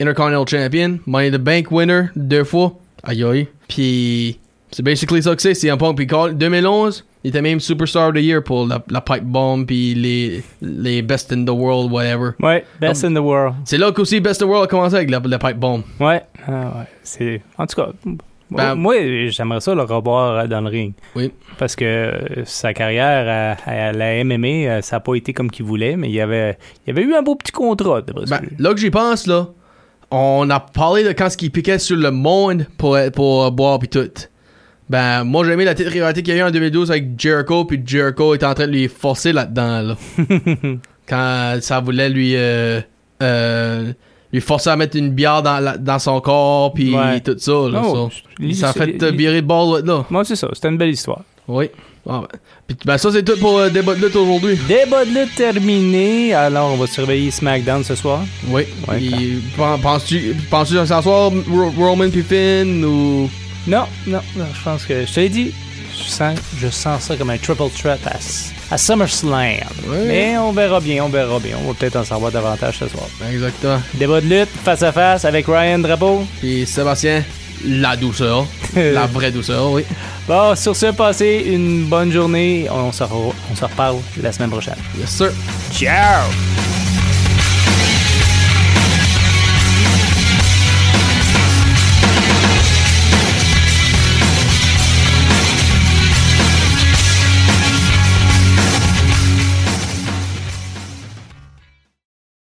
Intercontinental 0.00 0.46
Champion. 0.48 0.98
Money 1.06 1.28
in 1.28 1.32
the 1.32 1.38
Bank 1.42 1.70
winner, 1.70 2.10
deux 2.16 2.44
fois. 2.44 2.72
Aïe 3.04 3.22
aïe. 3.24 3.48
Puis, 3.68 4.38
C'est 4.72 4.82
basically 4.82 5.22
ça 5.22 5.34
que 5.36 5.40
c'est, 5.40 5.54
CM 5.54 5.78
Punk. 5.78 5.96
Puis 5.96 6.06
quand- 6.08 6.28
2011, 6.32 7.04
il 7.24 7.28
était 7.28 7.40
même 7.40 7.60
Superstar 7.60 8.08
of 8.08 8.14
the 8.14 8.18
Year 8.18 8.42
pour 8.42 8.66
la, 8.66 8.82
la 8.90 9.00
pipe 9.00 9.22
bomb, 9.24 9.64
puis 9.64 9.94
les, 9.94 10.42
les 10.60 11.02
Best 11.02 11.32
in 11.32 11.44
the 11.44 11.50
World, 11.50 11.90
whatever. 11.92 12.32
Ouais, 12.40 12.64
best 12.80 13.04
in 13.04 13.14
the 13.14 13.18
world. 13.18 13.54
C'est 13.64 13.78
là 13.78 13.92
qu'aussi 13.92 14.20
Best 14.20 14.42
in 14.42 14.46
the 14.46 14.48
World 14.48 14.64
a 14.64 14.68
commencé 14.68 14.96
avec 14.96 15.10
la, 15.10 15.20
la 15.24 15.38
pipe 15.38 15.56
bomb. 15.58 15.82
Ouais, 16.00 16.22
ah 16.46 16.50
ouais. 16.78 16.84
C'est... 17.04 17.42
En 17.56 17.66
tout 17.66 17.80
cas, 17.80 17.90
Ben- 18.50 18.74
moi, 18.76 18.94
j'aimerais 19.28 19.60
ça 19.60 19.74
le 19.74 19.82
revoir 19.82 20.46
dans 20.46 20.60
le 20.60 20.68
ring. 20.68 20.94
Oui. 21.16 21.32
Parce 21.58 21.74
que 21.74 21.84
euh, 21.84 22.44
sa 22.44 22.72
carrière 22.74 23.56
à, 23.66 23.70
à 23.70 23.92
la 23.92 24.22
MMA, 24.24 24.46
euh, 24.46 24.80
ça 24.82 24.96
n'a 24.96 25.00
pas 25.00 25.14
été 25.14 25.32
comme 25.32 25.50
qu'il 25.50 25.64
voulait, 25.64 25.96
mais 25.96 26.08
il 26.08 26.14
y 26.14 26.20
avait, 26.20 26.56
il 26.86 26.90
avait 26.90 27.02
eu 27.02 27.14
un 27.14 27.22
beau 27.22 27.34
petit 27.34 27.52
contrat. 27.52 28.02
ce 28.06 28.30
Ben, 28.30 28.40
là 28.58 28.72
que 28.72 28.80
j'y 28.80 28.90
pense, 28.90 29.26
là, 29.26 29.48
on 30.10 30.48
a 30.50 30.60
parlé 30.60 31.02
de 31.02 31.10
quand 31.10 31.28
ce 31.30 31.36
qui 31.36 31.50
piquait 31.50 31.78
sur 31.78 31.96
le 31.96 32.10
monde 32.12 32.66
pour, 32.78 32.96
pour 33.14 33.50
boire 33.52 33.78
puis 33.80 33.88
tout. 33.88 34.08
Ben, 34.88 35.24
moi, 35.24 35.44
j'ai 35.44 35.52
aimé 35.52 35.64
la 35.64 35.74
petite 35.74 35.88
rivalité 35.92 36.22
qu'il 36.22 36.36
y 36.36 36.40
a 36.40 36.44
eu 36.44 36.48
en 36.48 36.52
2012 36.52 36.90
avec 36.92 37.18
Jericho, 37.18 37.64
puis 37.64 37.82
Jericho 37.84 38.34
était 38.36 38.46
en 38.46 38.54
train 38.54 38.68
de 38.68 38.72
lui 38.72 38.86
forcer 38.86 39.32
là-dedans, 39.32 39.82
là. 39.82 39.96
quand 41.08 41.58
ça 41.60 41.80
voulait 41.80 42.08
lui, 42.08 42.36
euh, 42.36 42.80
euh, 43.22 43.92
lui 44.32 44.40
forcer 44.40 44.70
à 44.70 44.76
mettre 44.76 44.96
une 44.96 45.10
bière 45.10 45.42
dans, 45.42 45.58
la- 45.58 45.76
dans 45.76 45.98
son 45.98 46.20
corps, 46.20 46.72
puis 46.72 46.94
Ouais. 46.94 47.20
tout 47.20 47.36
ça, 47.38 47.52
là. 47.70 47.82
Oh, 47.84 48.10
ça. 48.10 48.54
Ça 48.54 48.68
a 48.70 48.72
fait 48.72 49.02
euh, 49.02 49.10
virer 49.10 49.42
de 49.42 49.46
bord, 49.46 49.78
là. 49.84 50.04
Moi, 50.10 50.24
c'est 50.24 50.36
ça. 50.36 50.48
C'était 50.52 50.68
une 50.68 50.76
belle 50.78 50.90
histoire. 50.90 51.20
Oui. 51.48 51.66
Ah, 52.08 52.20
ben. 52.22 52.38
Puis, 52.68 52.76
ben, 52.84 52.98
ça, 52.98 53.10
c'est 53.12 53.24
tout 53.24 53.36
pour 53.40 53.58
le 53.60 53.70
débat 53.70 53.94
de 53.94 54.04
lutte 54.04 54.14
aujourd'hui. 54.16 54.56
Débat 54.68 55.04
de 55.04 55.10
lutte 55.10 55.34
terminé. 55.36 56.34
Alors, 56.34 56.72
on 56.72 56.76
va 56.76 56.86
surveiller 56.86 57.30
SmackDown 57.30 57.82
ce 57.84 57.94
soir. 57.94 58.20
Oui. 58.48 58.62
Ouais, 58.88 58.96
Puis, 58.98 59.42
pen- 59.56 59.78
penses-tu 59.82 60.36
penses-tu 60.50 60.76
Ro- 60.78 61.32
Roman 61.76 62.08
puis 62.10 62.22
Finn 62.22 62.84
ou? 62.84 63.28
Non, 63.66 63.84
non, 64.06 64.20
non, 64.36 64.44
je 64.54 64.62
pense 64.62 64.84
que. 64.84 65.04
Je 65.04 65.12
te 65.12 65.20
l'ai 65.20 65.28
dit, 65.28 65.52
je 65.96 66.08
sens, 66.08 66.38
je 66.58 66.68
sens 66.68 67.02
ça 67.02 67.16
comme 67.16 67.30
un 67.30 67.38
triple 67.38 67.64
threat 67.76 68.00
à, 68.06 68.16
à 68.70 68.78
SummerSlam. 68.78 69.68
Mais 70.06 70.36
on 70.38 70.52
verra 70.52 70.80
bien, 70.80 71.04
on 71.04 71.08
verra 71.08 71.38
bien. 71.38 71.56
On 71.62 71.68
va 71.68 71.74
peut-être 71.74 71.96
en 71.96 72.04
savoir 72.04 72.32
davantage 72.32 72.78
ce 72.78 72.88
soir. 72.88 73.06
Exactement. 73.30 73.80
Débat 73.94 74.20
de 74.20 74.26
lutte 74.26 74.50
face 74.64 74.82
à 74.82 74.92
face 74.92 75.24
avec 75.24 75.46
Ryan 75.46 75.78
Drapeau. 75.78 76.26
Puis 76.40 76.66
Sébastien, 76.66 77.22
la 77.64 77.96
douceur. 77.96 78.46
la 78.76 79.06
vraie 79.06 79.30
douceur, 79.30 79.70
oui. 79.70 79.84
Bon, 80.26 80.54
sur 80.56 80.74
ce, 80.74 80.86
passez 80.86 81.44
une 81.46 81.84
bonne 81.84 82.10
journée. 82.12 82.66
On 82.70 82.92
se, 82.92 83.04
on 83.04 83.54
se 83.54 83.64
reparle 83.64 83.98
la 84.20 84.32
semaine 84.32 84.50
prochaine. 84.50 84.78
Yes, 84.98 85.10
sir. 85.10 85.32
Ciao! 85.72 86.85